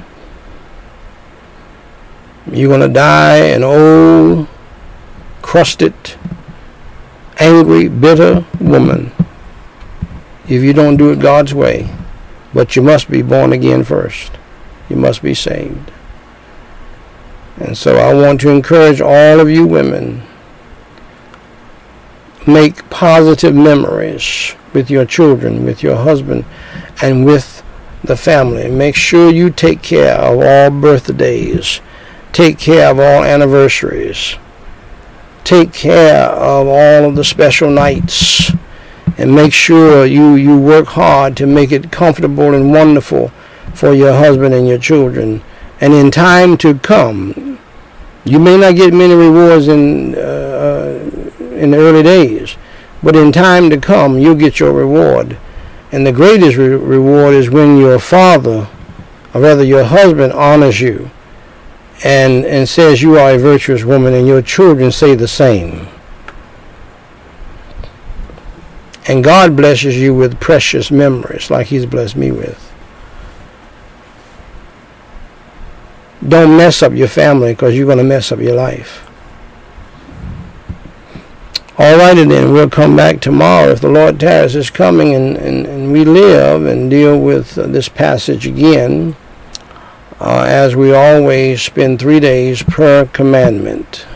You're 2.53 2.69
going 2.69 2.87
to 2.87 2.89
die 2.89 3.37
an 3.39 3.65
old, 3.65 4.47
crusted, 5.41 5.95
angry, 7.39 7.89
bitter 7.89 8.45
woman 8.61 9.16
if 10.49 10.63
you 10.63 10.73
don't 10.73 10.97
do 10.97 11.11
it 11.11 11.21
God's 11.21 11.55
way. 11.55 11.95
But 12.55 12.77
you 12.77 12.83
must 12.83 13.11
be 13.11 13.23
born 13.23 13.53
again 13.53 13.85
first. 13.85 14.33
You 14.89 14.97
must 14.97 15.23
be 15.23 15.35
saved. 15.35 15.91
And 17.59 17.77
so 17.77 17.97
I 17.97 18.15
want 18.15 18.41
to 18.43 18.51
encourage 18.51 19.01
all 19.01 19.41
of 19.41 19.51
you 19.51 19.67
women 19.67 20.23
make 22.47 22.89
positive 22.91 23.55
memories 23.55 24.55
with 24.73 24.91
your 24.91 25.05
children, 25.05 25.65
with 25.65 25.83
your 25.83 25.97
husband, 25.97 26.45
and 27.03 27.25
with 27.25 27.63
the 28.05 28.17
family. 28.17 28.71
Make 28.71 28.95
sure 28.95 29.33
you 29.33 29.51
take 29.51 29.83
care 29.83 30.15
of 30.15 30.39
all 30.41 30.71
birthdays 30.71 31.81
take 32.37 32.59
care 32.59 32.91
of 32.91 32.99
all 32.99 33.25
anniversaries, 33.25 34.37
take 35.43 35.73
care 35.73 36.27
of 36.27 36.67
all 36.67 37.09
of 37.09 37.17
the 37.17 37.25
special 37.25 37.71
nights, 37.71 38.53
and 39.19 39.35
make 39.35 39.53
sure 39.53 40.05
you, 40.05 40.35
you 40.35 40.59
work 40.59 40.89
hard 40.89 41.37
to 41.39 41.47
make 41.47 41.73
it 41.73 41.91
comfortable 41.91 42.55
and 42.55 42.73
wonderful 42.73 43.29
for 43.75 43.93
your 43.93 44.13
husband 44.13 44.55
and 44.55 44.69
your 44.69 44.79
children. 44.79 45.43
And 45.81 45.93
in 45.93 46.11
time 46.11 46.57
to 46.59 46.79
come, 46.79 47.59
you 48.25 48.39
may 48.39 48.57
not 48.57 48.77
get 48.77 48.93
many 48.93 49.15
rewards 49.15 49.69
in 49.69 50.15
uh, 50.15 50.19
uh 50.19 51.11
in 51.57 51.71
the 51.71 51.79
early 51.79 52.03
days, 52.03 52.57
but 53.03 53.17
in 53.17 53.33
time 53.33 53.71
to 53.71 53.79
come, 53.79 54.19
you'll 54.19 54.35
get 54.35 54.61
your 54.61 54.73
reward. 54.73 55.39
And 55.91 56.07
the 56.07 56.13
greatest 56.13 56.57
re- 56.57 56.69
reward 56.69 57.35
is 57.35 57.49
when 57.49 57.79
your 57.79 57.99
father, 57.99 58.69
or 59.33 59.41
rather 59.41 59.65
your 59.65 59.85
husband, 59.85 60.35
honors 60.35 60.81
you 60.81 61.11
and, 62.05 62.45
and 62.45 62.69
says 62.69 63.01
you 63.01 63.19
are 63.19 63.31
a 63.31 63.39
virtuous 63.39 63.85
woman 63.85 64.13
and 64.13 64.27
your 64.27 64.43
children 64.43 64.93
say 64.93 65.15
the 65.15 65.29
same. 65.29 65.89
And 69.09 69.23
God 69.23 69.57
blesses 69.57 69.97
you 69.97 70.15
with 70.15 70.41
precious 70.41 70.91
memories 70.91 71.51
like 71.51 71.69
he's 71.69 71.87
blessed 71.87 72.17
me 72.17 72.33
with. 72.33 72.73
Don't 76.27 76.57
mess 76.57 76.83
up 76.83 76.93
your 76.93 77.09
family 77.09 77.53
because 77.53 77.77
you're 77.77 77.87
going 77.87 77.99
to 77.99 78.05
mess 78.05 78.33
up 78.33 78.41
your 78.41 78.57
life. 78.57 79.09
All 81.79 81.99
righty 81.99 82.25
then, 82.25 82.53
we'll 82.53 82.71
come 82.71 82.97
back 82.97 83.21
tomorrow 83.21 83.69
if 83.69 83.81
the 83.81 83.89
Lord 83.89 84.19
tarries 84.19 84.57
is 84.57 84.71
coming 84.71 85.15
and, 85.15 85.37
and, 85.37 85.67
and 85.67 85.93
we 85.93 86.05
live 86.05 86.65
and 86.65 86.91
deal 86.91 87.21
with 87.21 87.59
uh, 87.59 87.67
this 87.67 87.89
passage 87.89 88.47
again 88.47 89.15
uh, 90.19 90.47
as 90.49 90.75
we 90.75 90.95
always 90.95 91.61
spend 91.61 92.01
three 92.01 92.19
days 92.19 92.63
per 92.63 93.05
commandment. 93.13 94.07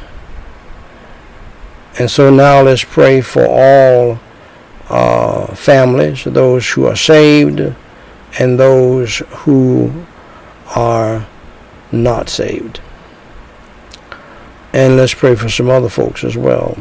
And 1.99 2.11
so 2.11 2.31
now 2.31 2.63
let's 2.63 2.83
pray 2.83 3.21
for 3.21 3.47
all 3.47 4.19
uh, 4.91 5.47
families, 5.55 6.25
those 6.25 6.69
who 6.69 6.85
are 6.85 6.97
saved 6.97 7.75
and 8.39 8.59
those 8.59 9.19
who 9.19 10.05
are 10.75 11.27
not 11.93 12.29
saved. 12.29 12.81
And 14.73 14.97
let's 14.97 15.15
pray 15.15 15.35
for 15.35 15.49
some 15.49 15.71
other 15.71 15.89
folks 15.89 16.23
as 16.25 16.37
well. 16.37 16.77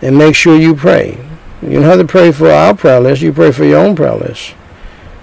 And 0.00 0.16
make 0.16 0.34
sure 0.34 0.56
you 0.56 0.74
pray. 0.74 1.18
You 1.62 1.70
don't 1.70 1.82
have 1.84 1.98
to 1.98 2.06
pray 2.06 2.30
for 2.30 2.50
our 2.50 2.74
prayer 2.74 3.00
list, 3.00 3.22
you 3.22 3.32
pray 3.32 3.50
for 3.50 3.64
your 3.64 3.78
own 3.78 3.96
prayer 3.96 4.14
list. 4.14 4.54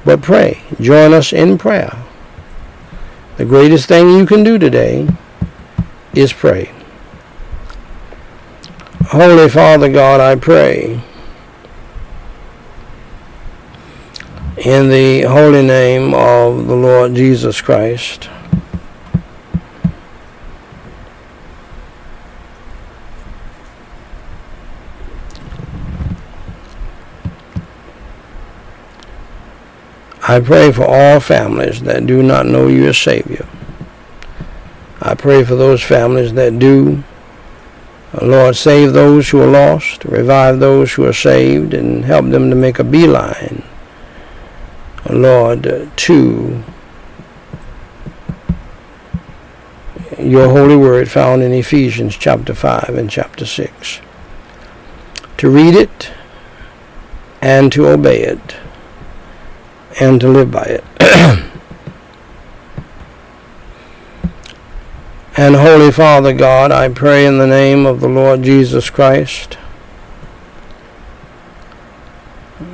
But 0.03 0.21
pray. 0.21 0.61
Join 0.81 1.13
us 1.13 1.31
in 1.31 1.57
prayer. 1.57 1.95
The 3.38 3.45
greatest 3.45 3.88
thing 3.88 4.09
you 4.09 4.25
can 4.25 4.43
do 4.43 4.57
today 4.57 5.07
is 6.13 6.34
pray. 6.34 6.71
Holy 9.07 9.49
Father 9.49 9.91
God, 9.91 10.19
I 10.19 10.36
pray 10.36 11.01
in 14.64 14.88
the 14.88 15.24
holy 15.24 15.61
name 15.61 16.14
of 16.14 16.68
the 16.68 16.76
Lord 16.76 17.16
Jesus 17.16 17.59
Christ. 17.59 18.30
I 30.26 30.39
pray 30.39 30.72
for 30.72 30.86
all 30.86 31.20
families 31.20 31.82
that 31.82 32.05
do 32.05 32.24
not 32.24 32.45
know 32.45 32.68
you 32.68 32.88
as 32.88 32.97
Savior. 32.97 33.45
I 35.01 35.16
pray 35.16 35.43
for 35.43 35.55
those 35.55 35.84
families 35.84 36.34
that 36.36 36.57
do. 36.59 37.03
Lord, 38.22 38.55
save 38.55 38.93
those 38.93 39.30
who 39.30 39.41
are 39.41 39.47
lost, 39.47 40.05
revive 40.05 40.59
those 40.59 40.93
who 40.93 41.05
are 41.05 41.14
saved, 41.14 41.74
and 41.74 42.05
help 42.05 42.30
them 42.30 42.49
to 42.49 42.55
make 42.55 42.80
a 42.80 42.84
beeline, 42.86 43.62
Lord, 45.14 45.91
to 45.95 46.64
your 50.20 50.49
holy 50.49 50.76
word 50.76 51.09
found 51.09 51.41
in 51.41 51.51
Ephesians 51.53 52.16
chapter 52.16 52.53
5 52.53 52.89
and 52.89 53.09
chapter 53.09 53.45
6. 53.45 53.99
To 55.38 55.49
read 55.49 55.76
it 55.76 56.11
and 57.41 57.72
to 57.74 57.88
obey 57.88 58.24
it 58.24 58.55
and 59.99 60.22
to 60.22 60.28
live 60.30 60.51
by 60.51 60.64
it. 60.64 60.84
and 65.38 65.55
Holy 65.55 65.91
Father 65.91 66.34
God, 66.34 66.72
I 66.72 66.89
pray 66.89 67.26
in 67.26 67.38
the 67.38 67.47
name 67.47 67.86
of 67.86 67.99
the 67.99 68.07
Lord 68.07 68.43
Jesus 68.43 68.89
Christ. 68.89 69.57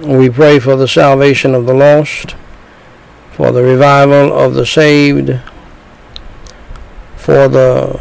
We 0.01 0.29
pray 0.29 0.59
for 0.59 0.75
the 0.75 0.87
salvation 0.87 1.53
of 1.53 1.65
the 1.65 1.73
lost, 1.73 2.35
for 3.31 3.51
the 3.51 3.63
revival 3.63 4.37
of 4.37 4.53
the 4.53 4.65
saved, 4.65 5.39
for 7.15 7.47
the 7.47 7.99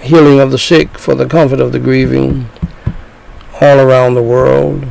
healing 0.00 0.40
of 0.40 0.50
the 0.50 0.58
sick, 0.58 0.98
for 0.98 1.14
the 1.14 1.26
comfort 1.26 1.60
of 1.60 1.72
the 1.72 1.78
grieving 1.78 2.48
all 3.60 3.78
around 3.78 4.14
the 4.14 4.22
world. 4.22 4.86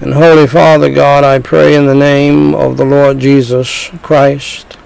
And 0.00 0.14
Holy 0.14 0.46
Father 0.46 0.92
God, 0.92 1.24
I 1.24 1.38
pray 1.38 1.74
in 1.74 1.86
the 1.86 1.94
name 1.94 2.54
of 2.54 2.76
the 2.76 2.84
Lord 2.84 3.18
Jesus 3.18 3.90
Christ. 4.02 4.78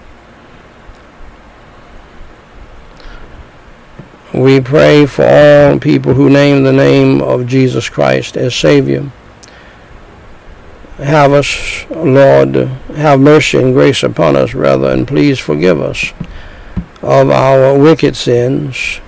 We 4.33 4.59
pray 4.59 5.05
for 5.05 5.23
all 5.23 5.79
people 5.79 6.13
who 6.13 6.29
name 6.29 6.63
the 6.63 6.73
name 6.73 7.21
of 7.21 7.47
Jesus 7.47 7.89
Christ 7.89 8.35
as 8.35 8.55
Savior. 8.55 9.11
Have 10.97 11.33
us, 11.33 11.85
Lord, 11.89 12.55
have 12.95 13.19
mercy 13.19 13.57
and 13.57 13.73
grace 13.73 14.03
upon 14.03 14.35
us, 14.35 14.53
rather, 14.53 14.91
and 14.91 15.07
please 15.07 15.39
forgive 15.39 15.81
us 15.81 16.13
of 17.01 17.29
our 17.29 17.77
wicked 17.77 18.15
sins, 18.15 18.99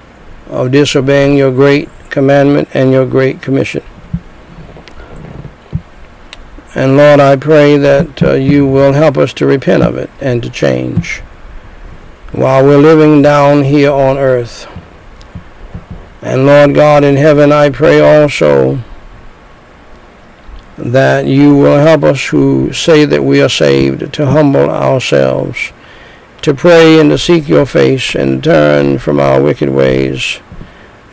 of 0.47 0.72
disobeying 0.72 1.38
your 1.38 1.51
great 1.51 1.89
commandment 2.09 2.70
and 2.74 2.91
your 2.91 3.05
great 3.05 3.41
commission. 3.41 3.84
And 6.76 6.95
Lord, 6.95 7.20
I 7.20 7.36
pray 7.38 7.76
that 7.78 8.22
uh, 8.22 8.34
you 8.34 8.68
will 8.68 8.93
help 8.93 9.18
us 9.18 9.34
to 9.34 9.47
repent 9.47 9.82
of 9.82 9.97
it 9.97 10.11
and 10.22 10.43
to 10.43 10.49
change 10.49 11.22
while 12.34 12.63
we're 12.63 12.78
living 12.78 13.24
down 13.24 13.63
here 13.63 13.91
on 13.91 14.18
earth. 14.18 14.68
And 16.28 16.46
Lord 16.46 16.76
God 16.76 17.06
in 17.06 17.16
heaven, 17.16 17.54
I 17.54 17.70
pray 17.70 18.02
also 18.02 18.84
that 20.78 21.26
you 21.26 21.56
will 21.56 21.80
help 21.80 22.04
us 22.04 22.28
who 22.28 22.74
say 22.74 23.06
that 23.06 23.24
we 23.24 23.42
are 23.42 23.48
saved 23.48 24.14
to 24.14 24.26
humble 24.26 24.70
ourselves, 24.70 25.72
to 26.42 26.54
pray 26.54 27.00
and 27.00 27.10
to 27.12 27.18
seek 27.18 27.48
your 27.48 27.66
face 27.66 28.14
and 28.14 28.44
to 28.44 28.50
turn 28.50 28.98
from 29.00 29.22
our 29.22 29.42
wicked 29.42 29.70
ways 29.70 30.42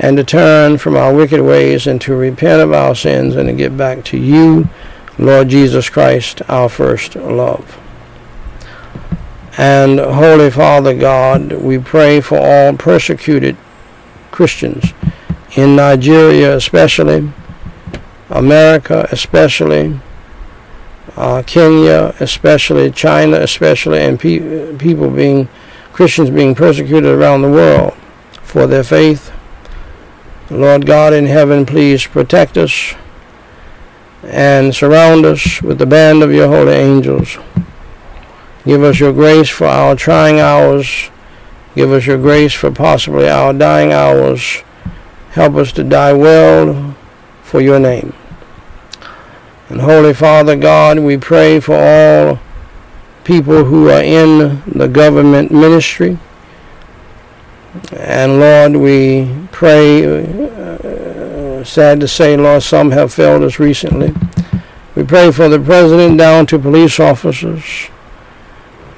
and 0.01 0.17
to 0.17 0.25
turn 0.25 0.79
from 0.79 0.97
our 0.97 1.15
wicked 1.15 1.41
ways 1.43 1.87
and 1.87 2.01
to 2.01 2.17
repent 2.17 2.61
of 2.61 2.73
our 2.73 2.97
sins 2.97 3.37
and 3.37 3.49
to 3.49 3.55
get 3.55 3.77
back 3.77 4.05
to 4.07 4.19
you, 4.19 4.69
Lord 5.17 5.49
Jesus 5.49 5.89
Christ, 5.89 6.43
our 6.49 6.69
first 6.69 7.15
love. 7.15 7.79
And 9.57 10.01
Holy 10.01 10.51
Father 10.51 10.93
God, 10.93 11.53
we 11.53 11.79
pray 11.79 12.21
for 12.21 12.37
all 12.37 12.77
persecuted 12.77 13.57
Christians 14.35 14.93
in 15.55 15.77
Nigeria 15.77 16.57
especially, 16.57 17.31
America 18.31 19.07
especially, 19.13 20.01
uh, 21.15 21.45
Kenya 21.47 22.13
especially, 22.19 22.91
China 22.91 23.37
especially, 23.37 24.01
and 24.01 24.19
pe- 24.19 24.77
people 24.77 25.09
being, 25.09 25.49
Christians 25.93 26.31
being 26.31 26.57
persecuted 26.57 27.13
around 27.17 27.43
the 27.43 27.51
world 27.51 27.95
for 28.43 28.67
their 28.67 28.83
faith. 28.83 29.31
Lord 30.51 30.85
God 30.85 31.13
in 31.13 31.27
heaven, 31.27 31.65
please 31.65 32.05
protect 32.05 32.57
us 32.57 32.95
and 34.25 34.75
surround 34.75 35.25
us 35.25 35.63
with 35.63 35.79
the 35.79 35.87
band 35.87 36.25
of 36.25 36.33
your 36.33 36.49
holy 36.49 36.73
angels. 36.73 37.39
Give 38.65 38.83
us 38.83 38.99
your 38.99 39.13
grace 39.13 39.49
for 39.49 39.67
our 39.69 39.95
trying 39.95 40.41
hours. 40.41 41.11
Give 41.75 41.93
us 41.93 42.07
your 42.07 42.19
grace 42.19 42.53
for 42.53 42.71
possibly 42.71 43.29
our 43.29 43.53
dying 43.53 43.93
hours. 43.93 44.63
Help 45.31 45.57
us 45.57 45.73
to 45.73 45.83
die 45.83 46.13
well 46.13 46.95
for 47.43 47.61
your 47.61 47.81
name. 47.81 48.15
And 49.69 49.81
Holy 49.81 50.15
Father 50.15 50.55
God, 50.55 51.01
we 51.01 51.17
pray 51.17 51.59
for 51.59 51.75
all 51.75 52.39
people 53.25 53.65
who 53.65 53.89
are 53.89 54.03
in 54.03 54.63
the 54.67 54.87
government 54.87 55.51
ministry. 55.51 56.19
And 57.93 58.39
Lord, 58.39 58.77
we 58.77 59.29
pray, 59.51 60.05
uh, 60.05 61.65
sad 61.65 61.99
to 62.01 62.09
say, 62.09 62.37
Lord, 62.37 62.63
some 62.63 62.93
have 62.93 63.13
failed 63.13 63.43
us 63.43 63.59
recently. 63.59 64.15
We 64.95 65.03
pray 65.03 65.33
for 65.33 65.49
the 65.49 65.59
president 65.59 66.19
down 66.19 66.47
to 66.47 66.59
police 66.59 67.01
officers. 67.01 67.89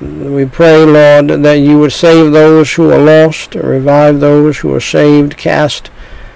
We 0.00 0.44
pray, 0.44 0.84
Lord, 0.84 1.28
that 1.42 1.54
you 1.54 1.78
would 1.78 1.92
save 1.92 2.32
those 2.32 2.74
who 2.74 2.90
are 2.90 2.98
lost, 2.98 3.54
revive 3.54 4.20
those 4.20 4.58
who 4.58 4.74
are 4.74 4.80
saved, 4.80 5.38
cast 5.38 5.90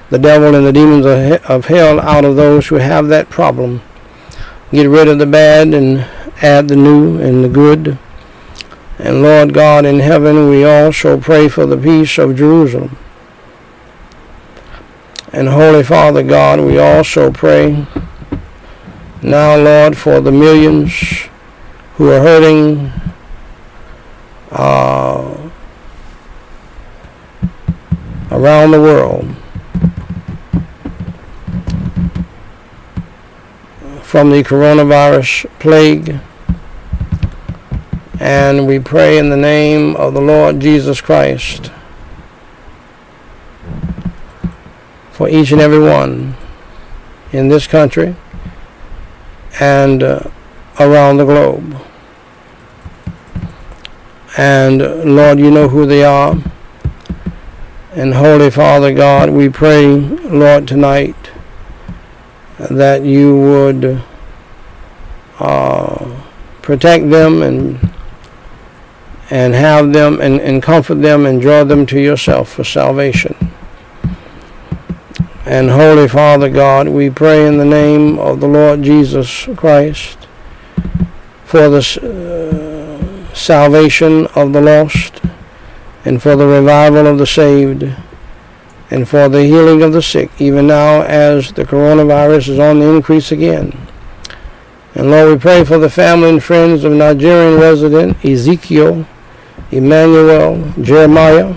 the 0.09 0.19
devil 0.19 0.55
and 0.55 0.67
the 0.67 0.73
demons 0.73 1.05
of 1.05 1.67
hell 1.67 2.01
out 2.01 2.25
of 2.25 2.37
those 2.37 2.69
who 2.69 2.77
have 2.77 3.09
that 3.09 3.29
problem. 3.29 3.83
Get 4.73 4.89
rid 4.89 5.09
of 5.09 5.19
the 5.19 5.27
bad 5.27 5.75
and 5.75 5.99
add 6.41 6.69
the 6.69 6.77
new 6.77 7.21
and 7.21 7.45
the 7.45 7.49
good. 7.49 7.99
And 8.99 9.23
Lord 9.23 9.53
God 9.53 9.85
in 9.85 10.01
heaven, 10.01 10.49
we 10.49 10.65
also 10.65 11.21
pray 11.21 11.49
for 11.49 11.67
the 11.67 11.77
peace 11.77 12.17
of 12.17 12.37
Jerusalem. 12.37 12.97
And 15.33 15.49
Holy 15.49 15.83
Father 15.83 16.23
God, 16.23 16.61
we 16.61 16.79
also 16.79 17.31
pray 17.31 17.87
now, 19.23 19.55
Lord, 19.57 19.99
for 19.99 20.21
the 20.21 20.33
millions 20.33 21.29
who 21.95 22.11
are 22.11 22.21
hurting 22.21 22.91
uh, 24.51 25.51
around 28.31 28.71
the 28.71 28.81
world 28.81 29.37
from 34.03 34.31
the 34.31 34.43
coronavirus 34.43 35.47
plague. 35.61 36.19
And 38.19 38.67
we 38.67 38.79
pray 38.81 39.19
in 39.19 39.31
the 39.31 39.37
name 39.37 39.95
of 39.95 40.15
the 40.15 40.21
Lord 40.21 40.59
Jesus 40.59 41.01
Christ 41.01 41.71
for 45.13 45.29
each 45.29 45.53
and 45.53 45.61
every 45.61 45.79
one 45.79 46.35
in 47.33 47.49
this 47.49 47.67
country 47.67 48.17
and 49.61 50.03
uh, 50.03 50.29
around 50.81 51.19
the 51.19 51.25
globe. 51.25 51.81
And 54.37 54.81
Lord, 55.17 55.39
you 55.39 55.51
know 55.51 55.69
who 55.69 55.87
they 55.87 56.05
are. 56.05 56.37
And 57.93 58.15
Holy 58.15 58.51
Father 58.51 58.95
God, 58.95 59.31
we 59.31 59.49
pray, 59.49 59.87
Lord, 59.87 60.69
tonight 60.69 61.17
that 62.59 63.03
you 63.05 63.37
would 63.37 64.03
uh, 65.41 66.23
protect 66.63 67.11
them 67.11 67.43
and 67.43 67.93
and 69.33 69.55
have 69.55 69.93
them 69.93 70.21
and, 70.21 70.41
and 70.41 70.63
comfort 70.63 70.97
them 70.97 71.25
and 71.25 71.41
draw 71.41 71.63
them 71.65 71.87
to 71.87 72.01
yourself 72.01 72.53
for 72.53 72.65
salvation. 72.65 73.37
And 75.47 75.71
Holy 75.71 76.09
Father 76.09 76.49
God, 76.51 76.89
we 76.89 77.11
pray 77.11 77.47
in 77.47 77.59
the 77.59 77.65
name 77.65 78.19
of 78.19 78.41
the 78.41 78.49
Lord 78.49 78.83
Jesus 78.83 79.49
Christ 79.57 80.27
for 81.45 81.69
this. 81.71 81.97
uh, 81.97 82.70
salvation 83.41 84.27
of 84.29 84.53
the 84.53 84.61
lost 84.61 85.21
and 86.05 86.23
for 86.23 86.37
the 86.37 86.47
revival 86.47 87.07
of 87.07 87.19
the 87.19 87.27
saved 87.27 87.85
and 88.91 89.09
for 89.09 89.29
the 89.29 89.45
healing 89.45 89.83
of 89.83 89.93
the 89.93 90.03
sick, 90.03 90.31
even 90.39 90.67
now 90.67 91.03
as 91.03 91.53
the 91.53 91.65
coronavirus 91.65 92.49
is 92.49 92.59
on 92.59 92.81
the 92.81 92.87
increase 92.87 93.31
again. 93.31 93.77
And 94.95 95.11
Lord, 95.11 95.33
we 95.33 95.39
pray 95.39 95.65
for 95.65 95.79
the 95.79 95.89
family 95.89 96.29
and 96.31 96.43
friends 96.43 96.83
of 96.83 96.93
Nigerian 96.93 97.61
resident 97.61 98.25
Ezekiel, 98.25 99.07
Emmanuel, 99.71 100.73
Jeremiah. 100.83 101.55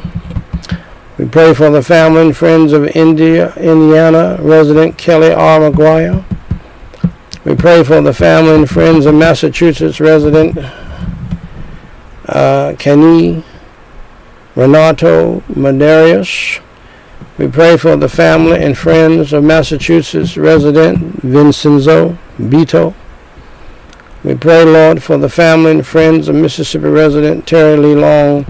We 1.18 1.26
pray 1.26 1.54
for 1.54 1.70
the 1.72 1.82
family 1.82 2.22
and 2.22 2.38
friends 2.38 2.72
of 2.74 2.86
India, 2.96 3.54
Indiana 3.56 4.38
resident 4.40 4.98
Kelly 4.98 5.32
R. 5.32 5.60
McGuire. 5.60 6.24
We 7.44 7.56
pray 7.56 7.84
for 7.84 8.02
the 8.02 8.14
family 8.14 8.56
and 8.56 8.70
friends 8.70 9.06
of 9.06 9.16
Massachusetts 9.16 10.00
resident 10.00 10.58
uh, 12.34 12.76
Kenny 12.78 13.44
Renato 14.56 15.44
Medarius. 15.56 16.60
We 17.38 17.48
pray 17.48 17.78
for 17.78 17.96
the 17.96 18.10
family 18.10 18.64
and 18.64 18.78
friends 18.78 19.34
of 19.34 19.44
Massachusetts 19.44 20.38
resident 20.38 21.22
Vincenzo 21.22 22.18
Bito. 22.38 22.94
We 24.24 24.36
pray, 24.36 24.64
Lord, 24.64 25.04
for 25.04 25.18
the 25.18 25.30
family 25.30 25.72
and 25.72 25.86
friends 25.86 26.28
of 26.28 26.36
Mississippi 26.36 26.88
resident 26.88 27.48
Terry 27.48 27.78
Lee 27.78 27.96
Long. 27.96 28.46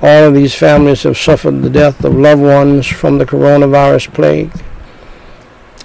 All 0.00 0.24
of 0.24 0.34
these 0.34 0.54
families 0.54 1.04
have 1.04 1.18
suffered 1.18 1.62
the 1.62 1.70
death 1.70 2.04
of 2.04 2.14
loved 2.14 2.42
ones 2.42 2.86
from 2.86 3.18
the 3.18 3.26
coronavirus 3.26 4.12
plague. 4.14 4.52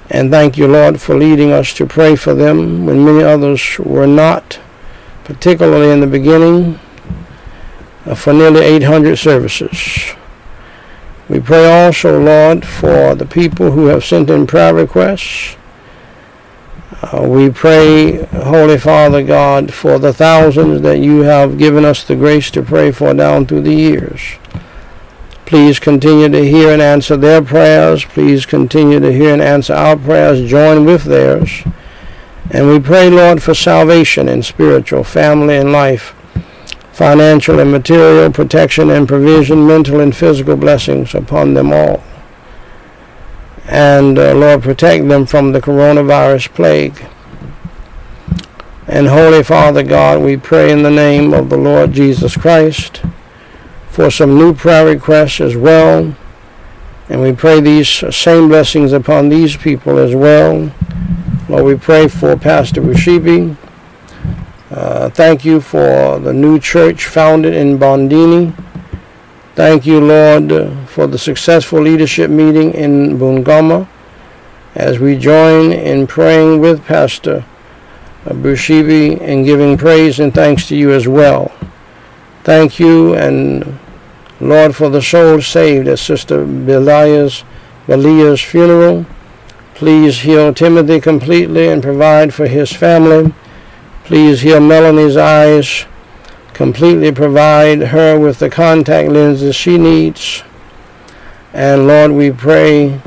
And 0.09 0.31
thank 0.31 0.57
you, 0.57 0.67
Lord, 0.67 1.01
for 1.01 1.15
leading 1.15 1.51
us 1.51 1.73
to 1.75 1.85
pray 1.85 2.15
for 2.15 2.33
them 2.33 2.85
when 2.85 3.03
many 3.03 3.23
others 3.23 3.77
were 3.79 4.07
not, 4.07 4.59
particularly 5.25 5.91
in 5.91 5.99
the 5.99 6.07
beginning, 6.07 6.79
for 8.15 8.33
nearly 8.33 8.61
800 8.61 9.17
services. 9.17 10.13
We 11.29 11.39
pray 11.41 11.65
also, 11.65 12.19
Lord, 12.19 12.65
for 12.65 13.13
the 13.13 13.25
people 13.25 13.71
who 13.71 13.87
have 13.87 14.05
sent 14.05 14.29
in 14.29 14.47
prayer 14.47 14.73
requests. 14.73 15.57
Uh, 17.01 17.27
we 17.27 17.49
pray, 17.49 18.23
Holy 18.25 18.77
Father 18.77 19.21
God, 19.23 19.73
for 19.73 19.99
the 19.99 20.13
thousands 20.13 20.81
that 20.81 20.99
you 20.99 21.21
have 21.21 21.57
given 21.57 21.83
us 21.85 22.03
the 22.03 22.15
grace 22.15 22.49
to 22.51 22.63
pray 22.63 22.91
for 22.91 23.13
down 23.13 23.45
through 23.45 23.61
the 23.61 23.73
years. 23.75 24.21
Please 25.45 25.79
continue 25.79 26.27
to 26.29 26.45
hear 26.45 26.71
and 26.71 26.81
answer 26.81 27.15
their 27.15 27.41
prayers. 27.41 28.03
Please 28.03 28.45
continue 28.45 28.99
to 28.99 29.13
hear 29.13 29.31
and 29.31 29.41
answer 29.41 29.73
our 29.73 29.95
prayers. 29.95 30.49
Join 30.49 30.85
with 30.85 31.03
theirs. 31.03 31.63
And 32.49 32.67
we 32.67 32.79
pray, 32.79 33.09
Lord, 33.09 33.43
for 33.43 33.53
salvation 33.53 34.27
in 34.27 34.41
spiritual, 34.41 35.03
family, 35.03 35.57
and 35.57 35.71
life 35.71 36.15
financial 36.97 37.59
and 37.59 37.71
material 37.71 38.31
protection 38.31 38.89
and 38.89 39.07
provision, 39.07 39.67
mental 39.67 39.99
and 39.99 40.17
physical 40.17 40.55
blessings 40.55 41.13
upon 41.13 41.53
them 41.53 41.71
all. 41.71 42.03
And 43.67 44.17
uh, 44.17 44.33
Lord, 44.33 44.63
protect 44.63 45.07
them 45.07 45.27
from 45.27 45.51
the 45.51 45.61
coronavirus 45.61 46.55
plague. 46.55 47.05
And 48.87 49.09
Holy 49.09 49.43
Father 49.43 49.83
God, 49.83 50.23
we 50.23 50.37
pray 50.37 50.71
in 50.71 50.81
the 50.81 50.89
name 50.89 51.35
of 51.35 51.51
the 51.51 51.57
Lord 51.57 51.93
Jesus 51.93 52.35
Christ 52.35 53.03
for 53.91 54.09
some 54.09 54.35
new 54.35 54.55
prayer 54.55 54.87
requests 54.87 55.39
as 55.39 55.55
well. 55.55 56.15
And 57.09 57.21
we 57.21 57.31
pray 57.31 57.61
these 57.61 57.87
same 58.15 58.47
blessings 58.47 58.91
upon 58.91 59.29
these 59.29 59.55
people 59.55 59.99
as 59.99 60.15
well. 60.15 60.73
Lord, 61.47 61.63
we 61.63 61.75
pray 61.75 62.07
for 62.07 62.35
Pastor 62.35 62.81
Bushibi 62.81 63.55
uh, 64.77 65.09
thank 65.09 65.43
you 65.43 65.59
for 65.59 66.19
the 66.19 66.31
new 66.31 66.59
church 66.59 67.07
founded 67.07 67.55
in 67.55 67.79
Bondini. 67.79 68.53
Thank 69.55 69.87
you, 69.87 69.99
Lord, 69.99 70.87
for 70.87 71.07
the 71.07 71.17
successful 71.17 71.81
leadership 71.81 72.29
meeting 72.29 72.75
in 72.75 73.17
Bungoma 73.17 73.87
as 74.75 74.99
we 74.99 75.17
join 75.17 75.71
in 75.71 76.05
praying 76.05 76.59
with 76.59 76.85
Pastor 76.85 77.43
Bushibi 78.25 79.19
and 79.19 79.45
giving 79.45 79.79
praise 79.79 80.19
and 80.19 80.31
thanks 80.31 80.67
to 80.67 80.75
you 80.75 80.91
as 80.91 81.07
well. 81.07 81.51
Thank 82.43 82.79
you 82.79 83.15
and 83.15 83.79
Lord 84.39 84.75
for 84.75 84.91
the 84.91 85.01
souls 85.01 85.47
saved 85.47 85.87
at 85.87 85.97
Sister 85.97 86.45
Belia's, 86.45 87.43
Belia's 87.87 88.41
funeral. 88.41 89.07
Please 89.73 90.19
heal 90.19 90.53
Timothy 90.53 91.01
completely 91.01 91.67
and 91.67 91.81
provide 91.81 92.31
for 92.31 92.45
his 92.45 92.71
family. 92.71 93.33
Please 94.07 94.39
heal 94.39 94.61
Melanie's 94.61 95.17
eyes. 95.17 95.85
Completely 96.53 97.11
provide 97.11 97.89
her 97.89 98.17
with 98.17 98.39
the 98.39 98.49
contact 98.49 99.09
lenses 99.09 99.53
she 99.53 99.77
needs. 99.77 100.43
And 101.51 101.87
Lord, 101.87 102.11
we 102.11 102.31
pray 102.31 103.01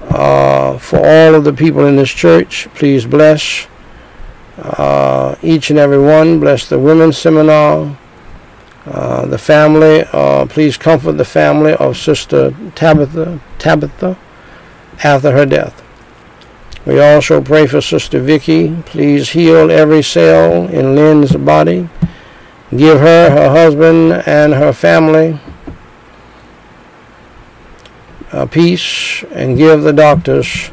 uh, 0.00 0.78
for 0.78 0.98
all 0.98 1.34
of 1.34 1.42
the 1.42 1.52
people 1.52 1.84
in 1.86 1.96
this 1.96 2.12
church. 2.12 2.68
Please 2.72 3.04
bless 3.04 3.66
uh, 4.58 5.34
each 5.42 5.70
and 5.70 5.78
every 5.80 5.98
one. 5.98 6.38
Bless 6.38 6.68
the 6.68 6.78
women's 6.78 7.18
seminar, 7.18 7.98
uh, 8.86 9.26
the 9.26 9.38
family. 9.38 10.04
Uh, 10.12 10.46
please 10.46 10.76
comfort 10.76 11.14
the 11.14 11.24
family 11.24 11.74
of 11.74 11.96
Sister 11.96 12.54
Tabitha, 12.76 13.40
Tabitha 13.58 14.16
after 15.02 15.32
her 15.32 15.46
death. 15.46 15.82
We 16.84 17.00
also 17.00 17.40
pray 17.40 17.66
for 17.66 17.80
Sister 17.80 18.20
Vicky. 18.20 18.74
Please 18.86 19.30
heal 19.30 19.70
every 19.70 20.02
cell 20.02 20.68
in 20.68 20.96
Lynn's 20.96 21.36
body. 21.36 21.88
Give 22.70 22.98
her, 22.98 23.30
her 23.30 23.50
husband, 23.50 24.24
and 24.26 24.54
her 24.54 24.72
family 24.72 25.38
uh, 28.32 28.46
peace 28.46 29.22
and 29.32 29.56
give 29.56 29.82
the 29.82 29.92
doctors 29.92 30.70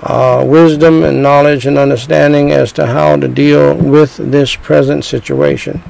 uh, 0.00 0.44
wisdom 0.44 1.04
and 1.04 1.22
knowledge 1.22 1.66
and 1.66 1.78
understanding 1.78 2.50
as 2.50 2.72
to 2.72 2.86
how 2.86 3.16
to 3.16 3.28
deal 3.28 3.76
with 3.76 4.16
this 4.16 4.56
present 4.56 5.04
situation. 5.04 5.82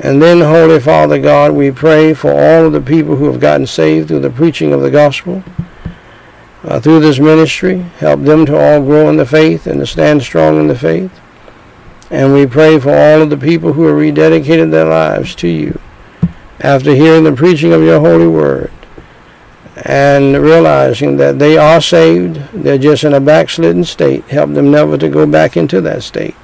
And 0.00 0.22
then, 0.22 0.40
Holy 0.40 0.78
Father 0.78 1.20
God, 1.20 1.52
we 1.52 1.72
pray 1.72 2.14
for 2.14 2.30
all 2.30 2.66
of 2.66 2.72
the 2.72 2.80
people 2.80 3.16
who 3.16 3.24
have 3.24 3.40
gotten 3.40 3.66
saved 3.66 4.08
through 4.08 4.20
the 4.20 4.30
preaching 4.30 4.72
of 4.72 4.80
the 4.80 4.92
gospel, 4.92 5.42
uh, 6.68 6.78
through 6.78 7.00
this 7.00 7.18
ministry. 7.18 7.78
Help 7.98 8.20
them 8.20 8.44
to 8.46 8.56
all 8.56 8.82
grow 8.82 9.08
in 9.08 9.16
the 9.16 9.26
faith 9.26 9.66
and 9.66 9.80
to 9.80 9.86
stand 9.86 10.22
strong 10.22 10.60
in 10.60 10.68
the 10.68 10.78
faith. 10.78 11.10
And 12.10 12.32
we 12.32 12.46
pray 12.46 12.78
for 12.78 12.90
all 12.90 13.22
of 13.22 13.30
the 13.30 13.36
people 13.36 13.72
who 13.72 13.86
have 13.86 13.96
rededicated 13.96 14.70
their 14.70 14.84
lives 14.84 15.34
to 15.36 15.48
you 15.48 15.80
after 16.60 16.94
hearing 16.94 17.24
the 17.24 17.32
preaching 17.32 17.72
of 17.72 17.82
your 17.82 18.00
holy 18.00 18.26
word 18.26 18.72
and 19.84 20.36
realizing 20.36 21.16
that 21.18 21.38
they 21.38 21.56
are 21.56 21.80
saved, 21.80 22.36
they're 22.52 22.78
just 22.78 23.04
in 23.04 23.14
a 23.14 23.20
backslidden 23.20 23.84
state. 23.84 24.24
Help 24.24 24.52
them 24.52 24.70
never 24.70 24.98
to 24.98 25.08
go 25.08 25.26
back 25.26 25.56
into 25.56 25.80
that 25.80 26.02
state. 26.02 26.34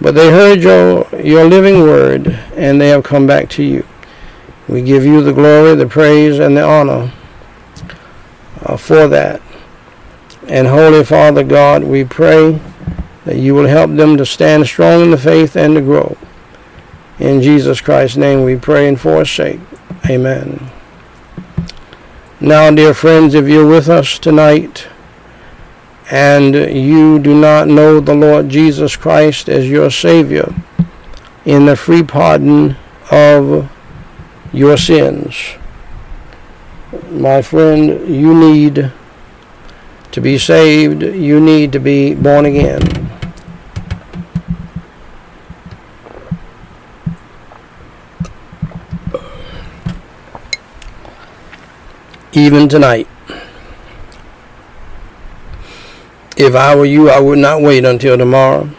But 0.00 0.14
they 0.14 0.30
heard 0.30 0.60
your, 0.60 1.06
your 1.20 1.44
living 1.44 1.82
word 1.82 2.28
and 2.56 2.80
they 2.80 2.88
have 2.88 3.04
come 3.04 3.26
back 3.26 3.48
to 3.50 3.62
you. 3.62 3.86
We 4.68 4.82
give 4.82 5.04
you 5.04 5.22
the 5.22 5.32
glory, 5.32 5.74
the 5.74 5.86
praise, 5.86 6.38
and 6.38 6.56
the 6.56 6.64
honor 6.64 7.12
uh, 8.62 8.76
for 8.76 9.08
that. 9.08 9.40
And 10.48 10.66
Holy 10.66 11.04
Father 11.04 11.44
God, 11.44 11.84
we 11.84 12.04
pray 12.04 12.60
that 13.24 13.36
you 13.36 13.54
will 13.54 13.68
help 13.68 13.92
them 13.92 14.16
to 14.16 14.26
stand 14.26 14.66
strong 14.66 15.02
in 15.02 15.10
the 15.10 15.18
faith 15.18 15.56
and 15.56 15.74
to 15.74 15.80
grow. 15.80 16.16
In 17.18 17.42
Jesus 17.42 17.80
Christ's 17.80 18.16
name 18.16 18.44
we 18.44 18.56
pray 18.56 18.88
and 18.88 18.98
forsake. 18.98 19.60
Amen. 20.08 20.70
Now, 22.40 22.70
dear 22.70 22.94
friends, 22.94 23.34
if 23.34 23.46
you're 23.46 23.66
with 23.66 23.88
us 23.88 24.18
tonight 24.18 24.88
and 26.10 26.54
you 26.54 27.18
do 27.18 27.38
not 27.38 27.68
know 27.68 28.00
the 28.00 28.14
Lord 28.14 28.48
Jesus 28.48 28.96
Christ 28.96 29.48
as 29.48 29.68
your 29.68 29.90
Savior 29.90 30.52
in 31.44 31.66
the 31.66 31.76
free 31.76 32.02
pardon 32.02 32.76
of 33.10 33.70
your 34.52 34.78
sins, 34.78 35.36
my 37.10 37.42
friend, 37.42 38.08
you 38.08 38.34
need 38.34 38.92
to 40.12 40.20
be 40.20 40.38
saved. 40.38 41.02
You 41.02 41.40
need 41.40 41.72
to 41.72 41.78
be 41.78 42.14
born 42.14 42.46
again. 42.46 43.00
even 52.32 52.68
tonight. 52.68 53.08
If 56.36 56.54
I 56.54 56.74
were 56.74 56.84
you, 56.84 57.10
I 57.10 57.20
would 57.20 57.38
not 57.38 57.60
wait 57.60 57.84
until 57.84 58.16
tomorrow. 58.16 58.70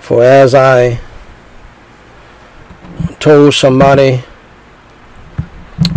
For 0.00 0.22
as 0.22 0.54
I 0.54 1.00
told 3.20 3.54
somebody 3.54 4.24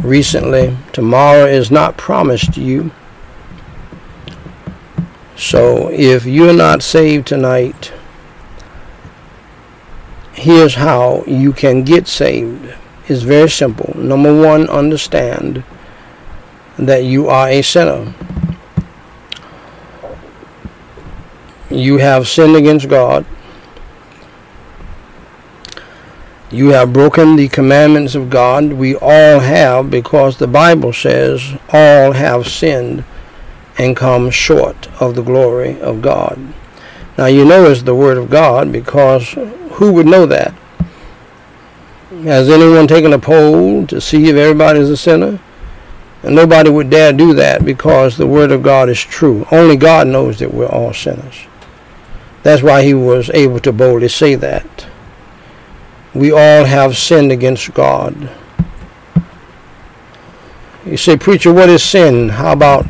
recently, 0.04 0.78
tomorrow 0.92 1.46
is 1.46 1.72
not 1.72 1.98
promised 1.98 2.58
you. 2.58 2.92
So 5.36 5.90
if 5.90 6.26
you're 6.26 6.54
not 6.54 6.84
saved 6.84 7.28
tonight, 7.28 7.94
here's 10.34 10.76
how 10.76 11.24
you 11.26 11.54
can 11.54 11.84
get 11.84 12.08
saved. 12.08 12.76
It's 13.08 13.24
very 13.24 13.50
simple. 13.50 13.94
Number 13.98 14.34
one, 14.42 14.70
understand 14.70 15.64
that 16.78 17.04
you 17.04 17.30
are 17.30 17.48
a 17.48 17.62
sinner. 17.62 18.14
You 21.70 21.98
have 21.98 22.28
sinned 22.28 22.56
against 22.56 22.90
God. 22.90 23.26
You 26.54 26.70
have 26.70 26.94
broken 26.94 27.36
the 27.36 27.48
commandments 27.48 28.14
of 28.14 28.30
God. 28.30 28.74
We 28.74 28.96
all 28.96 29.40
have 29.40 29.90
because 29.90 30.38
the 30.38 30.46
Bible 30.46 30.94
says 30.94 31.58
all 31.70 32.12
have 32.12 32.48
sinned 32.48 33.04
and 33.80 33.98
come 33.98 34.30
short 34.30 34.88
of 35.02 35.16
the 35.16 35.24
glory 35.24 35.82
of 35.82 36.04
God. 36.04 36.38
Now 37.18 37.26
you 37.26 37.44
know 37.44 37.66
it's 37.66 37.82
the 37.82 37.96
Word 37.96 38.20
of 38.20 38.30
God 38.30 38.72
because 38.72 39.32
who 39.32 39.94
would 39.94 40.06
know 40.06 40.28
that? 40.28 40.54
Has 42.22 42.48
anyone 42.48 42.86
taken 42.86 43.14
a 43.14 43.20
poll 43.20 43.88
to 43.88 44.00
see 44.00 44.30
if 44.30 44.36
everybody 44.36 44.80
is 44.80 44.92
a 44.92 44.98
sinner? 44.98 45.40
And 46.22 46.36
nobody 46.36 46.70
would 46.70 46.92
dare 46.92 47.14
do 47.14 47.34
that 47.34 47.66
because 47.66 48.16
the 48.16 48.28
Word 48.28 48.52
of 48.52 48.62
God 48.62 48.90
is 48.90 49.02
true. 49.02 49.48
Only 49.52 49.76
God 49.76 50.08
knows 50.08 50.38
that 50.38 50.54
we're 50.54 50.68
all 50.68 50.94
sinners. 50.94 51.48
That's 52.44 52.62
why 52.62 52.84
he 52.84 52.94
was 52.94 53.32
able 53.32 53.60
to 53.62 53.72
boldly 53.72 54.10
say 54.10 54.36
that. 54.36 54.93
We 56.14 56.32
all 56.32 56.66
have 56.66 56.96
sinned 56.96 57.32
against 57.32 57.74
God. 57.74 58.30
You 60.86 60.98
say, 60.98 61.18
Preacher, 61.18 61.52
what 61.52 61.70
is 61.70 61.84
sin? 61.84 62.30
How 62.30 62.52
about 62.52 62.86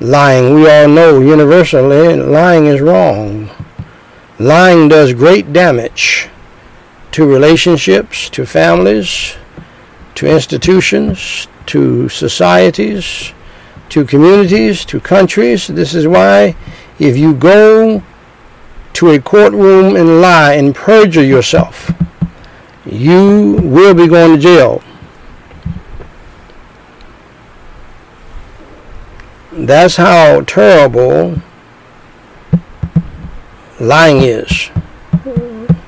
lying? 0.00 0.54
We 0.54 0.68
all 0.68 0.88
know 0.88 1.20
universally 1.20 2.16
lying 2.16 2.66
is 2.66 2.80
wrong. 2.80 3.50
Lying 4.38 4.88
does 4.88 5.12
great 5.12 5.52
damage 5.52 6.28
to 7.12 7.24
relationships, 7.24 8.28
to 8.30 8.44
families, 8.44 9.36
to 10.16 10.26
institutions, 10.26 11.46
to 11.66 12.08
societies, 12.08 13.32
to 13.90 14.04
communities, 14.04 14.84
to 14.86 14.98
countries. 14.98 15.68
This 15.68 15.94
is 15.94 16.08
why 16.08 16.56
if 16.98 17.16
you 17.16 17.34
go 17.34 18.02
to 18.94 19.10
a 19.10 19.20
courtroom 19.20 19.94
and 19.94 20.20
lie 20.20 20.54
and 20.54 20.74
perjure 20.74 21.22
yourself, 21.22 21.92
you 22.86 23.58
will 23.62 23.94
be 23.94 24.06
going 24.06 24.34
to 24.34 24.38
jail. 24.38 24.82
That's 29.52 29.96
how 29.96 30.42
terrible 30.42 31.40
lying 33.80 34.22
is. 34.22 34.70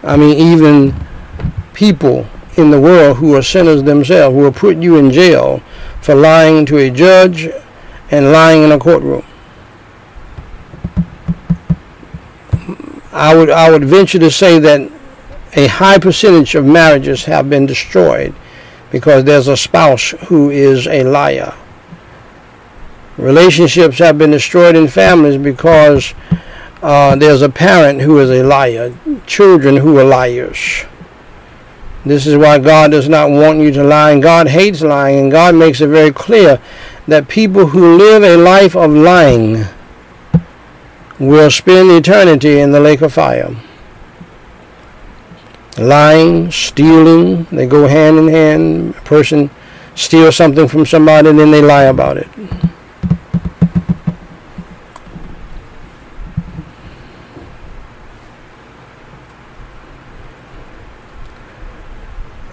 I 0.03 0.16
mean, 0.16 0.36
even 0.38 0.94
people 1.74 2.26
in 2.57 2.70
the 2.70 2.80
world 2.80 3.18
who 3.18 3.34
are 3.34 3.42
sinners 3.42 3.82
themselves 3.82 4.34
will 4.34 4.53
put 4.53 4.76
you 4.78 4.97
in 4.97 5.11
jail 5.11 5.61
for 6.01 6.14
lying 6.14 6.64
to 6.66 6.78
a 6.78 6.90
judge 6.90 7.49
and 8.11 8.32
lying 8.32 8.62
in 8.62 8.72
a 8.72 8.78
courtroom. 8.78 9.24
I 13.12 13.34
would 13.34 13.51
I 13.51 13.70
would 13.70 13.84
venture 13.84 14.18
to 14.18 14.30
say 14.30 14.59
that 14.59 14.90
a 15.57 15.67
high 15.67 15.99
percentage 15.99 16.55
of 16.55 16.67
marriages 16.67 17.25
have 17.25 17.49
been 17.49 17.67
destroyed 17.67 18.35
because 18.91 19.25
there's 19.25 19.49
a 19.49 19.57
spouse 19.57 20.11
who 20.29 20.51
is 20.51 20.87
a 20.87 21.03
liar. 21.03 21.55
Relationships 23.17 23.99
have 23.99 24.19
been 24.19 24.31
destroyed 24.31 24.77
in 24.77 24.87
families 24.87 25.39
because 25.39 26.15
uh, 26.83 27.17
there's 27.17 27.41
a 27.41 27.49
parent 27.49 28.03
who 28.03 28.19
is 28.19 28.31
a 28.31 28.43
liar, 28.43 28.95
children 29.27 29.79
who 29.79 29.99
are 29.99 30.05
liars. 30.05 30.85
This 32.05 32.27
is 32.27 32.37
why 32.37 32.59
God 32.59 32.91
does 32.91 33.09
not 33.09 33.31
want 33.31 33.59
you 33.59 33.73
to 33.73 33.83
lie, 33.83 34.13
and 34.13 34.23
God 34.23 34.47
hates 34.49 34.83
lying, 34.83 35.19
and 35.19 35.33
God 35.33 35.55
makes 35.55 35.81
it 35.81 35.89
very 35.89 36.13
clear 36.13 36.61
that 37.09 37.27
people 37.27 37.67
who 37.67 37.97
live 37.97 38.23
a 38.23 38.37
life 38.37 38.77
of 38.77 38.93
lying 38.93 39.65
will 41.19 41.51
spend 41.51 41.91
eternity 41.91 42.61
in 42.61 42.71
the 42.71 42.79
lake 42.79 43.01
of 43.01 43.15
fire. 43.15 43.57
Lying, 45.79 46.51
stealing, 46.51 47.45
they 47.53 47.66
go 47.66 47.87
hand 47.87 48.18
in 48.18 48.29
hand. 48.29 48.95
A 48.97 49.01
person 49.03 49.51
steals 49.95 50.37
something 50.37 50.68
from 50.68 50.87
somebody 50.87 51.29
and 51.29 51.39
then 51.39 51.51
they 51.51 51.61
lie 51.61 51.85
about 51.85 52.16
it. 52.16 52.29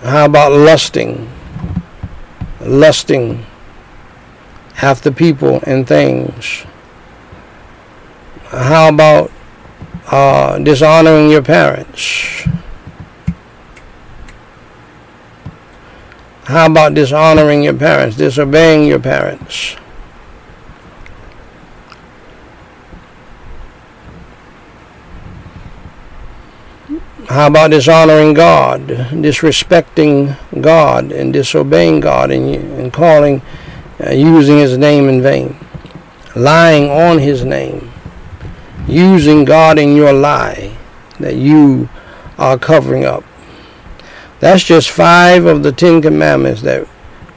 How 0.01 0.25
about 0.25 0.51
lusting? 0.51 1.29
Lusting 2.59 3.45
after 4.81 5.11
people 5.11 5.61
and 5.65 5.87
things. 5.87 6.65
How 8.49 8.89
about 8.89 9.31
uh, 10.07 10.59
dishonoring 10.59 11.29
your 11.29 11.41
parents? 11.41 12.45
How 16.45 16.65
about 16.65 16.93
dishonoring 16.93 17.63
your 17.63 17.73
parents, 17.73 18.17
disobeying 18.17 18.85
your 18.85 18.99
parents? 18.99 19.77
How 27.29 27.47
about 27.47 27.71
dishonoring 27.71 28.33
God, 28.33 28.81
disrespecting 28.87 30.37
God, 30.61 31.13
and 31.13 31.31
disobeying 31.31 32.01
God, 32.01 32.29
and, 32.29 32.53
and 32.53 32.91
calling, 32.91 33.41
uh, 34.05 34.11
using 34.11 34.57
His 34.57 34.77
name 34.77 35.07
in 35.07 35.21
vain, 35.21 35.55
lying 36.35 36.89
on 36.89 37.19
His 37.19 37.45
name, 37.45 37.89
using 38.85 39.45
God 39.45 39.79
in 39.79 39.95
your 39.95 40.11
lie 40.11 40.75
that 41.19 41.35
you 41.35 41.87
are 42.37 42.57
covering 42.57 43.05
up? 43.05 43.23
That's 44.43 44.63
just 44.63 44.89
five 44.91 45.45
of 45.45 45.63
the 45.63 45.71
Ten 45.71 46.01
Commandments 46.01 46.61
that 46.63 46.87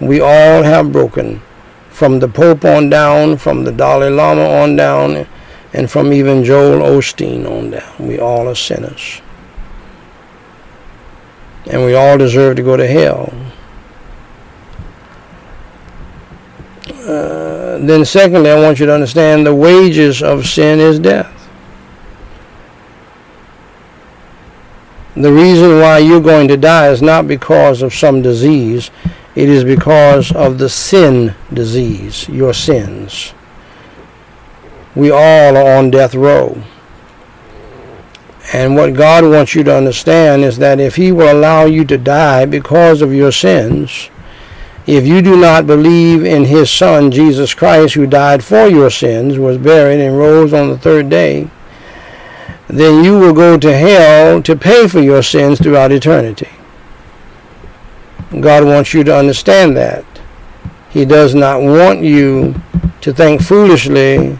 we 0.00 0.20
all 0.20 0.62
have 0.62 0.90
broken, 0.90 1.40
from 1.88 2.18
the 2.18 2.28
Pope 2.28 2.64
on 2.64 2.90
down, 2.90 3.36
from 3.36 3.62
the 3.62 3.70
Dalai 3.70 4.10
Lama 4.10 4.42
on 4.42 4.74
down, 4.74 5.26
and 5.72 5.90
from 5.90 6.12
even 6.12 6.42
Joel 6.42 6.80
Osteen 6.80 7.48
on 7.48 7.70
down. 7.70 7.94
We 7.98 8.18
all 8.18 8.48
are 8.48 8.54
sinners 8.56 9.20
and 11.68 11.84
we 11.84 11.94
all 11.94 12.16
deserve 12.16 12.56
to 12.56 12.62
go 12.62 12.76
to 12.76 12.86
hell. 12.86 13.32
Uh, 16.88 17.78
then, 17.78 18.04
secondly, 18.04 18.50
I 18.50 18.60
want 18.60 18.80
you 18.80 18.86
to 18.86 18.94
understand 18.94 19.46
the 19.46 19.54
wages 19.54 20.22
of 20.22 20.46
sin 20.46 20.80
is 20.80 20.98
death. 20.98 21.35
The 25.16 25.32
reason 25.32 25.78
why 25.80 25.98
you're 25.98 26.20
going 26.20 26.46
to 26.48 26.58
die 26.58 26.88
is 26.88 27.00
not 27.00 27.26
because 27.26 27.80
of 27.80 27.94
some 27.94 28.20
disease, 28.20 28.90
it 29.34 29.48
is 29.48 29.64
because 29.64 30.30
of 30.32 30.58
the 30.58 30.68
sin 30.68 31.34
disease, 31.50 32.28
your 32.28 32.52
sins. 32.52 33.32
We 34.94 35.10
all 35.10 35.56
are 35.56 35.78
on 35.78 35.90
death 35.90 36.14
row. 36.14 36.62
And 38.52 38.76
what 38.76 38.94
God 38.94 39.24
wants 39.24 39.54
you 39.54 39.64
to 39.64 39.74
understand 39.74 40.44
is 40.44 40.58
that 40.58 40.80
if 40.80 40.96
He 40.96 41.12
will 41.12 41.32
allow 41.32 41.64
you 41.64 41.84
to 41.86 41.96
die 41.96 42.44
because 42.44 43.00
of 43.00 43.12
your 43.12 43.32
sins, 43.32 44.10
if 44.86 45.06
you 45.06 45.20
do 45.20 45.36
not 45.36 45.66
believe 45.66 46.24
in 46.24 46.44
His 46.44 46.70
Son, 46.70 47.10
Jesus 47.10 47.54
Christ, 47.54 47.94
who 47.94 48.06
died 48.06 48.44
for 48.44 48.68
your 48.68 48.90
sins, 48.90 49.38
was 49.38 49.58
buried, 49.58 50.00
and 50.00 50.16
rose 50.16 50.52
on 50.52 50.68
the 50.68 50.78
third 50.78 51.08
day, 51.08 51.50
then 52.68 53.04
you 53.04 53.18
will 53.18 53.32
go 53.32 53.58
to 53.58 53.76
hell 53.76 54.42
to 54.42 54.56
pay 54.56 54.88
for 54.88 55.00
your 55.00 55.22
sins 55.22 55.60
throughout 55.60 55.92
eternity. 55.92 56.48
God 58.40 58.64
wants 58.64 58.92
you 58.92 59.04
to 59.04 59.16
understand 59.16 59.76
that. 59.76 60.04
He 60.90 61.04
does 61.04 61.34
not 61.34 61.62
want 61.62 62.00
you 62.00 62.54
to 63.02 63.12
think 63.12 63.42
foolishly, 63.42 64.38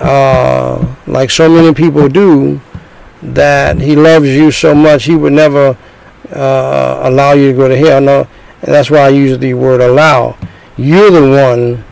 uh, 0.00 0.94
like 1.06 1.30
so 1.30 1.48
many 1.48 1.74
people 1.74 2.08
do, 2.08 2.60
that 3.22 3.80
he 3.80 3.96
loves 3.96 4.28
you 4.28 4.50
so 4.50 4.74
much 4.74 5.04
he 5.04 5.16
would 5.16 5.32
never 5.32 5.76
uh, 6.32 7.00
allow 7.02 7.32
you 7.32 7.52
to 7.52 7.56
go 7.56 7.68
to 7.68 7.76
hell. 7.76 8.00
No, 8.00 8.28
and 8.62 8.74
that's 8.74 8.90
why 8.90 8.98
I 8.98 9.08
use 9.08 9.38
the 9.38 9.54
word 9.54 9.80
allow. 9.80 10.36
You're 10.76 11.10
the 11.10 11.28
one 11.28 11.84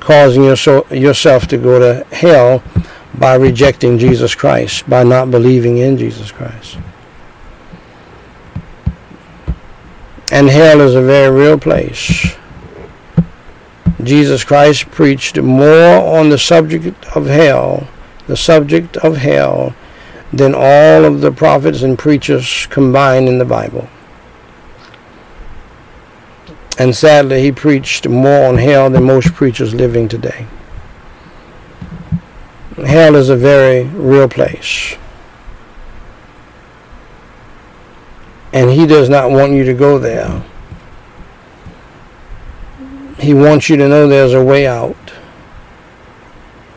causing 0.00 0.44
your 0.44 0.56
so, 0.56 0.86
yourself 0.90 1.46
to 1.46 1.56
go 1.56 1.78
to 1.78 2.14
hell 2.14 2.62
by 3.18 3.34
rejecting 3.34 3.98
Jesus 3.98 4.34
Christ, 4.34 4.88
by 4.88 5.02
not 5.02 5.30
believing 5.30 5.78
in 5.78 5.96
Jesus 5.96 6.30
Christ. 6.30 6.78
And 10.30 10.48
hell 10.48 10.80
is 10.80 10.94
a 10.94 11.02
very 11.02 11.30
real 11.30 11.58
place. 11.58 12.34
Jesus 14.02 14.42
Christ 14.42 14.90
preached 14.90 15.38
more 15.38 16.18
on 16.18 16.30
the 16.30 16.38
subject 16.38 17.04
of 17.14 17.26
hell, 17.26 17.86
the 18.26 18.36
subject 18.36 18.96
of 18.96 19.18
hell, 19.18 19.74
than 20.32 20.54
all 20.54 21.04
of 21.04 21.20
the 21.20 21.30
prophets 21.30 21.82
and 21.82 21.98
preachers 21.98 22.66
combined 22.70 23.28
in 23.28 23.38
the 23.38 23.44
Bible. 23.44 23.88
And 26.78 26.96
sadly, 26.96 27.42
he 27.42 27.52
preached 27.52 28.08
more 28.08 28.46
on 28.46 28.56
hell 28.56 28.88
than 28.88 29.04
most 29.04 29.34
preachers 29.34 29.74
living 29.74 30.08
today. 30.08 30.46
Hell 32.76 33.16
is 33.16 33.28
a 33.28 33.36
very 33.36 33.84
real 33.84 34.28
place. 34.28 34.96
And 38.52 38.70
he 38.70 38.86
does 38.86 39.08
not 39.08 39.30
want 39.30 39.52
you 39.52 39.64
to 39.64 39.74
go 39.74 39.98
there. 39.98 40.42
He 43.18 43.34
wants 43.34 43.68
you 43.68 43.76
to 43.76 43.88
know 43.88 44.08
there's 44.08 44.32
a 44.32 44.42
way 44.42 44.66
out. 44.66 44.96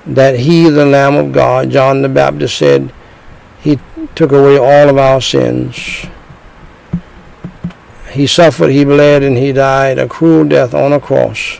That 0.05 0.39
he, 0.39 0.69
the 0.69 0.85
Lamb 0.85 1.15
of 1.15 1.31
God, 1.31 1.69
John 1.69 2.01
the 2.01 2.09
Baptist 2.09 2.57
said, 2.57 2.93
he 3.59 3.79
took 4.15 4.31
away 4.31 4.57
all 4.57 4.89
of 4.89 4.97
our 4.97 5.21
sins. 5.21 6.05
He 8.11 8.27
suffered, 8.27 8.69
he 8.69 8.85
bled, 8.85 9.23
and 9.23 9.37
he 9.37 9.51
died 9.51 9.97
a 9.97 10.07
cruel 10.07 10.45
death 10.45 10.73
on 10.73 10.93
a 10.93 10.99
cross 10.99 11.59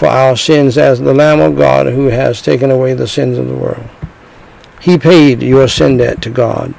for 0.00 0.08
our 0.08 0.34
sins 0.34 0.78
as 0.78 0.98
the 0.98 1.12
Lamb 1.12 1.40
of 1.40 1.58
God 1.58 1.86
who 1.86 2.06
has 2.06 2.40
taken 2.40 2.70
away 2.70 2.94
the 2.94 3.06
sins 3.06 3.36
of 3.36 3.46
the 3.46 3.54
world. 3.54 3.86
He 4.80 4.96
paid 4.96 5.42
your 5.42 5.68
sin 5.68 5.98
debt 5.98 6.22
to 6.22 6.30
God. 6.30 6.74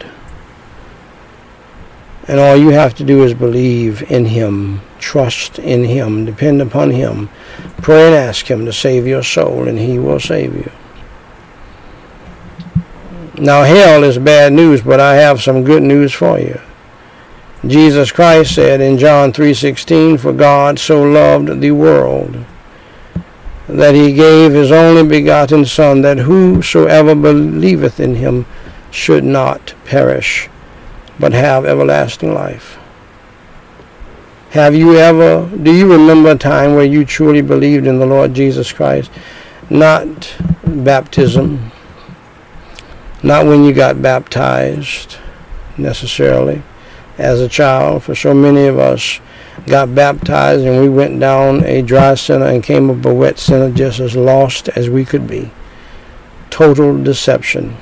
And 2.28 2.40
all 2.40 2.58
you 2.58 2.70
have 2.70 2.96
to 2.96 3.04
do 3.04 3.24
is 3.24 3.36
believe 3.36 4.02
in 4.12 4.26
Him, 4.26 4.82
trust 4.98 5.60
in 5.60 5.84
Him, 5.84 6.26
depend 6.26 6.64
upon 6.64 6.90
Him, 6.90 7.30
pray 7.84 8.08
and 8.08 8.16
ask 8.16 8.50
Him 8.50 8.66
to 8.66 8.74
save 8.74 9.06
your 9.06 9.22
soul, 9.22 9.68
and 9.68 9.78
He 9.78 10.00
will 10.00 10.20
save 10.20 10.56
you. 10.56 10.72
Now, 13.36 13.62
hell 13.62 14.04
is 14.04 14.18
bad 14.18 14.52
news, 14.52 14.82
but 14.82 15.00
I 15.00 15.14
have 15.18 15.44
some 15.44 15.64
good 15.64 15.84
news 15.84 16.12
for 16.12 16.40
you. 16.40 16.60
Jesus 17.68 18.12
Christ 18.12 18.56
said 18.56 18.82
in 18.82 18.98
John 18.98 19.32
3:16, 19.32 20.18
"For 20.18 20.34
God 20.34 20.80
so 20.80 21.04
loved 21.04 21.62
the 21.62 21.70
world 21.70 22.46
that 23.72 23.96
he 23.96 24.14
gave 24.14 24.52
his 24.52 24.72
only 24.72 25.04
begotten 25.04 25.66
Son, 25.66 26.02
that 26.02 26.20
whosoever 26.20 27.16
believeth 27.16 28.00
in 28.00 28.16
him 28.16 28.46
should 28.92 29.24
not 29.24 29.74
perish, 29.86 30.50
but 31.20 31.34
have 31.34 31.66
everlasting 31.66 32.34
life." 32.34 32.78
Have 34.52 34.76
you 34.76 34.98
ever, 34.98 35.48
do 35.64 35.74
you 35.74 35.90
remember 35.90 36.32
a 36.32 36.36
time 36.36 36.76
where 36.76 36.84
you 36.84 37.06
truly 37.06 37.42
believed 37.42 37.88
in 37.88 38.00
the 38.00 38.06
Lord 38.06 38.34
Jesus 38.34 38.74
Christ? 38.74 39.10
Not 39.70 40.36
baptism, 40.66 41.72
not 43.24 43.46
when 43.46 43.64
you 43.64 43.72
got 43.72 44.02
baptized 44.02 45.16
necessarily 45.78 46.64
as 47.18 47.40
a 47.40 47.48
child. 47.48 48.04
For 48.04 48.14
so 48.14 48.34
many 48.34 48.68
of 48.68 48.78
us 48.78 49.22
got 49.68 49.94
baptized 49.94 50.66
and 50.66 50.82
we 50.82 50.90
went 50.90 51.20
down 51.20 51.64
a 51.64 51.82
dry 51.82 52.16
center 52.16 52.46
and 52.46 52.64
came 52.64 52.90
up 52.90 53.06
a 53.06 53.14
wet 53.14 53.40
center 53.40 53.74
just 53.74 54.00
as 54.00 54.16
lost 54.16 54.70
as 54.70 54.90
we 54.90 55.06
could 55.06 55.28
be. 55.28 55.52
Total 56.50 57.02
deception. 57.02 57.76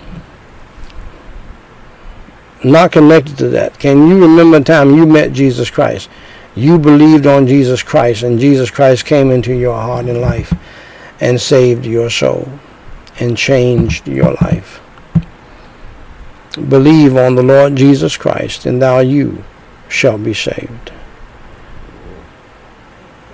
Not 2.63 2.91
connected 2.91 3.37
to 3.37 3.49
that. 3.49 3.79
Can 3.79 4.07
you 4.07 4.21
remember 4.21 4.57
a 4.57 4.63
time 4.63 4.95
you 4.95 5.05
met 5.05 5.31
Jesus 5.31 5.69
Christ? 5.69 6.09
You 6.55 6.77
believed 6.77 7.25
on 7.25 7.47
Jesus 7.47 7.81
Christ 7.81 8.23
and 8.23 8.39
Jesus 8.39 8.69
Christ 8.69 9.05
came 9.05 9.31
into 9.31 9.53
your 9.53 9.75
heart 9.75 10.05
and 10.05 10.19
life 10.19 10.53
and 11.21 11.39
saved 11.39 11.85
your 11.85 12.09
soul 12.09 12.49
and 13.19 13.37
changed 13.37 14.07
your 14.07 14.33
life. 14.41 14.81
Believe 16.67 17.15
on 17.15 17.35
the 17.35 17.43
Lord 17.43 17.75
Jesus 17.75 18.17
Christ, 18.17 18.65
and 18.65 18.81
thou 18.81 18.99
you 18.99 19.43
shall 19.87 20.17
be 20.17 20.33
saved. 20.33 20.91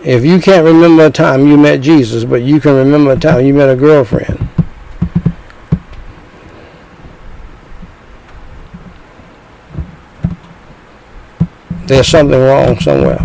If 0.05 0.23
you 0.23 0.39
can't 0.39 0.63
remember 0.63 1.07
a 1.07 1.09
time 1.09 1.47
you 1.47 1.57
met 1.57 1.81
Jesus, 1.81 2.25
but 2.25 2.43
you 2.43 2.59
can 2.59 2.75
remember 2.75 3.13
a 3.13 3.19
time 3.19 3.43
you 3.43 3.55
met 3.55 3.71
a 3.71 3.75
girlfriend, 3.75 4.47
there's 11.87 12.07
something 12.07 12.39
wrong 12.39 12.79
somewhere. 12.79 13.17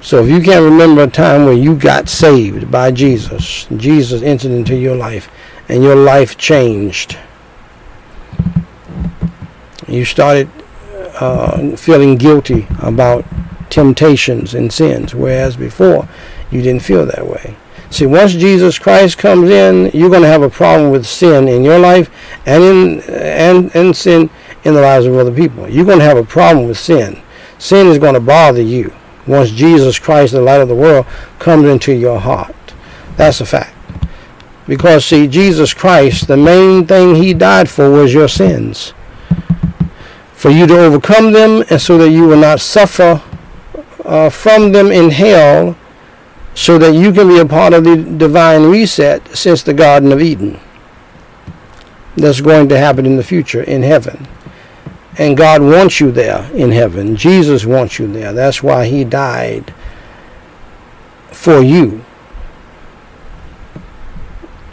So 0.00 0.24
if 0.24 0.30
you 0.30 0.40
can't 0.40 0.64
remember 0.64 1.02
a 1.02 1.10
time 1.10 1.44
when 1.44 1.62
you 1.62 1.76
got 1.76 2.08
saved 2.08 2.70
by 2.70 2.90
Jesus, 2.90 3.66
Jesus 3.76 4.22
entered 4.22 4.50
into 4.50 4.74
your 4.74 4.96
life 4.96 5.30
and 5.68 5.82
your 5.82 5.96
life 5.96 6.38
changed. 6.38 7.18
You 9.86 10.06
started 10.06 10.48
uh, 11.20 11.76
feeling 11.76 12.16
guilty 12.16 12.66
about 12.80 13.24
temptations 13.70 14.54
and 14.54 14.72
sins, 14.72 15.14
whereas 15.14 15.56
before 15.56 16.08
you 16.50 16.62
didn't 16.62 16.82
feel 16.82 17.06
that 17.06 17.26
way. 17.26 17.56
See, 17.90 18.06
once 18.06 18.32
Jesus 18.32 18.78
Christ 18.78 19.18
comes 19.18 19.50
in, 19.50 19.90
you're 19.92 20.10
going 20.10 20.22
to 20.22 20.28
have 20.28 20.42
a 20.42 20.48
problem 20.48 20.90
with 20.90 21.06
sin 21.06 21.46
in 21.46 21.62
your 21.62 21.78
life 21.78 22.10
and 22.46 22.62
in 22.62 23.00
and 23.10 23.76
and 23.76 23.96
sin 23.96 24.30
in 24.64 24.74
the 24.74 24.80
lives 24.80 25.06
of 25.06 25.14
other 25.14 25.34
people. 25.34 25.68
You're 25.68 25.84
going 25.84 25.98
to 25.98 26.04
have 26.04 26.16
a 26.16 26.24
problem 26.24 26.66
with 26.66 26.78
sin. 26.78 27.20
Sin 27.58 27.88
is 27.88 27.98
going 27.98 28.14
to 28.14 28.20
bother 28.20 28.62
you 28.62 28.94
once 29.26 29.50
Jesus 29.50 29.98
Christ, 29.98 30.32
the 30.32 30.40
light 30.40 30.60
of 30.60 30.68
the 30.68 30.74
world, 30.74 31.06
comes 31.38 31.68
into 31.68 31.92
your 31.92 32.18
heart. 32.18 32.54
That's 33.16 33.40
a 33.40 33.46
fact. 33.46 33.74
Because 34.66 35.04
see, 35.04 35.26
Jesus 35.26 35.74
Christ, 35.74 36.28
the 36.28 36.36
main 36.36 36.86
thing 36.86 37.16
he 37.16 37.34
died 37.34 37.68
for 37.68 37.90
was 37.90 38.14
your 38.14 38.28
sins. 38.28 38.94
For 40.42 40.50
you 40.50 40.66
to 40.66 40.76
overcome 40.76 41.30
them 41.30 41.62
and 41.70 41.80
so 41.80 41.96
that 41.98 42.10
you 42.10 42.26
will 42.26 42.40
not 42.40 42.58
suffer 42.58 43.22
uh, 44.04 44.28
from 44.28 44.72
them 44.72 44.90
in 44.90 45.10
hell 45.10 45.78
so 46.52 46.78
that 46.78 46.94
you 46.94 47.12
can 47.12 47.28
be 47.28 47.38
a 47.38 47.46
part 47.46 47.72
of 47.72 47.84
the 47.84 47.94
divine 47.94 48.64
reset 48.64 49.24
since 49.36 49.62
the 49.62 49.72
Garden 49.72 50.10
of 50.10 50.20
Eden. 50.20 50.58
That's 52.16 52.40
going 52.40 52.68
to 52.70 52.76
happen 52.76 53.06
in 53.06 53.16
the 53.16 53.22
future 53.22 53.62
in 53.62 53.84
heaven. 53.84 54.26
And 55.16 55.36
God 55.36 55.62
wants 55.62 56.00
you 56.00 56.10
there 56.10 56.50
in 56.52 56.72
heaven. 56.72 57.14
Jesus 57.14 57.64
wants 57.64 58.00
you 58.00 58.08
there. 58.08 58.32
That's 58.32 58.64
why 58.64 58.86
he 58.86 59.04
died 59.04 59.72
for 61.30 61.60
you. 61.60 62.04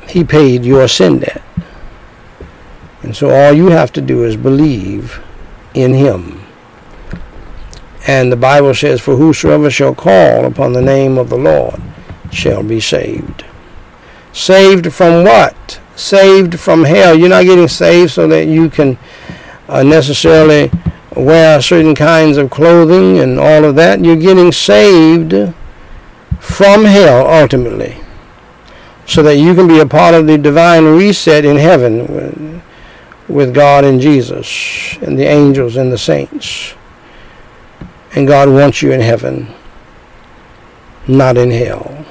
He 0.07 0.23
paid 0.23 0.65
your 0.65 0.87
sin 0.87 1.19
debt. 1.19 1.43
And 3.03 3.15
so 3.15 3.29
all 3.29 3.53
you 3.53 3.67
have 3.67 3.93
to 3.93 4.01
do 4.01 4.23
is 4.23 4.35
believe 4.35 5.23
in 5.81 5.93
him. 5.93 6.41
And 8.07 8.31
the 8.31 8.37
Bible 8.37 8.73
says, 8.73 9.01
For 9.01 9.15
whosoever 9.15 9.69
shall 9.69 9.93
call 9.93 10.45
upon 10.45 10.73
the 10.73 10.81
name 10.81 11.17
of 11.17 11.29
the 11.29 11.37
Lord 11.37 11.81
shall 12.31 12.63
be 12.63 12.79
saved. 12.79 13.45
Saved 14.31 14.93
from 14.93 15.23
what? 15.23 15.79
Saved 15.95 16.59
from 16.59 16.85
hell. 16.85 17.17
You're 17.17 17.29
not 17.29 17.45
getting 17.45 17.67
saved 17.67 18.11
so 18.11 18.27
that 18.27 18.45
you 18.45 18.69
can 18.69 18.97
uh, 19.67 19.83
necessarily 19.83 20.71
wear 21.15 21.61
certain 21.61 21.95
kinds 21.95 22.37
of 22.37 22.49
clothing 22.49 23.19
and 23.19 23.39
all 23.39 23.65
of 23.65 23.75
that. 23.75 24.03
You're 24.03 24.15
getting 24.15 24.51
saved 24.51 25.33
from 26.39 26.85
hell 26.85 27.27
ultimately 27.27 27.97
so 29.05 29.23
that 29.23 29.37
you 29.37 29.55
can 29.55 29.67
be 29.67 29.79
a 29.79 29.85
part 29.85 30.13
of 30.13 30.27
the 30.27 30.37
divine 30.37 30.85
reset 30.85 31.43
in 31.43 31.57
heaven 31.57 32.61
with 33.29 33.53
God 33.53 33.85
and 33.85 34.01
Jesus 34.01 34.97
and 35.01 35.17
the 35.17 35.25
angels 35.25 35.77
and 35.77 35.91
the 35.91 35.97
saints. 35.97 36.73
And 38.15 38.27
God 38.27 38.49
wants 38.49 38.81
you 38.81 38.91
in 38.91 39.01
heaven, 39.01 39.53
not 41.07 41.37
in 41.37 41.51
hell. 41.51 42.05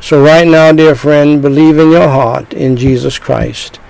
So, 0.00 0.22
right 0.22 0.46
now, 0.46 0.72
dear 0.72 0.94
friend, 0.94 1.40
believe 1.40 1.78
in 1.78 1.90
your 1.90 2.08
heart 2.08 2.52
in 2.52 2.76
Jesus 2.76 3.18
Christ. 3.18 3.80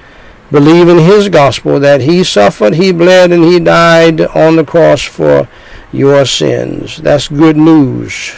Believe 0.51 0.89
in 0.89 0.99
His 0.99 1.29
gospel 1.29 1.81
that 1.81 2.03
He 2.03 2.23
suffered, 2.23 2.75
He 2.75 2.93
bled, 2.93 3.33
and 3.33 3.43
He 3.43 3.59
died 3.59 4.21
on 4.21 4.57
the 4.57 4.65
cross 4.65 5.03
for 5.03 5.49
your 5.93 6.25
sins. 6.25 6.99
That's 6.99 7.29
good 7.29 7.57
news. 7.57 8.35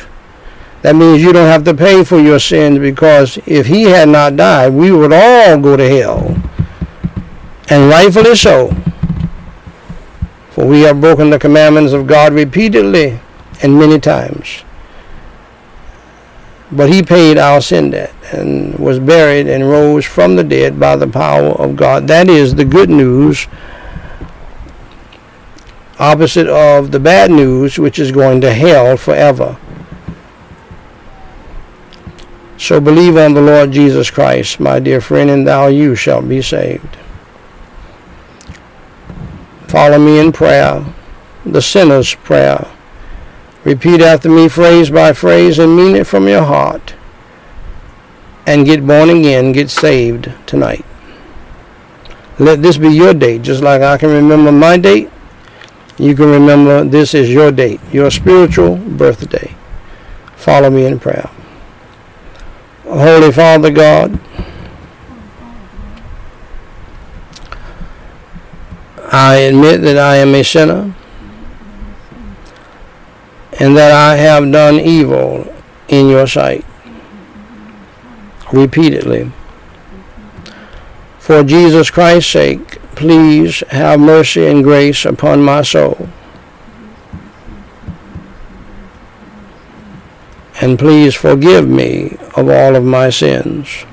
That 0.82 0.96
means 0.96 1.22
you 1.22 1.32
don't 1.32 1.48
have 1.48 1.64
to 1.64 1.74
pay 1.74 2.04
for 2.04 2.18
your 2.18 2.38
sins 2.38 2.78
because 2.78 3.38
if 3.46 3.66
He 3.66 3.82
had 3.84 4.08
not 4.08 4.36
died, 4.36 4.72
we 4.72 4.90
would 4.90 5.12
all 5.12 5.58
go 5.58 5.76
to 5.76 5.88
hell. 5.88 6.36
And 7.70 7.90
rightfully 7.90 8.34
so. 8.34 8.74
For 10.50 10.66
we 10.66 10.80
have 10.82 11.00
broken 11.00 11.30
the 11.30 11.38
commandments 11.38 11.92
of 11.92 12.06
God 12.06 12.32
repeatedly 12.32 13.20
and 13.62 13.78
many 13.78 14.00
times. 14.00 14.64
But 16.70 16.90
he 16.90 17.02
paid 17.02 17.38
our 17.38 17.60
sin 17.60 17.90
debt 17.90 18.12
and 18.32 18.78
was 18.78 18.98
buried 18.98 19.46
and 19.46 19.68
rose 19.68 20.04
from 20.04 20.36
the 20.36 20.44
dead 20.44 20.78
by 20.78 20.96
the 20.96 21.06
power 21.06 21.50
of 21.50 21.76
God. 21.76 22.08
That 22.08 22.28
is 22.28 22.54
the 22.54 22.64
good 22.64 22.90
news, 22.90 23.46
opposite 25.98 26.46
of 26.46 26.90
the 26.90 27.00
bad 27.00 27.30
news, 27.30 27.78
which 27.78 27.98
is 27.98 28.12
going 28.12 28.40
to 28.42 28.52
hell 28.52 28.96
forever. 28.96 29.56
So 32.58 32.80
believe 32.80 33.16
on 33.16 33.34
the 33.34 33.40
Lord 33.40 33.70
Jesus 33.70 34.10
Christ, 34.10 34.60
my 34.60 34.80
dear 34.80 35.00
friend, 35.00 35.30
and 35.30 35.46
thou 35.46 35.68
you 35.68 35.94
shalt 35.94 36.28
be 36.28 36.42
saved. 36.42 36.98
Follow 39.68 39.98
me 39.98 40.18
in 40.18 40.32
prayer, 40.32 40.84
the 41.44 41.60
sinner's 41.60 42.14
prayer. 42.14 42.66
Repeat 43.64 44.00
after 44.00 44.30
me 44.30 44.48
phrase 44.48 44.90
by 44.90 45.12
phrase 45.12 45.58
and 45.58 45.76
mean 45.76 45.94
it 45.94 46.06
from 46.06 46.26
your 46.26 46.44
heart. 46.44 46.94
And 48.46 48.64
get 48.64 48.86
born 48.86 49.10
again, 49.10 49.52
get 49.52 49.68
saved 49.68 50.32
tonight. 50.46 50.86
Let 52.38 52.62
this 52.62 52.78
be 52.78 52.88
your 52.88 53.12
date, 53.12 53.42
just 53.42 53.62
like 53.62 53.82
I 53.82 53.98
can 53.98 54.10
remember 54.10 54.50
my 54.50 54.78
date. 54.78 55.10
You 55.98 56.14
can 56.14 56.30
remember 56.30 56.84
this 56.84 57.12
is 57.12 57.28
your 57.30 57.50
date, 57.50 57.80
your 57.92 58.10
spiritual 58.10 58.76
birthday. 58.76 59.54
Follow 60.36 60.70
me 60.70 60.86
in 60.86 60.98
prayer. 60.98 61.28
Holy 62.84 63.32
Father 63.32 63.70
God, 63.70 64.18
I 69.10 69.36
admit 69.36 69.80
that 69.82 69.96
I 69.96 70.16
am 70.16 70.34
a 70.34 70.44
sinner 70.44 70.94
and 73.58 73.76
that 73.76 73.90
I 73.90 74.16
have 74.16 74.52
done 74.52 74.74
evil 74.74 75.50
in 75.88 76.08
your 76.08 76.26
sight 76.26 76.64
repeatedly. 78.52 79.32
For 81.18 81.42
Jesus 81.42 81.90
Christ's 81.90 82.32
sake, 82.32 82.80
please 82.94 83.62
have 83.70 83.98
mercy 83.98 84.46
and 84.46 84.62
grace 84.62 85.06
upon 85.06 85.42
my 85.42 85.62
soul. 85.62 86.08
And 90.60 90.78
please 90.78 91.14
forgive 91.14 91.66
me 91.66 92.18
of 92.36 92.48
all 92.50 92.76
of 92.76 92.84
my 92.84 93.08
sins 93.08 93.86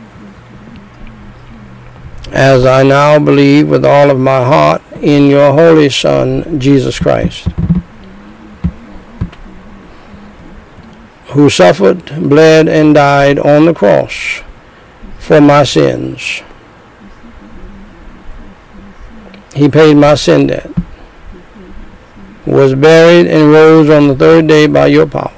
as 2.32 2.66
I 2.66 2.84
now 2.84 3.20
believe 3.20 3.70
with 3.70 3.86
all 3.86 4.10
of 4.10 4.20
my 4.20 4.44
heart 4.44 4.82
in 5.02 5.28
your 5.28 5.54
Holy 5.54 5.90
Son, 5.90 6.60
Jesus 6.60 7.00
Christ, 7.00 7.48
who 11.28 11.50
suffered, 11.50 12.06
bled, 12.30 12.68
and 12.68 12.96
died 12.96 13.40
on 13.40 13.66
the 13.66 13.74
cross 13.74 14.42
for 15.20 15.42
my 15.42 15.64
sins. 15.64 16.42
He 19.54 19.70
paid 19.70 19.96
my 19.96 20.16
sin 20.16 20.48
debt, 20.48 20.70
was 22.46 22.76
buried, 22.76 23.28
and 23.28 23.52
rose 23.52 23.90
on 23.90 24.08
the 24.08 24.16
third 24.16 24.48
day 24.48 24.68
by 24.68 24.88
your 24.88 25.08
power. 25.08 25.32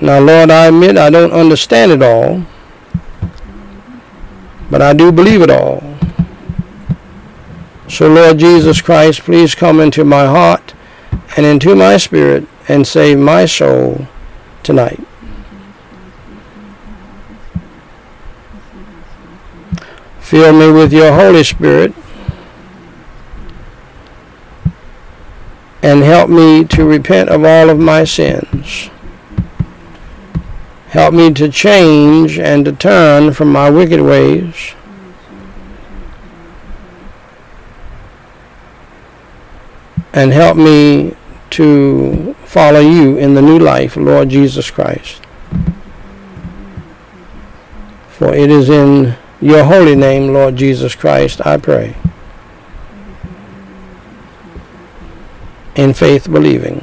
Now, 0.00 0.20
Lord, 0.20 0.50
I 0.50 0.66
admit 0.66 0.96
I 0.96 1.10
don't 1.10 1.32
understand 1.32 1.90
it 1.90 2.02
all. 2.02 2.46
But 4.70 4.82
I 4.82 4.92
do 4.92 5.10
believe 5.10 5.42
it 5.42 5.50
all. 5.50 5.82
So, 7.88 8.06
Lord 8.06 8.38
Jesus 8.38 8.82
Christ, 8.82 9.20
please 9.20 9.54
come 9.54 9.80
into 9.80 10.04
my 10.04 10.26
heart 10.26 10.74
and 11.36 11.46
into 11.46 11.74
my 11.74 11.96
spirit 11.96 12.46
and 12.68 12.86
save 12.86 13.18
my 13.18 13.46
soul 13.46 14.06
tonight. 14.62 15.00
Fill 20.20 20.52
me 20.52 20.70
with 20.70 20.92
your 20.92 21.14
Holy 21.14 21.42
Spirit 21.42 21.94
and 25.82 26.02
help 26.02 26.28
me 26.28 26.64
to 26.64 26.84
repent 26.84 27.30
of 27.30 27.44
all 27.44 27.70
of 27.70 27.78
my 27.78 28.04
sins. 28.04 28.90
Help 30.88 31.12
me 31.12 31.32
to 31.34 31.50
change 31.50 32.38
and 32.38 32.64
to 32.64 32.72
turn 32.72 33.34
from 33.34 33.52
my 33.52 33.68
wicked 33.68 34.00
ways. 34.00 34.74
And 40.14 40.32
help 40.32 40.56
me 40.56 41.14
to 41.50 42.34
follow 42.44 42.80
you 42.80 43.18
in 43.18 43.34
the 43.34 43.42
new 43.42 43.58
life, 43.58 43.96
Lord 43.96 44.30
Jesus 44.30 44.70
Christ. 44.70 45.20
For 48.08 48.34
it 48.34 48.50
is 48.50 48.70
in 48.70 49.14
your 49.40 49.64
holy 49.64 49.94
name, 49.94 50.32
Lord 50.32 50.56
Jesus 50.56 50.94
Christ, 50.94 51.44
I 51.46 51.58
pray. 51.58 51.96
In 55.76 55.92
faith 55.92 56.32
believing. 56.32 56.82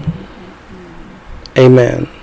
Amen. 1.57 2.14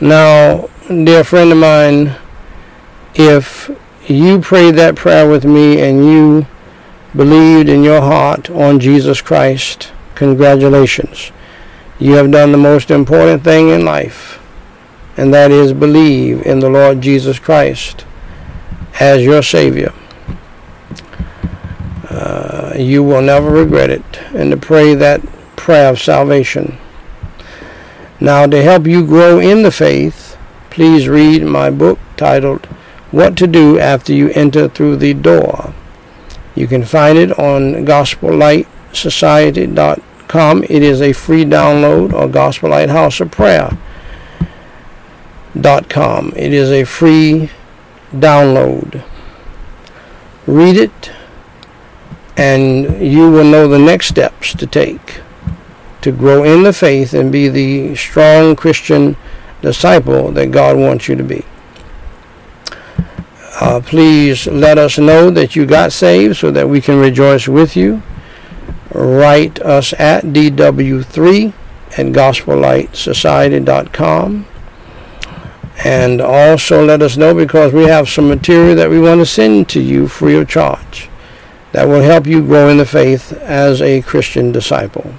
Now, 0.00 0.70
dear 0.88 1.22
friend 1.24 1.52
of 1.52 1.58
mine, 1.58 2.16
if 3.14 3.70
you 4.08 4.40
prayed 4.40 4.76
that 4.76 4.96
prayer 4.96 5.28
with 5.28 5.44
me 5.44 5.78
and 5.82 6.06
you 6.06 6.46
believed 7.14 7.68
in 7.68 7.84
your 7.84 8.00
heart 8.00 8.48
on 8.48 8.80
Jesus 8.80 9.20
Christ, 9.20 9.92
congratulations. 10.14 11.32
You 11.98 12.14
have 12.14 12.30
done 12.30 12.50
the 12.50 12.56
most 12.56 12.90
important 12.90 13.44
thing 13.44 13.68
in 13.68 13.84
life, 13.84 14.40
and 15.18 15.34
that 15.34 15.50
is 15.50 15.74
believe 15.74 16.46
in 16.46 16.60
the 16.60 16.70
Lord 16.70 17.02
Jesus 17.02 17.38
Christ 17.38 18.06
as 19.00 19.22
your 19.22 19.42
Savior. 19.42 19.92
Uh, 22.08 22.72
you 22.74 23.02
will 23.02 23.20
never 23.20 23.50
regret 23.50 23.90
it, 23.90 24.22
and 24.34 24.50
to 24.50 24.56
pray 24.56 24.94
that 24.94 25.20
prayer 25.56 25.90
of 25.90 26.00
salvation. 26.00 26.78
Now, 28.20 28.46
to 28.46 28.62
help 28.62 28.86
you 28.86 29.06
grow 29.06 29.38
in 29.38 29.62
the 29.62 29.70
faith, 29.70 30.36
please 30.68 31.08
read 31.08 31.42
my 31.42 31.70
book 31.70 31.98
titled 32.18 32.66
What 33.10 33.34
to 33.38 33.46
Do 33.46 33.78
After 33.78 34.12
You 34.12 34.28
Enter 34.30 34.68
Through 34.68 34.96
the 34.96 35.14
Door. 35.14 35.72
You 36.54 36.66
can 36.66 36.84
find 36.84 37.16
it 37.16 37.38
on 37.38 37.86
gospellightsociety.com. 37.86 40.64
It 40.64 40.82
is 40.82 41.00
a 41.00 41.14
free 41.14 41.46
download 41.46 42.12
or 42.12 42.28
Gospel 42.28 42.74
of 42.74 43.30
Prayer 43.30 43.78
dot 45.58 45.88
com. 45.88 46.34
It 46.36 46.52
is 46.52 46.70
a 46.70 46.84
free 46.84 47.50
download. 48.12 49.02
Read 50.46 50.76
it, 50.76 51.10
and 52.36 53.02
you 53.04 53.28
will 53.30 53.44
know 53.44 53.66
the 53.66 53.78
next 53.78 54.08
steps 54.08 54.52
to 54.54 54.66
take 54.66 55.20
to 56.02 56.12
grow 56.12 56.44
in 56.44 56.62
the 56.62 56.72
faith 56.72 57.14
and 57.14 57.30
be 57.30 57.48
the 57.48 57.94
strong 57.94 58.56
Christian 58.56 59.16
disciple 59.62 60.32
that 60.32 60.50
God 60.50 60.76
wants 60.76 61.08
you 61.08 61.16
to 61.16 61.24
be. 61.24 61.44
Uh, 63.60 63.80
please 63.84 64.46
let 64.46 64.78
us 64.78 64.98
know 64.98 65.30
that 65.30 65.54
you 65.54 65.66
got 65.66 65.92
saved 65.92 66.36
so 66.36 66.50
that 66.50 66.68
we 66.68 66.80
can 66.80 66.98
rejoice 66.98 67.46
with 67.46 67.76
you 67.76 68.02
write 68.92 69.60
us 69.60 69.92
at 69.94 70.24
dw3 70.24 71.52
at 71.90 72.06
gospellightsociety.com 72.06 74.46
and 75.84 76.20
also 76.20 76.84
let 76.84 77.00
us 77.00 77.16
know 77.16 77.32
because 77.34 77.72
we 77.72 77.84
have 77.84 78.08
some 78.08 78.28
material 78.28 78.74
that 78.74 78.90
we 78.90 78.98
want 79.00 79.20
to 79.20 79.26
send 79.26 79.68
to 79.68 79.80
you 79.80 80.08
free 80.08 80.36
of 80.36 80.48
charge 80.48 81.08
that 81.72 81.86
will 81.86 82.02
help 82.02 82.26
you 82.26 82.42
grow 82.42 82.68
in 82.68 82.78
the 82.78 82.84
faith 82.84 83.32
as 83.32 83.80
a 83.80 84.02
Christian 84.02 84.50
disciple. 84.52 85.14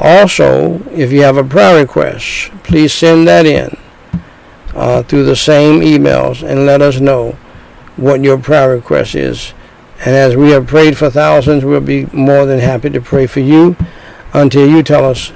Also, 0.00 0.82
if 0.90 1.12
you 1.12 1.22
have 1.22 1.36
a 1.36 1.44
prayer 1.44 1.80
request, 1.80 2.50
please 2.64 2.92
send 2.92 3.28
that 3.28 3.46
in 3.46 3.76
uh, 4.74 5.02
through 5.04 5.24
the 5.24 5.36
same 5.36 5.80
emails 5.80 6.46
and 6.46 6.66
let 6.66 6.82
us 6.82 7.00
know 7.00 7.36
what 7.96 8.22
your 8.22 8.38
prayer 8.38 8.70
request 8.70 9.14
is 9.14 9.54
and 10.04 10.14
as 10.14 10.36
we 10.36 10.50
have 10.50 10.66
prayed 10.66 10.98
for 10.98 11.08
thousands, 11.08 11.64
we'll 11.64 11.80
be 11.80 12.06
more 12.06 12.44
than 12.44 12.58
happy 12.58 12.90
to 12.90 13.00
pray 13.00 13.26
for 13.26 13.40
you 13.40 13.76
until 14.34 14.68
you 14.68 14.82
tell 14.82 15.04
us 15.04 15.32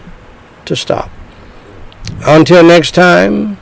to 0.66 0.76
stop. 0.76 1.10
Until 2.26 2.62
next 2.62 2.94
time, 2.94 3.58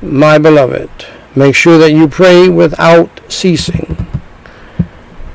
my 0.00 0.38
beloved, 0.38 0.90
make 1.34 1.56
sure 1.56 1.78
that 1.78 1.90
you 1.92 2.06
pray 2.06 2.48
without 2.48 3.20
ceasing. 3.28 4.03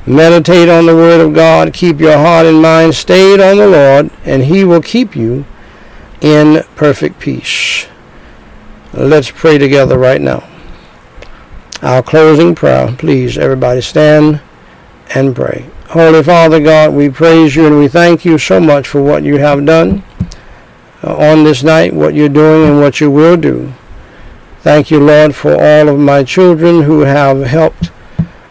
Meditate 0.10 0.70
on 0.70 0.88
the 0.88 0.96
Word 0.96 1.22
of 1.22 1.36
God. 1.36 1.72
Keep 1.72 2.00
your 2.00 2.18
heart 2.18 2.48
and 2.48 2.60
mind 2.60 2.96
stayed 2.96 3.40
on 3.40 3.58
the 3.58 3.68
Lord, 3.68 4.10
and 4.26 4.44
He 4.44 4.64
will 4.64 4.82
keep 4.82 5.16
you 5.16 5.46
in 6.20 6.64
perfect 6.76 7.20
peace. 7.20 7.86
Let's 8.92 9.30
pray 9.30 9.60
together 9.60 10.00
right 10.00 10.20
now. 10.20 10.50
Our 11.84 12.02
closing 12.02 12.56
prayer. 12.56 12.96
Please, 12.98 13.38
everybody 13.38 13.82
stand 13.82 14.42
and 15.14 15.36
pray. 15.36 15.70
Holy 15.90 16.24
Father 16.24 16.60
God, 16.60 16.96
we 16.96 17.10
praise 17.10 17.56
you 17.56 17.68
and 17.68 17.78
we 17.78 17.88
thank 17.88 18.26
you 18.26 18.40
so 18.40 18.60
much 18.60 18.88
for 18.88 19.04
what 19.04 19.22
you 19.22 19.38
have 19.38 19.64
done 19.64 20.04
on 21.04 21.44
this 21.44 21.62
night, 21.62 21.94
what 21.94 22.16
you're 22.16 22.30
doing 22.30 22.68
and 22.68 22.80
what 22.80 23.00
you 23.00 23.12
will 23.12 23.38
do. 23.38 23.74
Thank 24.62 24.90
you, 24.90 25.00
Lord, 25.00 25.36
for 25.36 25.52
all 25.54 25.88
of 25.88 26.00
my 26.00 26.24
children 26.24 26.82
who 26.82 27.02
have 27.02 27.44
helped 27.44 27.92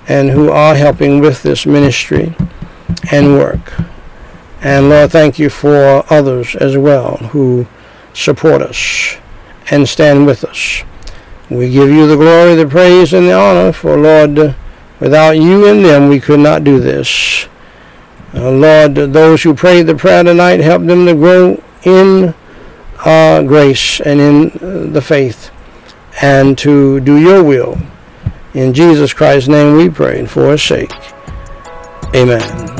and 0.08 0.30
who 0.30 0.50
are 0.50 0.74
helping 0.74 1.20
with 1.20 1.42
this 1.42 1.66
ministry 1.66 2.34
and 3.12 3.34
work. 3.34 3.74
And 4.60 4.88
Lord, 4.88 5.12
thank 5.12 5.38
you 5.38 5.50
for 5.50 6.04
others 6.10 6.56
as 6.56 6.76
well 6.76 7.18
who 7.18 7.66
support 8.14 8.62
us 8.62 9.16
and 9.70 9.88
stand 9.88 10.26
with 10.26 10.44
us. 10.44 10.82
We 11.50 11.70
give 11.70 11.90
you 11.90 12.06
the 12.06 12.16
glory, 12.16 12.54
the 12.56 12.66
praise, 12.66 13.12
and 13.12 13.26
the 13.26 13.32
honor 13.32 13.72
for 13.72 13.96
Lord. 13.96 14.54
Without 15.00 15.32
you 15.32 15.66
and 15.68 15.84
them, 15.84 16.08
we 16.08 16.18
could 16.20 16.40
not 16.40 16.64
do 16.64 16.80
this. 16.80 17.46
Uh, 18.34 18.50
Lord, 18.50 18.94
those 18.94 19.42
who 19.42 19.54
prayed 19.54 19.86
the 19.86 19.94
prayer 19.94 20.24
tonight, 20.24 20.60
help 20.60 20.84
them 20.84 21.06
to 21.06 21.14
grow 21.14 21.62
in 21.84 22.34
uh, 23.04 23.42
grace 23.42 24.00
and 24.00 24.20
in 24.20 24.50
uh, 24.50 24.92
the 24.92 25.00
faith 25.00 25.50
and 26.20 26.58
to 26.58 27.00
do 27.00 27.16
your 27.18 27.42
will. 27.42 27.78
In 28.54 28.72
Jesus 28.72 29.12
Christ's 29.12 29.48
name 29.48 29.76
we 29.76 29.90
pray 29.90 30.18
and 30.18 30.30
for 30.30 30.50
his 30.50 30.62
sake. 30.62 30.92
Amen. 32.14 32.77